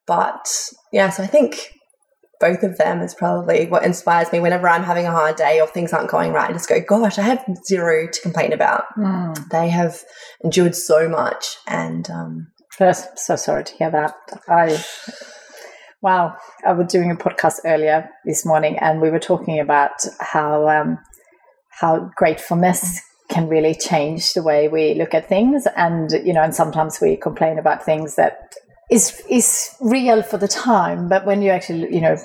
But 0.05 0.47
yeah, 0.91 1.09
so 1.09 1.23
I 1.23 1.27
think 1.27 1.71
both 2.39 2.63
of 2.63 2.77
them 2.77 3.01
is 3.01 3.13
probably 3.13 3.67
what 3.67 3.83
inspires 3.83 4.31
me 4.31 4.39
whenever 4.39 4.69
I'm 4.69 4.83
having 4.83 5.05
a 5.05 5.11
hard 5.11 5.35
day 5.35 5.59
or 5.59 5.67
things 5.67 5.91
aren't 5.91 6.09
going 6.09 6.31
right. 6.31 6.49
I 6.49 6.53
just 6.53 6.69
go, 6.69 6.79
gosh, 6.79 7.19
I 7.19 7.23
have 7.23 7.45
zero 7.65 8.07
to 8.07 8.21
complain 8.21 8.53
about. 8.53 8.85
Mm. 8.97 9.49
They 9.49 9.69
have 9.69 10.01
endured 10.43 10.75
so 10.75 11.09
much. 11.09 11.57
And 11.67 12.09
um, 12.09 12.47
first, 12.71 13.19
so 13.19 13.35
sorry 13.35 13.65
to 13.65 13.75
hear 13.75 13.91
that. 13.91 14.15
I, 14.47 14.81
wow, 16.01 16.37
I 16.65 16.71
was 16.71 16.87
doing 16.87 17.11
a 17.11 17.15
podcast 17.15 17.57
earlier 17.65 18.09
this 18.25 18.45
morning 18.45 18.77
and 18.79 19.01
we 19.01 19.09
were 19.09 19.19
talking 19.19 19.59
about 19.59 20.05
how, 20.21 20.69
um, 20.69 20.97
how 21.81 22.09
gratefulness 22.15 23.01
can 23.29 23.49
really 23.49 23.75
change 23.75 24.33
the 24.33 24.41
way 24.41 24.69
we 24.69 24.95
look 24.95 25.13
at 25.13 25.27
things. 25.27 25.67
And, 25.75 26.09
you 26.25 26.33
know, 26.33 26.41
and 26.41 26.55
sometimes 26.55 26.99
we 27.01 27.17
complain 27.17 27.59
about 27.59 27.83
things 27.83 28.15
that 28.15 28.53
is 28.89 29.21
is 29.29 29.75
real 29.79 30.23
for 30.23 30.37
the 30.37 30.47
time, 30.47 31.09
but 31.09 31.25
when 31.25 31.41
you 31.41 31.51
actually 31.51 31.93
you 31.93 32.01
know 32.01 32.17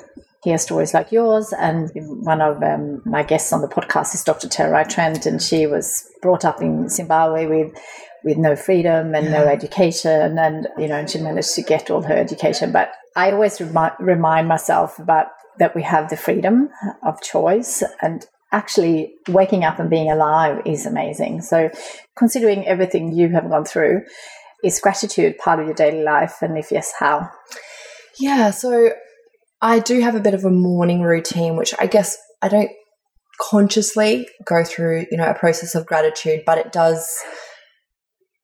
hear 0.43 0.57
stories 0.57 0.93
like 0.93 1.11
yours, 1.11 1.53
and 1.53 1.91
one 2.23 2.41
of 2.41 2.61
um, 2.63 3.01
my 3.05 3.23
guests 3.23 3.51
on 3.51 3.61
the 3.61 3.67
podcast 3.67 4.13
is 4.13 4.23
Dr. 4.23 4.47
Tererai 4.47 4.87
Trent, 4.87 5.25
and 5.25 5.41
she 5.41 5.67
was 5.67 6.07
brought 6.21 6.45
up 6.45 6.61
in 6.61 6.89
Zimbabwe 6.89 7.45
with 7.47 7.75
with 8.23 8.37
no 8.37 8.55
freedom 8.55 9.13
and 9.13 9.25
yeah. 9.25 9.39
no 9.39 9.47
education, 9.47 10.37
and 10.37 10.67
you 10.77 10.87
know, 10.87 10.95
and 10.95 11.09
she 11.09 11.19
managed 11.19 11.53
to 11.55 11.61
get 11.61 11.89
all 11.89 12.01
her 12.01 12.15
education. 12.15 12.71
But 12.71 12.91
I 13.15 13.31
always 13.31 13.61
remi- 13.61 13.95
remind 13.99 14.47
myself 14.47 14.99
about 14.99 15.27
that 15.57 15.75
we 15.75 15.83
have 15.83 16.09
the 16.09 16.17
freedom 16.17 16.69
of 17.03 17.21
choice 17.21 17.81
and 18.01 18.25
actually 18.51 19.13
waking 19.27 19.63
up 19.63 19.79
and 19.79 19.89
being 19.89 20.11
alive 20.11 20.61
is 20.65 20.85
amazing. 20.85 21.41
So, 21.41 21.69
considering 22.17 22.65
everything 22.67 23.13
you 23.13 23.29
have 23.29 23.49
gone 23.49 23.65
through, 23.65 24.03
is 24.65 24.79
gratitude 24.79 25.37
part 25.37 25.59
of 25.59 25.65
your 25.65 25.75
daily 25.75 26.03
life? 26.03 26.41
And 26.41 26.57
if 26.57 26.71
yes, 26.71 26.93
how? 26.99 27.29
Yeah, 28.19 28.51
so 28.51 28.91
I 29.61 29.79
do 29.79 29.99
have 30.01 30.15
a 30.15 30.19
bit 30.19 30.33
of 30.33 30.43
a 30.45 30.49
morning 30.49 31.01
routine, 31.01 31.55
which 31.55 31.73
I 31.79 31.87
guess 31.87 32.17
I 32.41 32.47
don't 32.47 32.71
consciously 33.39 34.27
go 34.45 34.63
through, 34.63 35.05
you 35.11 35.17
know, 35.17 35.29
a 35.29 35.33
process 35.33 35.75
of 35.75 35.85
gratitude, 35.85 36.43
but 36.45 36.57
it 36.57 36.71
does 36.71 37.07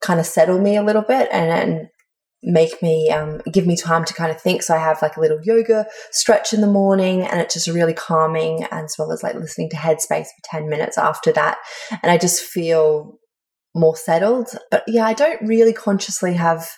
kind 0.02 0.20
of 0.20 0.26
settle 0.26 0.60
me 0.60 0.76
a 0.76 0.84
little 0.84 1.04
bit 1.04 1.30
and, 1.32 1.50
and 1.52 1.88
make 2.44 2.82
me 2.82 3.10
um, 3.12 3.40
give 3.52 3.68
me 3.68 3.78
time 3.78 4.04
to 4.04 4.14
kind 4.14 4.32
of 4.32 4.42
think. 4.42 4.64
So 4.64 4.74
I 4.74 4.80
have 4.80 5.02
like 5.02 5.16
a 5.16 5.22
little 5.22 5.40
yoga 5.44 5.86
stretch 6.12 6.54
in 6.54 6.62
the 6.62 6.68
morning, 6.68 7.22
and 7.22 7.40
it's 7.40 7.54
just 7.54 7.68
really 7.68 7.94
calming, 7.94 8.66
as 8.72 8.96
well 8.98 9.12
as 9.12 9.24
like 9.24 9.36
listening 9.36 9.70
to 9.70 9.78
Headspace 9.78 10.26
for 10.26 10.42
ten 10.44 10.70
minutes 10.70 10.98
after 10.98 11.32
that, 11.34 11.58
and 12.02 12.12
I 12.12 12.18
just 12.18 12.42
feel 12.42 13.20
more 13.76 13.96
settled. 13.96 14.50
But 14.70 14.84
yeah, 14.88 15.06
I 15.06 15.14
don't 15.14 15.42
really 15.42 15.74
consciously 15.74 16.34
have, 16.34 16.70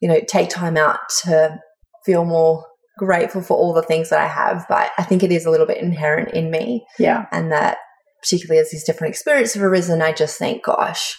you 0.00 0.08
know, 0.08 0.20
take 0.26 0.50
time 0.50 0.76
out 0.76 1.00
to 1.24 1.58
feel 2.04 2.24
more 2.24 2.64
grateful 2.98 3.42
for 3.42 3.56
all 3.56 3.74
the 3.74 3.82
things 3.82 4.10
that 4.10 4.20
I 4.20 4.26
have. 4.26 4.66
But 4.68 4.90
I 4.98 5.02
think 5.02 5.22
it 5.22 5.32
is 5.32 5.44
a 5.44 5.50
little 5.50 5.66
bit 5.66 5.78
inherent 5.78 6.32
in 6.32 6.50
me. 6.50 6.86
Yeah. 6.98 7.26
And 7.32 7.52
that 7.52 7.78
particularly 8.22 8.60
as 8.60 8.70
these 8.70 8.84
different 8.84 9.12
experiences 9.12 9.54
have 9.54 9.62
arisen, 9.62 10.02
I 10.02 10.12
just 10.12 10.38
think, 10.38 10.64
gosh, 10.64 11.16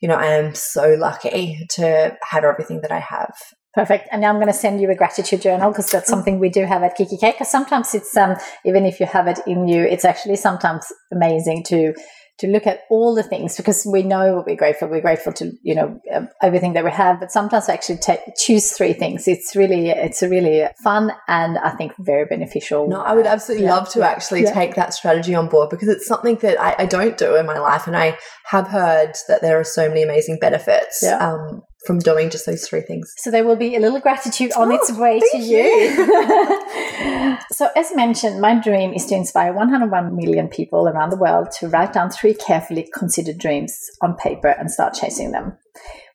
you 0.00 0.08
know, 0.08 0.16
I 0.16 0.26
am 0.34 0.54
so 0.54 0.94
lucky 0.94 1.66
to 1.70 2.16
have 2.22 2.44
everything 2.44 2.80
that 2.82 2.92
I 2.92 2.98
have. 2.98 3.32
Perfect. 3.74 4.08
And 4.12 4.20
now 4.20 4.28
I'm 4.28 4.36
going 4.36 4.48
to 4.48 4.52
send 4.52 4.82
you 4.82 4.90
a 4.90 4.94
gratitude 4.94 5.40
journal 5.40 5.70
because 5.70 5.90
that's 5.90 6.06
mm. 6.10 6.10
something 6.10 6.38
we 6.38 6.50
do 6.50 6.66
have 6.66 6.82
at 6.82 6.94
kikki.K. 6.94 7.32
Because 7.32 7.50
sometimes 7.50 7.94
it's 7.94 8.14
um, 8.16 8.36
even 8.66 8.84
if 8.84 9.00
you 9.00 9.06
have 9.06 9.28
it 9.28 9.40
in 9.46 9.66
you, 9.66 9.82
it's 9.82 10.04
actually 10.04 10.36
sometimes 10.36 10.84
amazing 11.10 11.64
to 11.64 11.94
to 12.38 12.46
look 12.46 12.66
at 12.66 12.80
all 12.90 13.14
the 13.14 13.22
things 13.22 13.56
because 13.56 13.86
we 13.90 14.02
know 14.02 14.36
what 14.36 14.46
we're 14.46 14.56
grateful. 14.56 14.88
We're 14.88 15.00
grateful 15.00 15.32
to 15.34 15.52
you 15.62 15.74
know 15.74 16.00
um, 16.12 16.28
everything 16.42 16.72
that 16.72 16.84
we 16.84 16.90
have, 16.90 17.20
but 17.20 17.30
sometimes 17.30 17.68
I 17.68 17.74
actually 17.74 17.98
take, 17.98 18.20
choose 18.36 18.72
three 18.72 18.92
things. 18.92 19.28
It's 19.28 19.54
really 19.54 19.90
it's 19.90 20.22
a 20.22 20.28
really 20.28 20.66
fun 20.82 21.12
and 21.28 21.58
I 21.58 21.70
think 21.70 21.92
very 21.98 22.24
beneficial. 22.24 22.88
No, 22.88 23.02
I 23.02 23.14
would 23.14 23.26
absolutely 23.26 23.66
yeah. 23.66 23.74
love 23.74 23.88
to 23.90 24.02
actually 24.02 24.42
yeah. 24.42 24.52
take 24.52 24.74
that 24.76 24.94
strategy 24.94 25.34
on 25.34 25.48
board 25.48 25.70
because 25.70 25.88
it's 25.88 26.06
something 26.06 26.36
that 26.36 26.60
I, 26.60 26.82
I, 26.82 26.86
don't 26.86 27.16
do 27.16 27.36
in 27.36 27.46
my 27.46 27.58
life, 27.58 27.86
and 27.86 27.96
I 27.96 28.18
have 28.46 28.68
heard 28.68 29.12
that 29.28 29.42
there 29.42 29.58
are 29.58 29.64
so 29.64 29.88
many 29.88 30.02
amazing 30.02 30.38
benefits. 30.40 31.00
Yeah. 31.02 31.18
Um, 31.18 31.62
from 31.86 31.98
doing 31.98 32.30
just 32.30 32.46
those 32.46 32.66
three 32.66 32.80
things. 32.80 33.12
So 33.18 33.30
there 33.30 33.44
will 33.44 33.56
be 33.56 33.74
a 33.76 33.80
little 33.80 34.00
gratitude 34.00 34.52
on 34.52 34.70
oh, 34.70 34.74
its 34.74 34.92
way 34.92 35.18
to 35.18 35.38
you. 35.38 35.62
you. 35.62 37.38
so 37.52 37.70
as 37.76 37.94
mentioned, 37.94 38.40
my 38.40 38.58
dream 38.60 38.92
is 38.92 39.06
to 39.06 39.14
inspire 39.14 39.52
101 39.52 40.16
million 40.16 40.48
people 40.48 40.88
around 40.88 41.10
the 41.10 41.16
world 41.16 41.48
to 41.58 41.68
write 41.68 41.92
down 41.92 42.10
three 42.10 42.34
carefully 42.34 42.88
considered 42.94 43.38
dreams 43.38 43.76
on 44.00 44.16
paper 44.16 44.48
and 44.48 44.70
start 44.70 44.94
chasing 44.94 45.32
them. 45.32 45.58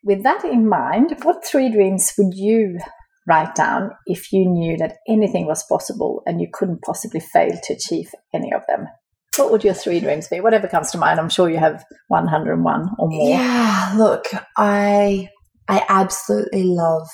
With 0.03 0.23
that 0.23 0.45
in 0.45 0.69
mind, 0.69 1.17
what 1.23 1.45
three 1.45 1.69
dreams 1.69 2.13
would 2.17 2.33
you 2.33 2.79
write 3.27 3.55
down 3.55 3.91
if 4.05 4.31
you 4.31 4.49
knew 4.49 4.77
that 4.77 4.97
anything 5.07 5.47
was 5.47 5.65
possible 5.67 6.21
and 6.25 6.39
you 6.39 6.47
couldn't 6.51 6.81
possibly 6.81 7.19
fail 7.19 7.51
to 7.63 7.73
achieve 7.73 8.09
any 8.33 8.53
of 8.53 8.61
them? 8.67 8.87
What 9.35 9.51
would 9.51 9.63
your 9.63 9.73
three 9.73 9.99
dreams 9.99 10.27
be? 10.27 10.39
Whatever 10.39 10.67
comes 10.67 10.91
to 10.91 10.97
mind. 10.97 11.19
I'm 11.19 11.29
sure 11.29 11.49
you 11.49 11.57
have 11.57 11.83
101 12.07 12.89
or 12.97 13.09
more. 13.09 13.29
Yeah, 13.29 13.93
look, 13.95 14.25
I 14.55 15.29
I 15.67 15.85
absolutely 15.89 16.63
love 16.63 17.07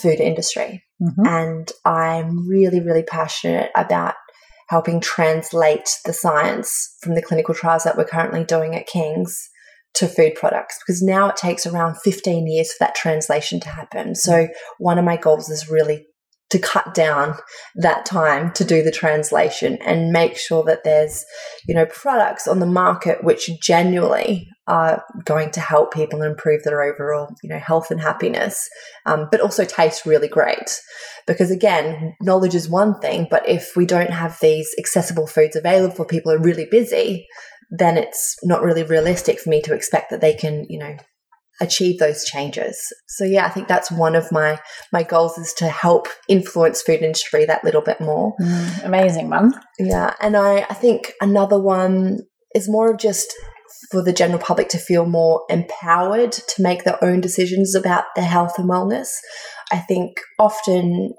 food 0.00 0.20
industry 0.20 0.84
mm-hmm. 1.00 1.26
and 1.26 1.72
I'm 1.84 2.48
really, 2.48 2.80
really 2.80 3.02
passionate 3.02 3.70
about 3.76 4.14
helping 4.68 5.00
translate 5.00 5.88
the 6.04 6.12
science 6.12 6.96
from 7.00 7.14
the 7.14 7.22
clinical 7.22 7.54
trials 7.54 7.84
that 7.84 7.96
we're 7.96 8.04
currently 8.04 8.44
doing 8.44 8.74
at 8.74 8.86
King's 8.86 9.48
to 9.94 10.06
food 10.06 10.34
products 10.34 10.78
because 10.78 11.02
now 11.02 11.28
it 11.28 11.36
takes 11.36 11.66
around 11.66 11.96
15 12.04 12.46
years 12.46 12.72
for 12.72 12.84
that 12.84 12.94
translation 12.94 13.58
to 13.60 13.68
happen. 13.68 14.14
So 14.14 14.32
mm-hmm. 14.32 14.52
one 14.78 14.98
of 14.98 15.04
my 15.04 15.16
goals 15.16 15.48
is 15.48 15.70
really 15.70 16.06
to 16.50 16.58
cut 16.58 16.94
down 16.94 17.34
that 17.76 18.06
time 18.06 18.52
to 18.52 18.64
do 18.64 18.82
the 18.82 18.90
translation 18.90 19.78
and 19.84 20.12
make 20.12 20.36
sure 20.36 20.64
that 20.64 20.84
there's, 20.84 21.24
you 21.66 21.74
know, 21.74 21.86
products 21.86 22.48
on 22.48 22.58
the 22.58 22.66
market 22.66 23.22
which 23.22 23.50
genuinely 23.60 24.48
are 24.66 25.02
going 25.24 25.50
to 25.50 25.60
help 25.60 25.92
people 25.92 26.22
improve 26.22 26.62
their 26.62 26.82
overall, 26.82 27.34
you 27.42 27.48
know, 27.48 27.58
health 27.58 27.90
and 27.90 28.00
happiness, 28.00 28.68
um, 29.06 29.28
but 29.30 29.40
also 29.40 29.64
taste 29.64 30.06
really 30.06 30.28
great. 30.28 30.80
Because 31.26 31.50
again, 31.50 32.14
knowledge 32.20 32.54
is 32.54 32.68
one 32.68 32.98
thing, 33.00 33.26
but 33.30 33.46
if 33.48 33.76
we 33.76 33.86
don't 33.86 34.10
have 34.10 34.38
these 34.40 34.74
accessible 34.78 35.26
foods 35.26 35.56
available 35.56 35.94
for 35.94 36.04
people 36.04 36.32
who 36.32 36.38
are 36.38 36.42
really 36.42 36.66
busy, 36.70 37.26
then 37.70 37.96
it's 37.98 38.36
not 38.42 38.62
really 38.62 38.82
realistic 38.82 39.38
for 39.38 39.50
me 39.50 39.60
to 39.62 39.74
expect 39.74 40.10
that 40.10 40.20
they 40.20 40.34
can, 40.34 40.64
you 40.68 40.78
know, 40.78 40.96
achieve 41.60 41.98
those 41.98 42.24
changes. 42.24 42.78
So 43.08 43.24
yeah, 43.24 43.46
I 43.46 43.50
think 43.50 43.68
that's 43.68 43.90
one 43.90 44.14
of 44.14 44.30
my 44.30 44.60
my 44.92 45.02
goals 45.02 45.38
is 45.38 45.52
to 45.54 45.68
help 45.68 46.08
influence 46.28 46.82
food 46.82 47.02
industry 47.02 47.44
that 47.44 47.64
little 47.64 47.82
bit 47.82 48.00
more. 48.00 48.34
Mm, 48.40 48.84
amazing 48.84 49.30
one. 49.30 49.52
Yeah, 49.78 50.14
and 50.20 50.36
I 50.36 50.66
I 50.68 50.74
think 50.74 51.12
another 51.20 51.60
one 51.60 52.20
is 52.54 52.68
more 52.68 52.90
of 52.90 52.98
just 52.98 53.32
for 53.90 54.02
the 54.02 54.12
general 54.12 54.38
public 54.38 54.68
to 54.68 54.78
feel 54.78 55.06
more 55.06 55.44
empowered 55.48 56.32
to 56.32 56.62
make 56.62 56.84
their 56.84 57.02
own 57.02 57.20
decisions 57.20 57.74
about 57.74 58.04
their 58.16 58.24
health 58.24 58.58
and 58.58 58.68
wellness. 58.68 59.08
I 59.70 59.78
think 59.78 60.20
often 60.38 61.14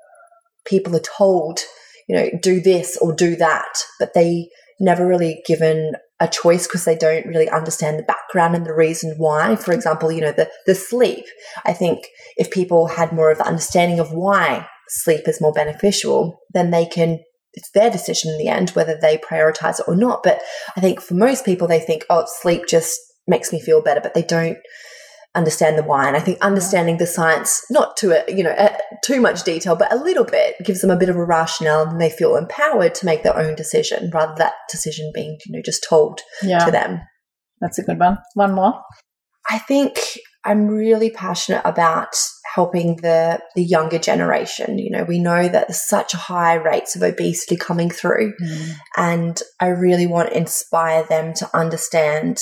people 0.66 0.96
are 0.96 1.02
told, 1.18 1.60
you 2.08 2.16
know, 2.16 2.30
do 2.42 2.60
this 2.60 2.98
or 2.98 3.14
do 3.14 3.36
that, 3.38 3.84
but 4.00 4.14
they 4.14 4.50
never 4.80 5.08
really 5.08 5.42
given 5.46 5.94
a 6.20 6.28
choice 6.28 6.68
because 6.68 6.86
they 6.86 6.98
don't 6.98 7.26
really 7.26 7.50
understand 7.50 7.98
the 7.98 8.04
background 8.04 8.56
and 8.56 8.66
the 8.66 8.74
reason 8.74 9.16
why. 9.18 9.56
For 9.56 9.74
example, 9.74 10.12
you 10.12 10.22
know, 10.22 10.32
the, 10.32 10.50
the 10.66 10.76
sleep. 10.76 11.26
I 11.66 11.74
think 11.74 12.06
if 12.38 12.52
people 12.52 12.88
had 12.88 13.12
more 13.12 13.32
of 13.32 13.38
the 13.38 13.48
understanding 13.48 14.00
of 14.00 14.12
why 14.12 14.68
sleep 14.90 15.28
is 15.28 15.42
more 15.42 15.54
beneficial, 15.54 16.40
then 16.54 16.72
they 16.72 16.86
can, 16.86 17.20
it's 17.54 17.72
their 17.72 17.90
decision 17.90 18.32
in 18.32 18.38
the 18.38 18.50
end 18.50 18.72
whether 18.72 18.98
they 19.00 19.18
prioritize 19.18 19.80
it 19.80 19.88
or 19.88 19.96
not. 19.96 20.22
But 20.24 20.42
I 20.76 20.82
think 20.82 21.02
for 21.02 21.14
most 21.14 21.46
people, 21.46 21.68
they 21.68 21.80
think, 21.80 22.06
oh, 22.10 22.26
sleep 22.28 22.64
just 22.68 23.00
makes 23.28 23.54
me 23.54 23.62
feel 23.62 23.82
better, 23.82 24.02
but 24.02 24.14
they 24.14 24.24
don't 24.24 24.58
understand 25.36 25.78
the 25.78 25.84
why. 25.84 26.08
And 26.08 26.18
I 26.18 26.20
think 26.20 26.40
understanding 26.42 26.98
the 26.98 27.08
science, 27.08 27.64
not 27.70 27.98
to 27.98 28.12
a, 28.12 28.36
you 28.36 28.44
know 28.44 28.56
a, 28.58 28.78
too 29.04 29.22
much 29.22 29.44
detail, 29.44 29.76
but 29.76 29.92
a 29.94 30.04
little 30.04 30.26
bit, 30.26 30.56
gives 30.64 30.82
them 30.82 30.90
a 30.90 30.98
bit 30.98 31.10
of 31.10 31.16
a 31.16 31.26
rationale, 31.26 31.88
and 31.88 32.02
they 32.02 32.10
feel 32.10 32.36
empowered 32.36 32.96
to 32.96 33.06
make 33.06 33.24
their 33.24 33.38
own 33.38 33.56
decision 33.56 34.10
rather 34.14 34.36
that 34.38 34.54
decision 34.70 35.12
being 35.14 35.38
you 35.46 35.56
know 35.56 35.62
just 35.64 35.86
told 35.88 36.22
yeah. 36.42 36.66
to 36.66 36.72
them. 36.72 37.00
That's 37.62 37.80
a 37.80 37.84
good 37.84 38.00
one. 38.00 38.18
One 38.36 38.54
more. 38.54 38.82
I 39.50 39.58
think 39.58 40.00
I'm 40.46 40.68
really 40.68 41.10
passionate 41.10 41.62
about 41.66 42.16
helping 42.54 42.98
the 42.98 43.40
the 43.56 43.64
younger 43.64 44.00
generation. 44.00 44.80
You 44.80 44.92
know, 44.92 45.04
we 45.04 45.20
know 45.20 45.48
that 45.48 45.68
there's 45.68 45.88
such 45.88 46.14
high 46.14 46.56
rates 46.56 46.96
of 46.96 47.04
obesity 47.04 47.56
coming 47.56 47.90
through, 47.90 48.34
mm. 48.42 48.72
and 48.98 49.42
I 49.60 49.68
really 49.68 50.08
want 50.08 50.30
to 50.30 50.38
inspire 50.38 51.04
them 51.04 51.34
to 51.36 51.58
understand 51.58 52.42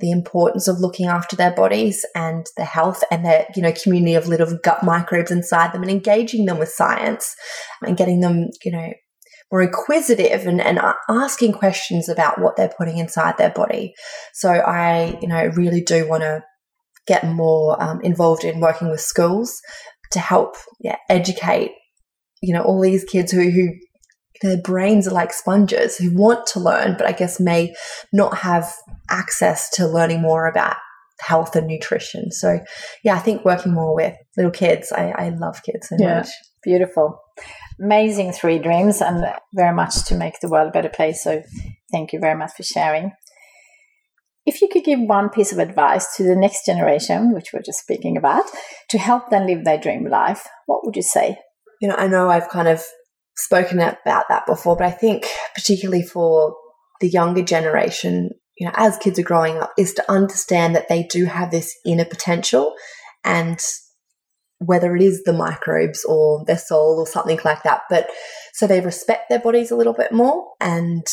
the 0.00 0.10
importance 0.10 0.68
of 0.68 0.80
looking 0.80 1.06
after 1.06 1.36
their 1.36 1.52
bodies 1.54 2.04
and 2.14 2.46
their 2.56 2.66
health 2.66 3.02
and 3.10 3.24
their 3.24 3.46
you 3.54 3.62
know 3.62 3.72
community 3.72 4.14
of 4.14 4.28
little 4.28 4.58
gut 4.62 4.82
microbes 4.82 5.30
inside 5.30 5.72
them 5.72 5.82
and 5.82 5.90
engaging 5.90 6.44
them 6.46 6.58
with 6.58 6.68
science 6.68 7.34
and 7.82 7.96
getting 7.96 8.20
them 8.20 8.48
you 8.64 8.72
know 8.72 8.92
more 9.50 9.62
inquisitive 9.62 10.46
and, 10.46 10.60
and 10.60 10.78
asking 11.08 11.52
questions 11.52 12.06
about 12.08 12.38
what 12.38 12.56
they're 12.56 12.72
putting 12.76 12.98
inside 12.98 13.38
their 13.38 13.50
body. 13.50 13.94
So 14.34 14.50
i 14.50 15.18
you 15.20 15.28
know 15.28 15.50
really 15.54 15.82
do 15.82 16.08
want 16.08 16.22
to 16.22 16.42
get 17.06 17.26
more 17.26 17.82
um, 17.82 18.00
involved 18.02 18.44
in 18.44 18.60
working 18.60 18.90
with 18.90 19.00
schools 19.00 19.60
to 20.12 20.20
help 20.20 20.56
yeah, 20.80 20.96
educate 21.08 21.72
you 22.42 22.54
know 22.54 22.62
all 22.62 22.80
these 22.80 23.04
kids 23.04 23.32
who 23.32 23.50
who 23.50 23.70
their 24.42 24.60
brains 24.60 25.08
are 25.08 25.12
like 25.12 25.32
sponges 25.32 25.96
who 25.96 26.14
want 26.14 26.46
to 26.48 26.60
learn, 26.60 26.96
but 26.96 27.06
I 27.06 27.12
guess 27.12 27.40
may 27.40 27.74
not 28.12 28.38
have 28.38 28.72
access 29.10 29.70
to 29.70 29.86
learning 29.86 30.22
more 30.22 30.46
about 30.46 30.76
health 31.20 31.56
and 31.56 31.66
nutrition. 31.66 32.30
So, 32.30 32.60
yeah, 33.02 33.14
I 33.14 33.18
think 33.18 33.44
working 33.44 33.72
more 33.72 33.94
with 33.94 34.14
little 34.36 34.52
kids, 34.52 34.92
I, 34.92 35.10
I 35.10 35.28
love 35.30 35.62
kids 35.62 35.88
so 35.88 35.96
yeah, 35.98 36.18
much. 36.18 36.28
Beautiful. 36.62 37.20
Amazing 37.80 38.32
three 38.32 38.58
dreams 38.58 39.00
and 39.00 39.24
very 39.54 39.74
much 39.74 40.04
to 40.06 40.16
make 40.16 40.40
the 40.40 40.48
world 40.48 40.68
a 40.68 40.72
better 40.72 40.88
place. 40.88 41.22
So, 41.22 41.42
thank 41.92 42.12
you 42.12 42.20
very 42.20 42.36
much 42.36 42.52
for 42.56 42.62
sharing. 42.62 43.12
If 44.46 44.62
you 44.62 44.68
could 44.68 44.84
give 44.84 45.00
one 45.00 45.28
piece 45.28 45.52
of 45.52 45.58
advice 45.58 46.16
to 46.16 46.22
the 46.22 46.36
next 46.36 46.64
generation, 46.64 47.34
which 47.34 47.52
we're 47.52 47.60
just 47.60 47.80
speaking 47.80 48.16
about, 48.16 48.44
to 48.88 48.98
help 48.98 49.28
them 49.28 49.46
live 49.46 49.64
their 49.64 49.78
dream 49.78 50.08
life, 50.08 50.46
what 50.66 50.86
would 50.86 50.96
you 50.96 51.02
say? 51.02 51.38
You 51.82 51.88
know, 51.88 51.96
I 51.96 52.06
know 52.06 52.30
I've 52.30 52.48
kind 52.48 52.66
of 52.66 52.82
spoken 53.38 53.78
about 53.78 54.24
that 54.28 54.46
before, 54.46 54.76
but 54.76 54.86
I 54.86 54.90
think 54.90 55.26
particularly 55.54 56.02
for 56.02 56.56
the 57.00 57.08
younger 57.08 57.42
generation, 57.42 58.30
you 58.56 58.66
know, 58.66 58.72
as 58.74 58.98
kids 58.98 59.18
are 59.18 59.22
growing 59.22 59.56
up, 59.58 59.72
is 59.78 59.94
to 59.94 60.10
understand 60.10 60.74
that 60.74 60.88
they 60.88 61.04
do 61.04 61.26
have 61.26 61.50
this 61.50 61.74
inner 61.86 62.04
potential 62.04 62.74
and 63.24 63.60
whether 64.58 64.96
it 64.96 65.02
is 65.02 65.22
the 65.22 65.32
microbes 65.32 66.04
or 66.04 66.44
their 66.46 66.58
soul 66.58 66.98
or 66.98 67.06
something 67.06 67.38
like 67.44 67.62
that. 67.62 67.82
But 67.88 68.08
so 68.54 68.66
they 68.66 68.80
respect 68.80 69.28
their 69.28 69.38
bodies 69.38 69.70
a 69.70 69.76
little 69.76 69.94
bit 69.94 70.10
more 70.10 70.48
and 70.60 71.06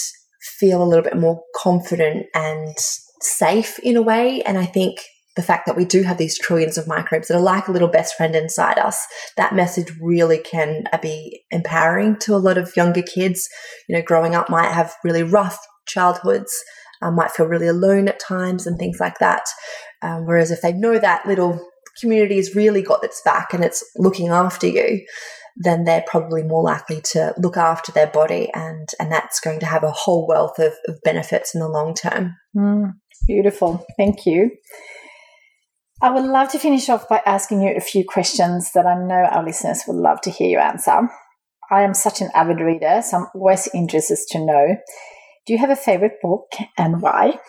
feel 0.59 0.81
a 0.81 0.85
little 0.85 1.03
bit 1.03 1.17
more 1.17 1.43
confident 1.55 2.25
and 2.33 2.75
safe 3.21 3.77
in 3.79 3.97
a 3.97 4.01
way. 4.01 4.41
And 4.41 4.57
I 4.57 4.65
think 4.65 4.97
the 5.35 5.43
fact 5.43 5.65
that 5.65 5.75
we 5.75 5.85
do 5.85 6.03
have 6.03 6.17
these 6.17 6.37
trillions 6.37 6.77
of 6.77 6.87
microbes 6.87 7.27
that 7.27 7.37
are 7.37 7.41
like 7.41 7.67
a 7.67 7.71
little 7.71 7.87
best 7.87 8.15
friend 8.15 8.35
inside 8.35 8.77
us, 8.77 9.05
that 9.37 9.55
message 9.55 9.91
really 10.01 10.37
can 10.37 10.85
uh, 10.93 10.97
be 10.97 11.43
empowering 11.51 12.17
to 12.19 12.35
a 12.35 12.37
lot 12.37 12.57
of 12.57 12.75
younger 12.75 13.01
kids. 13.01 13.47
You 13.89 13.95
know, 13.95 14.01
growing 14.01 14.35
up 14.35 14.49
might 14.49 14.71
have 14.71 14.93
really 15.03 15.23
rough 15.23 15.59
childhoods, 15.87 16.53
um, 17.01 17.15
might 17.15 17.31
feel 17.31 17.47
really 17.47 17.67
alone 17.67 18.07
at 18.07 18.19
times 18.19 18.65
and 18.65 18.77
things 18.77 18.97
like 18.99 19.19
that. 19.19 19.43
Um, 20.01 20.25
whereas 20.25 20.51
if 20.51 20.61
they 20.61 20.71
know 20.71 20.97
that 20.99 21.25
little 21.25 21.59
community 21.99 22.37
has 22.37 22.55
really 22.55 22.81
got 22.81 23.03
its 23.03 23.21
back 23.23 23.53
and 23.53 23.63
it's 23.63 23.83
looking 23.97 24.29
after 24.29 24.67
you, 24.67 25.05
then 25.57 25.85
they're 25.85 26.03
probably 26.05 26.43
more 26.43 26.63
likely 26.63 27.01
to 27.01 27.33
look 27.37 27.55
after 27.55 27.91
their 27.91 28.07
body 28.07 28.49
and, 28.53 28.89
and 28.99 29.11
that's 29.11 29.39
going 29.39 29.59
to 29.59 29.65
have 29.65 29.83
a 29.83 29.91
whole 29.91 30.27
wealth 30.27 30.59
of, 30.59 30.73
of 30.87 31.01
benefits 31.03 31.55
in 31.55 31.61
the 31.61 31.69
long 31.69 31.93
term. 31.93 32.35
Mm, 32.55 32.93
beautiful. 33.25 33.85
Thank 33.97 34.25
you. 34.25 34.51
I 36.01 36.11
would 36.11 36.25
love 36.25 36.49
to 36.51 36.59
finish 36.59 36.89
off 36.89 37.07
by 37.07 37.21
asking 37.25 37.61
you 37.61 37.73
a 37.75 37.81
few 37.81 38.03
questions 38.05 38.71
that 38.73 38.85
I 38.85 38.95
know 38.95 39.27
our 39.31 39.43
listeners 39.43 39.83
would 39.87 39.95
love 39.95 40.21
to 40.21 40.29
hear 40.29 40.49
you 40.49 40.59
answer. 40.59 41.09
I 41.71 41.81
am 41.81 41.93
such 41.93 42.21
an 42.21 42.29
avid 42.35 42.59
reader, 42.59 43.01
so 43.01 43.17
I'm 43.17 43.27
always 43.33 43.69
interested 43.73 44.17
to 44.31 44.45
know 44.45 44.77
do 45.45 45.53
you 45.53 45.59
have 45.59 45.69
a 45.69 45.75
favorite 45.75 46.19
book 46.21 46.53
and 46.77 47.01
why? 47.01 47.39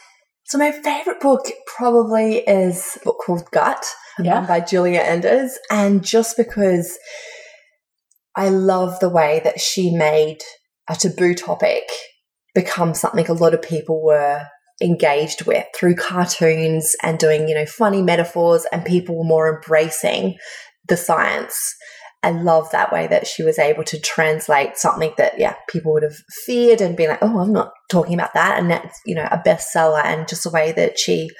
So, 0.44 0.58
my 0.58 0.70
favorite 0.70 1.20
book 1.20 1.46
probably 1.66 2.36
is 2.38 2.98
a 3.00 3.04
book 3.06 3.20
called 3.24 3.50
Gut 3.50 3.84
yeah. 4.22 4.38
um, 4.38 4.46
by 4.46 4.60
Giulia 4.60 5.02
Enders. 5.02 5.58
And 5.70 6.04
just 6.04 6.36
because 6.36 6.98
I 8.36 8.50
love 8.50 9.00
the 9.00 9.08
way 9.08 9.40
that 9.44 9.60
she 9.60 9.90
made 9.90 10.38
a 10.88 10.94
taboo 10.94 11.34
topic 11.34 11.84
become 12.54 12.94
something 12.94 13.26
a 13.28 13.32
lot 13.32 13.54
of 13.54 13.62
people 13.62 14.02
were 14.04 14.46
engaged 14.80 15.46
with 15.46 15.64
through 15.74 15.94
cartoons 15.94 16.94
and 17.02 17.18
doing, 17.18 17.48
you 17.48 17.54
know, 17.54 17.66
funny 17.66 18.02
metaphors 18.02 18.66
and 18.72 18.84
people 18.84 19.16
were 19.16 19.24
more 19.24 19.54
embracing 19.54 20.36
the 20.88 20.96
science. 20.96 21.74
I 22.22 22.30
love 22.30 22.70
that 22.72 22.92
way 22.92 23.06
that 23.06 23.26
she 23.26 23.42
was 23.42 23.58
able 23.58 23.84
to 23.84 24.00
translate 24.00 24.76
something 24.76 25.12
that, 25.16 25.38
yeah, 25.38 25.54
people 25.68 25.92
would 25.92 26.02
have 26.02 26.16
feared 26.44 26.80
and 26.80 26.96
been 26.96 27.10
like, 27.10 27.22
oh, 27.22 27.38
I'm 27.38 27.52
not 27.52 27.72
talking 27.88 28.14
about 28.14 28.34
that. 28.34 28.58
And 28.58 28.70
that's, 28.70 29.00
you 29.06 29.14
know, 29.14 29.28
a 29.30 29.38
bestseller 29.38 30.04
and 30.04 30.26
just 30.28 30.44
the 30.44 30.50
way 30.50 30.72
that 30.72 30.98
she 30.98 31.30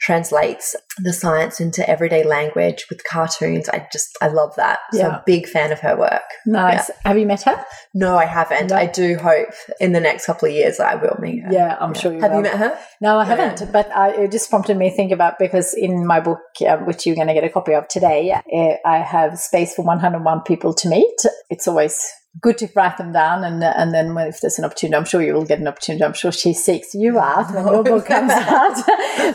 translates 0.00 0.74
the 0.98 1.12
science 1.12 1.60
into 1.60 1.88
everyday 1.88 2.24
language 2.24 2.86
with 2.90 3.04
cartoons. 3.04 3.68
I 3.68 3.86
just, 3.92 4.18
I 4.20 4.26
love 4.26 4.52
that. 4.56 4.80
So 4.90 4.98
Yeah. 4.98 5.08
I'm 5.08 5.14
a 5.14 5.22
big 5.24 5.46
fan 5.46 5.70
of 5.70 5.78
her 5.78 5.96
work. 5.96 6.22
Nice. 6.44 6.90
Have 7.04 7.16
you 7.18 7.24
met 7.26 7.42
her? 7.42 7.64
No, 7.94 8.16
I 8.16 8.24
haven't. 8.24 8.70
No. 8.70 8.76
I 8.76 8.86
do 8.86 9.16
hope 9.16 9.50
in 9.78 9.92
the 9.92 10.00
next 10.00 10.26
couple 10.26 10.48
of 10.48 10.54
years 10.54 10.80
I 10.80 10.96
will 10.96 11.16
meet 11.20 11.44
her. 11.44 11.52
Yeah, 11.52 11.76
I'm 11.80 11.94
sure 11.94 12.12
you 12.12 12.20
Have 12.20 12.32
will. 12.32 12.38
you 12.38 12.42
met 12.42 12.58
her? 12.58 12.76
No, 13.00 13.18
I 13.18 13.26
Yeah. 13.28 13.36
haven't. 13.36 13.72
But 13.72 13.92
I, 13.94 14.10
it 14.24 14.32
just 14.32 14.50
prompted 14.50 14.76
me 14.76 14.90
to 14.90 14.96
think 14.96 15.12
about 15.12 15.38
because 15.38 15.72
in 15.72 16.04
my 16.04 16.18
book, 16.18 16.40
uh, 16.66 16.78
which 16.78 17.06
you're 17.06 17.14
going 17.14 17.28
to 17.28 17.34
get 17.34 17.44
a 17.44 17.48
copy 17.48 17.72
of 17.74 17.86
today, 17.86 18.32
uh, 18.32 18.74
I 18.84 18.98
have 18.98 19.38
space 19.38 19.74
for 19.76 19.82
101 19.84 20.40
people 20.42 20.74
to 20.74 20.88
meet. 20.88 21.20
It's 21.48 21.68
always 21.68 22.04
good 22.40 22.58
to 22.58 22.68
write 22.74 22.96
them 22.96 23.12
down, 23.12 23.44
and 23.44 23.62
and 23.62 23.92
then 23.92 24.14
when, 24.14 24.26
if 24.26 24.40
there's 24.40 24.58
an 24.58 24.64
opportunity, 24.64 24.96
I'm 24.96 25.04
sure 25.04 25.20
you 25.22 25.34
will 25.34 25.44
get 25.44 25.58
an 25.58 25.68
opportunity. 25.68 26.04
I'm 26.04 26.14
sure 26.14 26.32
she 26.32 26.54
seeks 26.54 26.94
you 26.94 27.18
out 27.18 27.52
when 27.54 27.66
your 27.66 27.84
book 27.92 28.06
comes 28.06 28.32
out. 28.32 28.82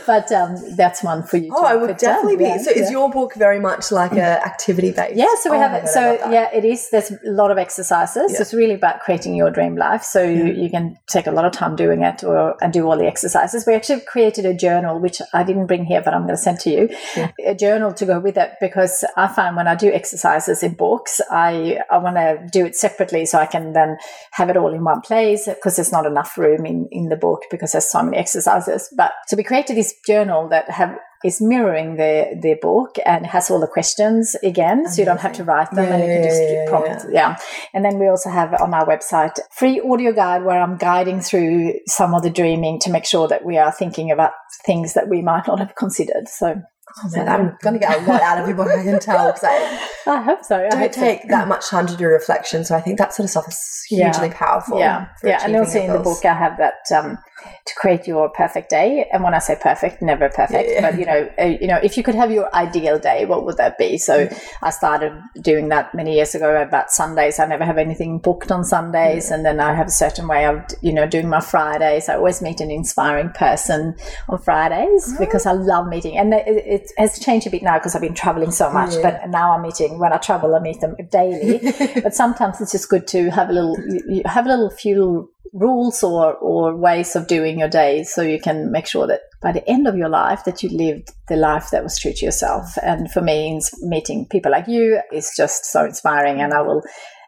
but 0.07 0.31
um, 0.31 0.55
that's 0.75 1.03
one 1.03 1.23
for 1.23 1.37
you. 1.37 1.51
Oh, 1.55 1.61
to 1.61 1.67
I 1.67 1.75
would 1.75 1.89
put 1.89 1.99
down. 1.99 2.15
definitely 2.15 2.37
be. 2.37 2.43
Yeah, 2.45 2.57
so 2.57 2.71
is 2.71 2.89
your 2.89 3.09
book 3.09 3.35
very 3.35 3.59
much 3.59 3.91
like 3.91 4.13
a 4.13 4.45
activity 4.45 4.91
based? 4.91 5.15
Yeah, 5.15 5.33
so 5.41 5.51
we 5.51 5.57
Oh 5.57 5.59
have 5.59 5.73
it. 5.83 5.87
So 5.87 6.13
yeah, 6.31 6.49
it 6.53 6.65
is. 6.65 6.89
There's 6.89 7.11
a 7.11 7.17
lot 7.23 7.51
of 7.51 7.57
exercises. 7.57 8.31
Yeah. 8.33 8.41
It's 8.41 8.53
really 8.53 8.73
about 8.73 9.01
creating 9.01 9.35
your 9.35 9.51
dream 9.51 9.75
life. 9.75 10.03
So 10.03 10.23
you, 10.23 10.45
you 10.45 10.69
can 10.69 10.97
take 11.07 11.27
a 11.27 11.31
lot 11.31 11.45
of 11.45 11.51
time 11.51 11.75
doing 11.75 12.01
it, 12.01 12.23
or 12.23 12.55
and 12.61 12.73
do 12.73 12.87
all 12.89 12.97
the 12.97 13.05
exercises. 13.05 13.65
We 13.67 13.75
actually 13.75 14.01
created 14.01 14.45
a 14.45 14.53
journal, 14.53 14.99
which 14.99 15.21
I 15.33 15.43
didn't 15.43 15.67
bring 15.67 15.85
here, 15.85 16.01
but 16.01 16.13
I'm 16.13 16.23
going 16.23 16.35
to 16.35 16.41
send 16.41 16.59
to 16.61 16.69
you. 16.69 16.89
Yeah. 17.15 17.31
A 17.45 17.55
journal 17.55 17.93
to 17.93 18.05
go 18.05 18.19
with 18.19 18.37
it 18.37 18.53
because 18.59 19.03
I 19.15 19.27
find 19.27 19.55
when 19.55 19.67
I 19.67 19.75
do 19.75 19.91
exercises 19.91 20.63
in 20.63 20.73
books, 20.73 21.21
I 21.29 21.79
I 21.91 21.97
want 21.97 22.15
to 22.15 22.47
do 22.51 22.65
it 22.65 22.75
separately 22.87 23.25
so 23.25 23.37
I 23.37 23.45
can 23.45 23.73
then 23.73 23.97
have 24.31 24.49
it 24.49 24.57
all 24.57 24.73
in 24.73 24.83
one 24.83 25.01
place 25.01 25.47
because 25.47 25.75
there's 25.75 25.91
not 25.91 26.05
enough 26.05 26.37
room 26.37 26.65
in 26.65 26.87
in 26.91 27.09
the 27.09 27.15
book 27.15 27.41
because 27.51 27.71
there's 27.71 27.91
so 27.91 28.03
many 28.03 28.17
exercises. 28.17 28.89
But 28.95 29.11
so 29.27 29.37
we 29.37 29.43
created 29.43 29.75
this 29.77 29.93
journal 30.05 30.49
that 30.49 30.69
have 30.69 30.97
is 31.23 31.41
mirroring 31.41 31.97
the 31.97 32.37
the 32.41 32.55
book 32.61 32.97
and 33.05 33.25
has 33.25 33.49
all 33.49 33.59
the 33.59 33.67
questions 33.67 34.35
again, 34.43 34.87
so 34.87 35.01
you 35.01 35.05
don't 35.05 35.19
have 35.19 35.33
to 35.33 35.43
write 35.43 35.71
them 35.71 35.85
Yeah, 35.85 35.95
and 35.95 36.03
you 36.03 36.09
can 36.09 36.23
just 36.23 36.41
yeah, 36.41 36.67
yeah. 36.85 37.11
Yeah. 37.11 37.37
And 37.73 37.83
then 37.83 37.99
we 37.99 38.07
also 38.07 38.29
have 38.29 38.53
on 38.61 38.73
our 38.73 38.85
website 38.85 39.39
free 39.51 39.81
audio 39.81 40.11
guide 40.13 40.43
where 40.43 40.61
I'm 40.61 40.77
guiding 40.77 41.21
through 41.21 41.73
some 41.87 42.13
of 42.13 42.21
the 42.23 42.29
dreaming 42.29 42.79
to 42.81 42.91
make 42.91 43.05
sure 43.05 43.27
that 43.27 43.45
we 43.45 43.57
are 43.57 43.71
thinking 43.71 44.11
about 44.11 44.31
things 44.65 44.93
that 44.93 45.09
we 45.09 45.21
might 45.21 45.47
not 45.47 45.59
have 45.59 45.75
considered. 45.75 46.27
So 46.27 46.61
Oh, 47.03 47.21
I'm 47.21 47.57
going 47.61 47.73
to 47.73 47.79
get 47.79 47.97
a 47.97 48.01
lot 48.11 48.21
out 48.21 48.39
of 48.39 48.47
your 48.47 48.55
book, 48.57 48.69
I 48.69 48.83
can 48.83 48.99
tell, 48.99 49.27
because 49.27 49.43
I 49.43 49.89
I 50.07 50.21
hope 50.21 50.43
so. 50.43 50.57
I 50.57 50.69
don't 50.69 50.79
hope 50.79 50.93
so. 50.93 51.01
take 51.01 51.27
that 51.29 51.47
much 51.47 51.67
time 51.69 51.85
to 51.87 51.95
do 51.95 52.05
reflection. 52.05 52.63
So 52.65 52.75
I 52.75 52.81
think 52.81 52.97
that 52.97 53.13
sort 53.13 53.25
of 53.25 53.29
stuff 53.29 53.47
is 53.47 53.85
Yeah. 53.89 54.05
hugely 54.11 54.29
powerful. 54.29 54.79
Yeah, 54.79 55.07
yeah, 55.23 55.41
and 55.43 55.55
also 55.55 55.79
in 55.81 55.91
the 55.93 55.99
book 55.99 56.23
I 56.25 56.33
have 56.33 56.57
that 56.57 56.81
um, 56.97 57.17
to 57.65 57.73
create 57.75 58.07
your 58.07 58.29
perfect 58.29 58.69
day. 58.69 59.07
And 59.11 59.23
when 59.23 59.33
I 59.33 59.39
say 59.39 59.57
perfect, 59.61 60.01
never 60.01 60.29
perfect, 60.29 60.69
Yeah. 60.69 60.81
but 60.81 60.99
you 60.99 61.05
know, 61.05 61.29
uh, 61.39 61.45
you 61.45 61.67
know, 61.67 61.79
if 61.83 61.97
you 61.97 62.03
could 62.03 62.15
have 62.15 62.31
your 62.31 62.53
ideal 62.55 62.99
day, 62.99 63.25
what 63.25 63.45
would 63.45 63.57
that 63.57 63.77
be? 63.77 63.97
So 63.97 64.29
I 64.61 64.69
started 64.69 65.13
doing 65.41 65.69
that 65.69 65.93
many 65.93 66.15
years 66.15 66.35
ago 66.35 66.61
about 66.61 66.91
Sundays. 66.91 67.39
I 67.39 67.45
never 67.45 67.65
have 67.65 67.77
anything 67.77 68.19
booked 68.19 68.51
on 68.51 68.63
Sundays, 68.63 69.31
and 69.31 69.45
then 69.45 69.59
I 69.59 69.73
have 69.73 69.87
a 69.87 69.91
certain 69.91 70.27
way 70.27 70.45
of 70.45 70.63
you 70.81 70.93
know 70.93 71.07
doing 71.07 71.29
my 71.29 71.41
Fridays. 71.41 72.09
I 72.09 72.15
always 72.15 72.41
meet 72.41 72.59
an 72.61 72.71
inspiring 72.71 73.29
person 73.29 73.95
on 74.29 74.39
Fridays 74.39 75.13
because 75.19 75.45
I 75.45 75.53
love 75.53 75.87
meeting, 75.87 76.17
and 76.17 76.33
it, 76.33 76.47
it 76.47 76.91
has 76.97 77.19
changed 77.19 77.47
a 77.47 77.49
bit 77.49 77.63
now 77.63 77.77
because 77.77 77.95
I've 77.95 78.01
been 78.01 78.13
traveling 78.13 78.51
so 78.51 78.71
much. 78.71 78.93
Yeah. 78.95 79.01
But 79.01 79.29
now 79.29 79.51
I'm 79.53 79.61
meeting 79.61 79.99
when 79.99 80.13
I 80.13 80.17
travel, 80.17 80.55
I 80.55 80.59
meet 80.59 80.81
them 80.81 80.95
daily 81.11 81.59
but 82.03 82.13
sometimes 82.13 82.61
it's 82.61 82.71
just 82.71 82.89
good 82.89 83.07
to 83.07 83.29
have 83.29 83.49
a 83.49 83.53
little 83.53 83.77
have 84.25 84.45
a 84.45 84.49
little 84.49 84.69
few 84.69 85.31
rules 85.53 86.03
or 86.03 86.35
or 86.35 86.75
ways 86.75 87.15
of 87.15 87.27
doing 87.27 87.36
your 87.43 87.69
days 87.69 88.13
so 88.13 88.21
you 88.21 88.39
can 88.39 88.71
make 88.71 88.87
sure 88.87 89.07
that 89.07 89.21
by 89.41 89.51
the 89.51 89.67
end 89.69 89.87
of 89.87 89.95
your 89.95 90.09
life 90.09 90.43
that 90.45 90.63
you 90.63 90.69
lived 90.69 91.11
the 91.27 91.35
life 91.35 91.69
that 91.71 91.83
was 91.83 91.97
true 91.97 92.13
to 92.13 92.25
yourself. 92.25 92.77
And 92.81 93.11
for 93.11 93.21
me 93.21 93.59
meeting 93.81 94.27
people 94.29 94.51
like 94.51 94.67
you 94.67 95.01
is 95.11 95.31
just 95.35 95.65
so 95.65 95.85
inspiring 95.85 96.41
and 96.41 96.53
i 96.53 96.61
will 96.61 96.81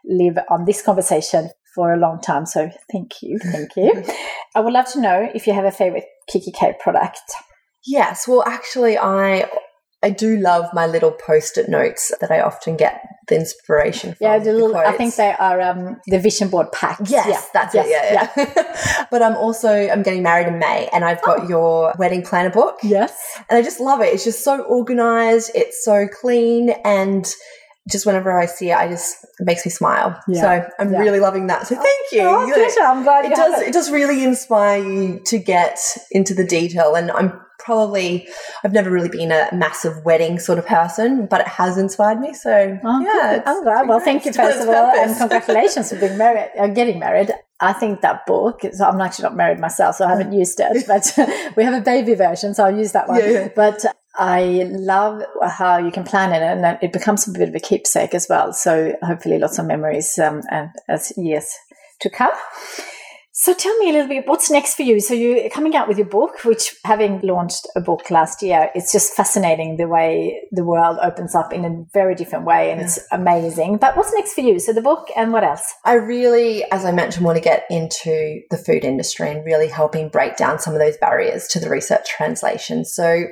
live 0.04 0.38
on 0.48 0.64
this 0.64 0.82
conversation 0.82 1.50
for 1.74 1.92
a 1.92 1.98
long 1.98 2.20
time. 2.20 2.46
So 2.46 2.70
thank 2.90 3.22
you 3.22 3.38
thank 3.38 3.70
you. 3.76 4.04
I 4.54 4.60
would 4.60 4.72
love 4.72 4.90
to 4.92 5.00
know 5.00 5.28
if 5.34 5.46
you 5.46 5.52
have 5.52 5.64
a 5.64 5.70
favorite 5.70 6.06
kikki.K 6.28 6.76
product. 6.80 7.20
Yes, 7.86 8.28
well, 8.28 8.44
actually, 8.46 8.98
I 8.98 9.48
I 10.02 10.10
do 10.10 10.36
love 10.38 10.66
my 10.72 10.86
little 10.86 11.10
post-it 11.12 11.68
notes 11.68 12.10
that 12.20 12.30
I 12.30 12.40
often 12.40 12.76
get 12.76 13.02
the 13.28 13.36
inspiration 13.36 14.14
from. 14.14 14.26
yeah 14.26 14.38
the 14.38 14.52
little 14.52 14.74
i 14.76 14.90
think 14.92 15.14
they 15.14 15.32
are 15.38 15.60
um, 15.60 16.00
the 16.08 16.18
vision 16.18 16.48
board 16.48 16.72
packs 16.72 17.08
Yes, 17.10 17.26
yeah, 17.28 17.42
that's 17.54 17.74
yes, 17.74 17.86
it. 17.86 17.92
Yeah, 18.16 18.28
yeah. 18.96 19.06
but 19.10 19.22
I'm 19.22 19.36
also 19.36 19.70
I'm 19.70 20.02
getting 20.02 20.22
married 20.22 20.48
in 20.48 20.58
May, 20.58 20.88
and 20.92 21.04
I've 21.04 21.22
got 21.22 21.48
your 21.48 21.94
wedding 21.98 22.22
planner 22.22 22.50
book, 22.50 22.78
yes 22.82 23.12
and 23.48 23.56
I 23.58 23.62
just 23.62 23.78
love 23.78 24.00
it. 24.00 24.06
It's 24.14 24.24
just 24.24 24.42
so 24.42 24.62
organized. 24.62 25.52
It's 25.54 25.84
so 25.84 26.08
clean, 26.08 26.70
and 26.84 27.24
just 27.90 28.04
whenever 28.06 28.36
I 28.38 28.46
see 28.46 28.70
it, 28.70 28.76
I 28.76 28.88
just 28.88 29.24
it 29.38 29.44
makes 29.44 29.64
me 29.64 29.70
smile. 29.70 30.18
Yeah. 30.28 30.40
So 30.42 30.68
I'm 30.80 30.92
Yeah. 30.92 30.98
really 31.00 31.20
loving 31.20 31.46
that. 31.48 31.66
So 31.66 31.74
thank 31.76 32.06
you. 32.12 32.22
Oh, 32.22 32.46
You 32.46 32.56
know. 32.56 32.84
I'm 32.86 33.02
glad 33.04 33.24
it 33.26 33.34
does 33.36 33.60
it 33.62 33.72
does 33.72 33.90
really 33.90 34.24
inspire 34.24 34.82
you 34.82 35.20
to 35.26 35.38
get 35.38 35.78
into 36.10 36.34
the 36.34 36.44
detail 36.44 36.94
and 36.94 37.10
i'm 37.12 37.40
probably 37.64 38.26
i've 38.64 38.72
never 38.72 38.90
really 38.90 39.08
been 39.08 39.30
a 39.30 39.48
massive 39.52 40.04
wedding 40.04 40.38
sort 40.38 40.58
of 40.58 40.66
person 40.66 41.26
but 41.26 41.40
it 41.40 41.48
has 41.48 41.76
inspired 41.76 42.18
me 42.20 42.32
so 42.32 42.78
Oh, 42.82 43.00
yeah 43.00 43.42
I'm 43.46 43.62
glad. 43.62 43.88
Well, 43.88 43.98
it's 43.98 44.04
thank 44.04 44.24
you 44.24 44.32
first 44.32 44.60
of 44.60 44.68
all, 44.68 44.90
and 44.90 45.16
congratulations 45.16 45.90
for 45.90 45.98
being 45.98 46.16
married, 46.16 46.50
uh, 46.58 46.68
getting 46.68 46.98
married. 46.98 47.32
I 47.60 47.72
think 47.72 48.00
that 48.00 48.26
book. 48.26 48.60
So 48.72 48.84
I'm 48.84 49.00
actually 49.00 49.24
not 49.24 49.36
married 49.36 49.58
myself, 49.58 49.96
so 49.96 50.06
I 50.06 50.10
haven't 50.10 50.32
used 50.32 50.60
it. 50.60 50.86
But 50.86 51.12
we 51.56 51.64
have 51.64 51.74
a 51.74 51.80
baby 51.80 52.14
version, 52.14 52.54
so 52.54 52.64
I'll 52.64 52.76
use 52.76 52.92
that 52.92 53.08
one. 53.08 53.20
Yeah, 53.20 53.30
yeah. 53.30 53.48
But 53.54 53.84
I 54.16 54.66
love 54.70 55.22
how 55.42 55.78
you 55.78 55.90
can 55.90 56.04
plan 56.04 56.32
it, 56.32 56.42
and 56.42 56.78
it 56.82 56.92
becomes 56.92 57.26
a 57.28 57.32
bit 57.32 57.48
of 57.48 57.54
a 57.54 57.60
keepsake 57.60 58.14
as 58.14 58.26
well. 58.28 58.52
So 58.52 58.96
hopefully, 59.02 59.38
lots 59.38 59.58
of 59.58 59.66
memories 59.66 60.18
um, 60.18 60.42
and 60.50 60.70
as 60.88 61.12
years 61.16 61.52
to 62.00 62.10
come. 62.10 62.30
So 63.42 63.54
tell 63.54 63.74
me 63.78 63.88
a 63.88 63.92
little 63.94 64.06
bit, 64.06 64.26
what's 64.26 64.50
next 64.50 64.74
for 64.74 64.82
you? 64.82 65.00
So 65.00 65.14
you're 65.14 65.48
coming 65.48 65.74
out 65.74 65.88
with 65.88 65.96
your 65.96 66.06
book, 66.06 66.44
which 66.44 66.76
having 66.84 67.20
launched 67.22 67.66
a 67.74 67.80
book 67.80 68.10
last 68.10 68.42
year, 68.42 68.70
it's 68.74 68.92
just 68.92 69.14
fascinating 69.14 69.78
the 69.78 69.88
way 69.88 70.42
the 70.52 70.62
world 70.62 70.98
opens 71.00 71.34
up 71.34 71.50
in 71.50 71.64
a 71.64 71.84
very 71.94 72.14
different 72.14 72.44
way 72.44 72.70
and 72.70 72.82
it's 72.82 72.98
amazing. 73.10 73.78
But 73.78 73.96
what's 73.96 74.12
next 74.12 74.34
for 74.34 74.42
you? 74.42 74.58
So 74.58 74.74
the 74.74 74.82
book 74.82 75.08
and 75.16 75.32
what 75.32 75.42
else? 75.42 75.72
i 75.86 75.94
really 75.94 76.64
as 76.70 76.84
i 76.84 76.92
mentioned 76.92 77.24
want 77.24 77.36
to 77.36 77.42
get 77.42 77.64
into 77.70 78.40
the 78.50 78.58
food 78.58 78.84
industry 78.84 79.30
and 79.30 79.44
really 79.44 79.68
helping 79.68 80.08
break 80.08 80.36
down 80.36 80.58
some 80.58 80.74
of 80.74 80.80
those 80.80 80.96
barriers 80.98 81.46
to 81.48 81.58
the 81.58 81.70
research 81.70 82.06
translation 82.08 82.84
so 82.84 83.24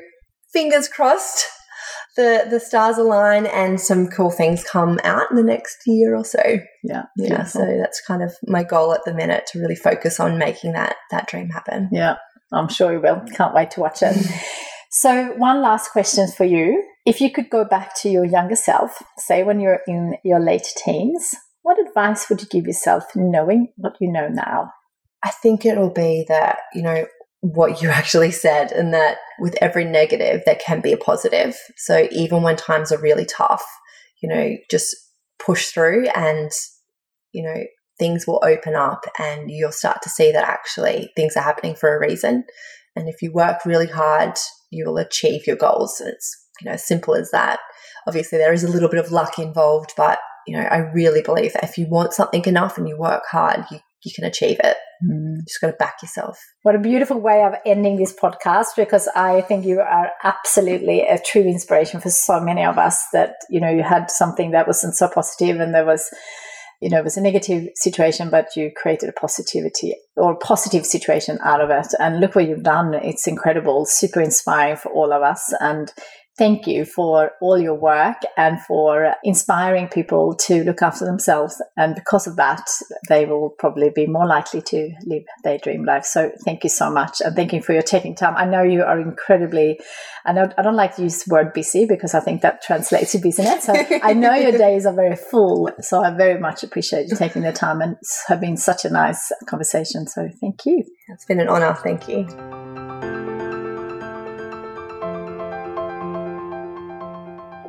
fingers 0.53 0.89
crossed 0.89 1.47
the 2.19 2.45
the 2.51 2.61
stars 2.61 2.99
align 2.99 3.47
and 3.47 3.81
some 3.81 4.09
cool 4.09 4.31
things 4.31 4.63
come 4.65 4.99
out 5.05 5.31
in 5.31 5.37
the 5.37 5.43
next 5.43 5.79
year 5.87 6.15
or 6.15 6.25
so 6.25 6.43
Yeah. 6.85 7.05
yeah 7.17 7.45
so 7.45 7.61
that's 7.81 8.03
kind 8.07 8.23
of 8.23 8.33
my 8.47 8.63
goal 8.65 8.93
at 8.93 9.05
the 9.07 9.15
minute 9.15 9.47
to 9.49 9.61
really 9.61 9.77
focus 9.77 10.21
on 10.21 10.37
making 10.37 10.73
that 10.73 10.97
that 11.13 11.29
dream 11.29 11.49
happen 11.49 11.89
Yeah, 11.93 12.17
I'm 12.53 12.69
sure 12.69 12.93
you 12.93 13.01
will. 13.01 13.23
Can't 13.35 13.55
wait 13.55 13.71
to 13.73 13.81
watch 13.81 14.03
it. 14.03 14.17
so, 14.91 15.33
one 15.37 15.63
last 15.63 15.93
question 15.93 16.27
for 16.37 16.45
you. 16.45 16.83
If 17.07 17.21
you 17.21 17.31
could 17.31 17.49
go 17.51 17.65
back 17.65 17.95
to 18.03 18.09
your 18.11 18.25
younger 18.25 18.57
self, 18.57 18.91
say 19.19 19.43
when 19.45 19.61
you're 19.61 19.81
in 19.87 20.17
your 20.25 20.41
late 20.41 20.69
teens, 20.85 21.31
what 21.63 21.79
advice 21.87 22.29
would 22.29 22.41
you 22.43 22.49
give 22.49 22.67
yourself 22.67 23.05
knowing 23.15 23.69
what 23.77 23.95
you 24.01 24.11
know 24.11 24.29
now? 24.29 24.71
i 25.25 25.31
think 25.43 25.65
it'll 25.67 25.91
be 26.07 26.25
that 26.29 26.59
you 26.75 26.83
know 26.83 27.05
what 27.41 27.83
you 27.83 27.89
actually 28.01 28.31
said 28.31 28.73
and 28.73 28.93
that 28.93 29.19
with 29.39 29.57
every 29.61 29.85
negative 29.85 30.43
there 30.45 30.59
can 30.65 30.81
be 30.81 30.93
a 30.93 30.97
positive. 30.97 31.57
So 31.77 32.09
even 32.11 32.43
when 32.43 32.57
times 32.57 32.93
are 32.93 33.01
really 33.01 33.27
tough 33.27 33.65
you 34.23 34.29
know 34.29 34.57
just 34.71 34.97
push 35.45 35.69
through 35.69 36.09
and 36.09 36.51
you 37.33 37.43
know 37.43 37.63
things 37.99 38.27
will 38.27 38.43
open 38.45 38.75
up 38.75 39.05
and 39.19 39.51
you'll 39.51 39.73
start 39.73 40.03
to 40.03 40.09
see 40.09 40.31
that 40.33 40.49
actually 40.49 41.11
things 41.17 41.37
are 41.37 41.43
happening 41.43 41.75
for 41.75 41.95
a 41.95 42.01
reason. 42.01 42.45
And 42.97 43.09
if 43.09 43.23
you 43.23 43.33
work 43.33 43.65
really 43.65 43.87
hard 43.87 44.35
you 44.71 44.85
will 44.85 44.99
achieve 44.99 45.47
your 45.47 45.57
goals. 45.57 46.01
It's 46.05 46.47
you 46.61 46.71
know 46.71 46.77
simple 46.77 47.15
as 47.15 47.31
that. 47.31 47.61
Obviously 48.07 48.39
there 48.39 48.53
is 48.53 48.65
a 48.65 48.71
little 48.71 48.89
bit 48.89 49.05
of 49.05 49.13
luck 49.13 49.39
involved 49.39 49.93
but 49.97 50.19
you 50.49 50.57
know 50.57 50.65
i 50.65 50.79
really 50.79 51.21
believe 51.21 51.53
that 51.53 51.63
if 51.63 51.77
you 51.77 51.87
want 51.89 52.15
something 52.15 52.45
enough 52.47 52.79
and 52.79 52.89
you 52.89 52.97
work 52.97 53.23
hard 53.31 53.65
you 53.71 53.79
you 54.03 54.13
can 54.15 54.25
achieve 54.25 54.59
it 54.65 54.77
you 55.03 55.39
just 55.47 55.61
got 55.61 55.69
to 55.69 55.77
back 55.79 55.97
yourself 56.03 56.39
What 56.63 56.75
a 56.75 56.79
beautiful 56.79 57.21
way 57.21 57.43
of 57.43 57.55
ending 57.65 57.97
this 57.97 58.15
podcast 58.15 58.69
because 58.77 59.09
I 59.15 59.41
think 59.43 59.65
you 59.65 59.81
are 59.81 60.11
absolutely 60.25 61.01
a 61.03 61.19
true 61.19 61.43
inspiration 61.43 62.01
for 62.01 62.11
so 62.11 62.41
many 62.41 62.65
of 62.65 62.79
us 62.79 63.03
that, 63.13 63.35
you 63.51 63.61
know, 63.61 63.71
you 63.71 63.83
had 63.83 64.11
something 64.11 64.53
that 64.53 64.67
wasn't 64.67 64.95
so 64.95 65.09
positive 65.09 65.61
and 65.61 65.75
there 65.75 65.87
was 65.87 66.11
you 66.81 66.89
know, 66.89 66.99
it 66.99 67.05
was 67.05 67.17
a 67.17 67.21
negative 67.21 67.69
situation, 67.75 68.31
but 68.31 68.55
you 68.55 68.71
created 68.75 69.09
a 69.09 69.13
positivity 69.13 69.95
or 70.17 70.33
a 70.33 70.37
positive 70.37 70.87
situation 70.87 71.39
out 71.43 71.61
of 71.61 71.71
it. 71.71 71.89
And 71.99 72.21
look 72.21 72.37
what 72.37 72.47
you've 72.47 72.63
done. 72.63 72.95
It's 72.95 73.27
incredible, 73.27 73.85
super 73.85 74.21
inspiring 74.21 74.77
for 74.77 74.93
all 74.93 75.13
of 75.13 75.23
us. 75.23 75.53
And 75.59 75.93
thank 76.39 76.67
you 76.67 76.85
for 76.85 77.33
all 77.41 77.59
your 77.59 77.75
work 77.75 78.23
and 78.37 78.61
for 78.63 79.15
inspiring 79.25 79.89
people 79.89 80.35
to 80.35 80.63
look 80.63 80.81
after 80.83 81.05
themselves. 81.05 81.61
And 81.77 81.95
because 81.97 82.27
of 82.27 82.37
that, 82.37 82.71
they 83.09 83.27
will 83.27 83.51
probably 83.51 83.91
be 83.91 84.07
more 84.07 84.27
likely 84.27 84.63
to 84.63 84.95
live 85.05 85.25
their 85.43 85.59
dream 85.59 85.85
life. 85.85 86.05
So 86.05 86.31
thank 86.45 86.63
you 86.63 86.71
so 86.71 86.91
much. 86.91 87.21
And 87.21 87.35
thank 87.35 87.53
you 87.53 87.61
for 87.61 87.73
your 87.73 87.83
taking 87.83 88.15
time. 88.15 88.35
I 88.37 88.47
know 88.47 88.63
you 88.63 88.85
are 88.85 89.01
incredibly, 89.01 89.81
I 90.25 90.33
know 90.33 90.49
I 90.57 90.63
don't 90.63 90.77
like 90.77 90.97
to 90.97 91.03
use 91.03 91.25
the 91.25 91.35
word 91.35 91.53
busy 91.53 91.87
because 91.87 92.15
I 92.15 92.21
think 92.21 92.43
that 92.43 92.63
translates 92.63 93.13
to 93.13 93.19
business. 93.19 93.65
So 93.65 93.75
I 94.03 94.15
know 94.15 94.35
your 94.35 94.53
days 94.59 94.87
are 94.87 94.95
very 94.95 95.17
full. 95.17 95.71
So 95.81 96.03
I 96.03 96.11
very 96.11 96.39
much 96.39 96.63
appreciate 96.63 97.09
you 97.09 97.17
taking 97.17 97.43
the 97.43 97.53
time 97.53 97.81
and 97.81 97.97
it's 97.97 98.25
been 98.41 98.57
such 98.57 98.85
a 98.85 98.91
nice 98.91 99.33
conversation. 99.47 100.07
So 100.07 100.29
thank 100.41 100.65
you. 100.65 100.85
It's 101.09 101.25
been 101.25 101.41
an 101.41 101.49
honor. 101.49 101.75
Thank 101.75 102.09
you. 102.09 102.88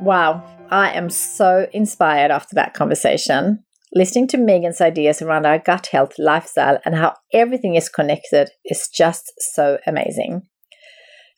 Wow, 0.01 0.45
I 0.71 0.91
am 0.93 1.09
so 1.09 1.67
inspired 1.73 2.31
after 2.31 2.55
that 2.55 2.73
conversation. 2.73 3.65
Listening 3.93 4.27
to 4.29 4.37
Megan's 4.37 4.79
ideas 4.79 5.21
around 5.21 5.45
our 5.45 5.59
gut 5.59 5.87
health 5.87 6.13
lifestyle 6.17 6.79
and 6.85 6.95
how 6.95 7.15
everything 7.33 7.75
is 7.75 7.89
connected 7.89 8.49
is 8.63 8.87
just 8.87 9.33
so 9.55 9.77
amazing. 9.85 10.43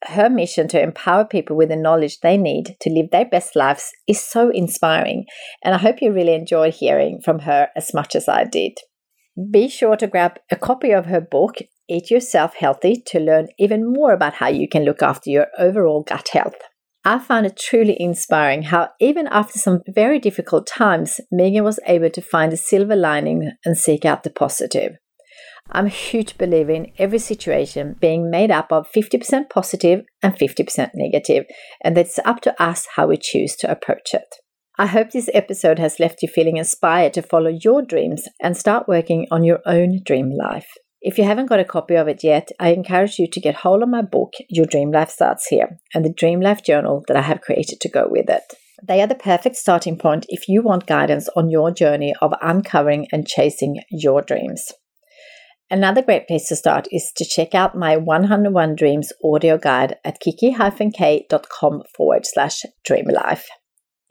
Her 0.03 0.29
mission 0.29 0.67
to 0.69 0.81
empower 0.81 1.25
people 1.25 1.55
with 1.55 1.69
the 1.69 1.75
knowledge 1.75 2.19
they 2.19 2.37
need 2.37 2.75
to 2.81 2.91
live 2.91 3.09
their 3.11 3.25
best 3.25 3.55
lives 3.55 3.91
is 4.07 4.23
so 4.23 4.49
inspiring, 4.49 5.25
and 5.63 5.73
I 5.73 5.79
hope 5.79 6.01
you 6.01 6.11
really 6.11 6.35
enjoyed 6.35 6.75
hearing 6.75 7.19
from 7.23 7.39
her 7.39 7.69
as 7.75 7.95
much 7.95 8.15
as 8.15 8.27
I 8.27 8.43
did. 8.43 8.73
Be 9.49 9.69
sure 9.69 9.95
to 9.95 10.07
grab 10.07 10.39
a 10.51 10.55
copy 10.55 10.91
of 10.91 11.07
her 11.07 11.21
book, 11.21 11.55
Eat 11.89 12.11
Yourself 12.11 12.55
Healthy, 12.55 13.03
to 13.07 13.19
learn 13.19 13.47
even 13.57 13.91
more 13.91 14.13
about 14.13 14.35
how 14.35 14.49
you 14.49 14.67
can 14.67 14.85
look 14.85 15.01
after 15.01 15.31
your 15.31 15.47
overall 15.57 16.03
gut 16.03 16.29
health. 16.29 16.55
I 17.03 17.17
found 17.17 17.47
it 17.47 17.57
truly 17.57 17.97
inspiring 17.99 18.63
how, 18.63 18.89
even 18.99 19.27
after 19.27 19.57
some 19.57 19.81
very 19.87 20.19
difficult 20.19 20.67
times, 20.67 21.19
Megan 21.31 21.63
was 21.63 21.79
able 21.87 22.11
to 22.11 22.21
find 22.21 22.53
a 22.53 22.57
silver 22.57 22.95
lining 22.95 23.51
and 23.65 23.75
seek 23.75 24.05
out 24.05 24.23
the 24.23 24.29
positive. 24.29 24.97
I'm 25.71 25.87
a 25.87 25.89
huge 25.89 26.37
believer 26.37 26.71
in 26.71 26.91
every 26.99 27.17
situation 27.17 27.95
being 27.99 28.29
made 28.29 28.51
up 28.51 28.71
of 28.71 28.91
50% 28.95 29.49
positive 29.49 30.03
and 30.21 30.35
50% 30.35 30.91
negative, 30.93 31.45
and 31.83 31.97
that 31.97 32.07
it's 32.07 32.19
up 32.19 32.41
to 32.41 32.61
us 32.61 32.87
how 32.95 33.07
we 33.07 33.17
choose 33.17 33.55
to 33.57 33.71
approach 33.71 34.13
it. 34.13 34.35
I 34.77 34.85
hope 34.85 35.11
this 35.11 35.29
episode 35.33 35.79
has 35.79 35.99
left 35.99 36.21
you 36.21 36.27
feeling 36.27 36.57
inspired 36.57 37.13
to 37.13 37.21
follow 37.21 37.49
your 37.49 37.81
dreams 37.81 38.27
and 38.41 38.55
start 38.55 38.87
working 38.87 39.27
on 39.31 39.43
your 39.43 39.59
own 39.65 40.01
dream 40.05 40.31
life. 40.31 40.67
If 41.03 41.17
you 41.17 41.23
haven't 41.23 41.47
got 41.47 41.59
a 41.59 41.65
copy 41.65 41.95
of 41.95 42.07
it 42.07 42.23
yet, 42.23 42.49
I 42.59 42.69
encourage 42.73 43.17
you 43.17 43.27
to 43.27 43.39
get 43.39 43.55
hold 43.55 43.81
of 43.81 43.89
my 43.89 44.03
book, 44.03 44.33
Your 44.49 44.67
Dream 44.67 44.91
Life 44.91 45.09
Starts 45.09 45.47
Here, 45.47 45.79
and 45.95 46.05
the 46.05 46.13
Dream 46.13 46.41
Life 46.41 46.63
Journal 46.63 47.03
that 47.07 47.17
I 47.17 47.21
have 47.21 47.41
created 47.41 47.79
to 47.81 47.89
go 47.89 48.05
with 48.07 48.29
it. 48.29 48.43
They 48.87 49.01
are 49.01 49.07
the 49.07 49.15
perfect 49.15 49.55
starting 49.55 49.97
point 49.97 50.27
if 50.29 50.47
you 50.47 50.61
want 50.61 50.85
guidance 50.85 51.27
on 51.35 51.49
your 51.49 51.71
journey 51.71 52.13
of 52.21 52.33
uncovering 52.39 53.07
and 53.11 53.27
chasing 53.27 53.81
your 53.89 54.21
dreams. 54.21 54.71
Another 55.71 56.03
great 56.03 56.27
place 56.27 56.47
to 56.49 56.55
start 56.55 56.87
is 56.91 57.11
to 57.15 57.25
check 57.25 57.55
out 57.55 57.75
my 57.75 57.97
101 57.97 58.75
Dreams 58.75 59.11
audio 59.23 59.57
guide 59.57 59.95
at 60.05 60.19
kikki-k.com 60.19 61.81
forward 61.95 62.25
slash 62.25 62.61
dreamlife. 62.87 63.45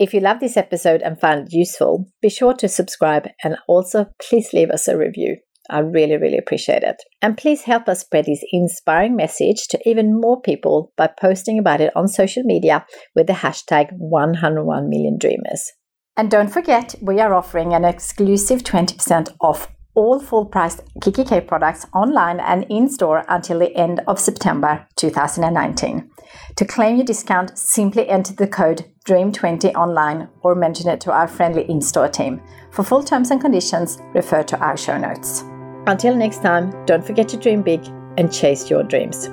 If 0.01 0.13
you 0.13 0.21
love 0.21 0.41
this 0.41 0.57
episode 0.57 1.03
and 1.03 1.21
found 1.21 1.47
it 1.47 1.53
useful, 1.53 2.07
be 2.21 2.31
sure 2.31 2.55
to 2.55 2.69
subscribe 2.69 3.29
and 3.45 3.59
also 3.69 4.07
please 4.21 4.53
leave 4.53 4.71
us 4.71 4.89
a 4.89 4.97
review. 4.97 5.37
I 5.71 5.79
really, 5.79 6.17
really 6.17 6.37
appreciate 6.37 6.83
it. 6.83 6.97
And 7.23 7.39
please 7.39 7.63
help 7.63 7.89
us 7.89 8.01
spread 8.01 8.27
this 8.27 8.45
inspiring 8.53 9.17
message 9.17 9.69
to 9.69 9.79
even 9.89 10.21
more 10.21 10.41
people 10.41 10.93
by 10.97 11.09
posting 11.21 11.59
about 11.59 11.81
it 11.81 11.95
on 11.97 12.09
social 12.09 12.43
media 12.43 12.85
with 13.15 13.29
the 13.29 13.33
hashtag 13.35 13.89
101 13.93 14.89
million 14.89 15.17
dreamers. 15.19 15.73
And 16.17 16.31
don't 16.31 16.49
forget, 16.49 16.95
we 17.01 17.21
are 17.21 17.33
offering 17.33 17.73
an 17.73 17.85
exclusive 17.85 18.63
20% 18.63 19.35
off 19.41 19.69
all 19.95 20.21
full 20.21 20.47
priced 20.47 20.83
kikki.K 21.03 21.41
products 21.43 21.87
online 21.95 22.41
and 22.41 22.65
in 22.71 22.89
store 22.89 23.25
until 23.29 23.59
the 23.59 23.75
end 23.77 24.01
of 24.07 24.19
September 24.19 24.87
2019. 24.97 26.09
To 26.57 26.65
claim 26.65 26.97
your 26.97 27.05
discount, 27.05 27.59
simply 27.59 28.09
enter 28.09 28.35
the 28.35 28.47
code 28.47 28.85
DREAM20 29.07 29.75
online 29.75 30.29
or 30.43 30.55
mention 30.55 30.89
it 30.89 31.01
to 31.03 31.13
our 31.13 31.27
friendly 31.27 31.69
in 31.69 31.81
store 31.81 32.09
team. 32.09 32.41
For 32.71 32.85
full 32.85 33.03
terms 33.03 33.31
and 33.31 33.41
conditions, 33.41 33.99
refer 34.15 34.43
to 34.45 34.59
our 34.59 34.77
show 34.77 34.97
notes. 34.97 35.43
Until 35.87 36.15
next 36.15 36.43
time, 36.43 36.71
don't 36.87 37.05
forget 37.05 37.29
to 37.31 37.37
dream 37.37 37.63
big 37.63 37.87
and 38.19 38.33
chase 38.33 38.69
your 38.69 38.83
dreams. 38.83 39.29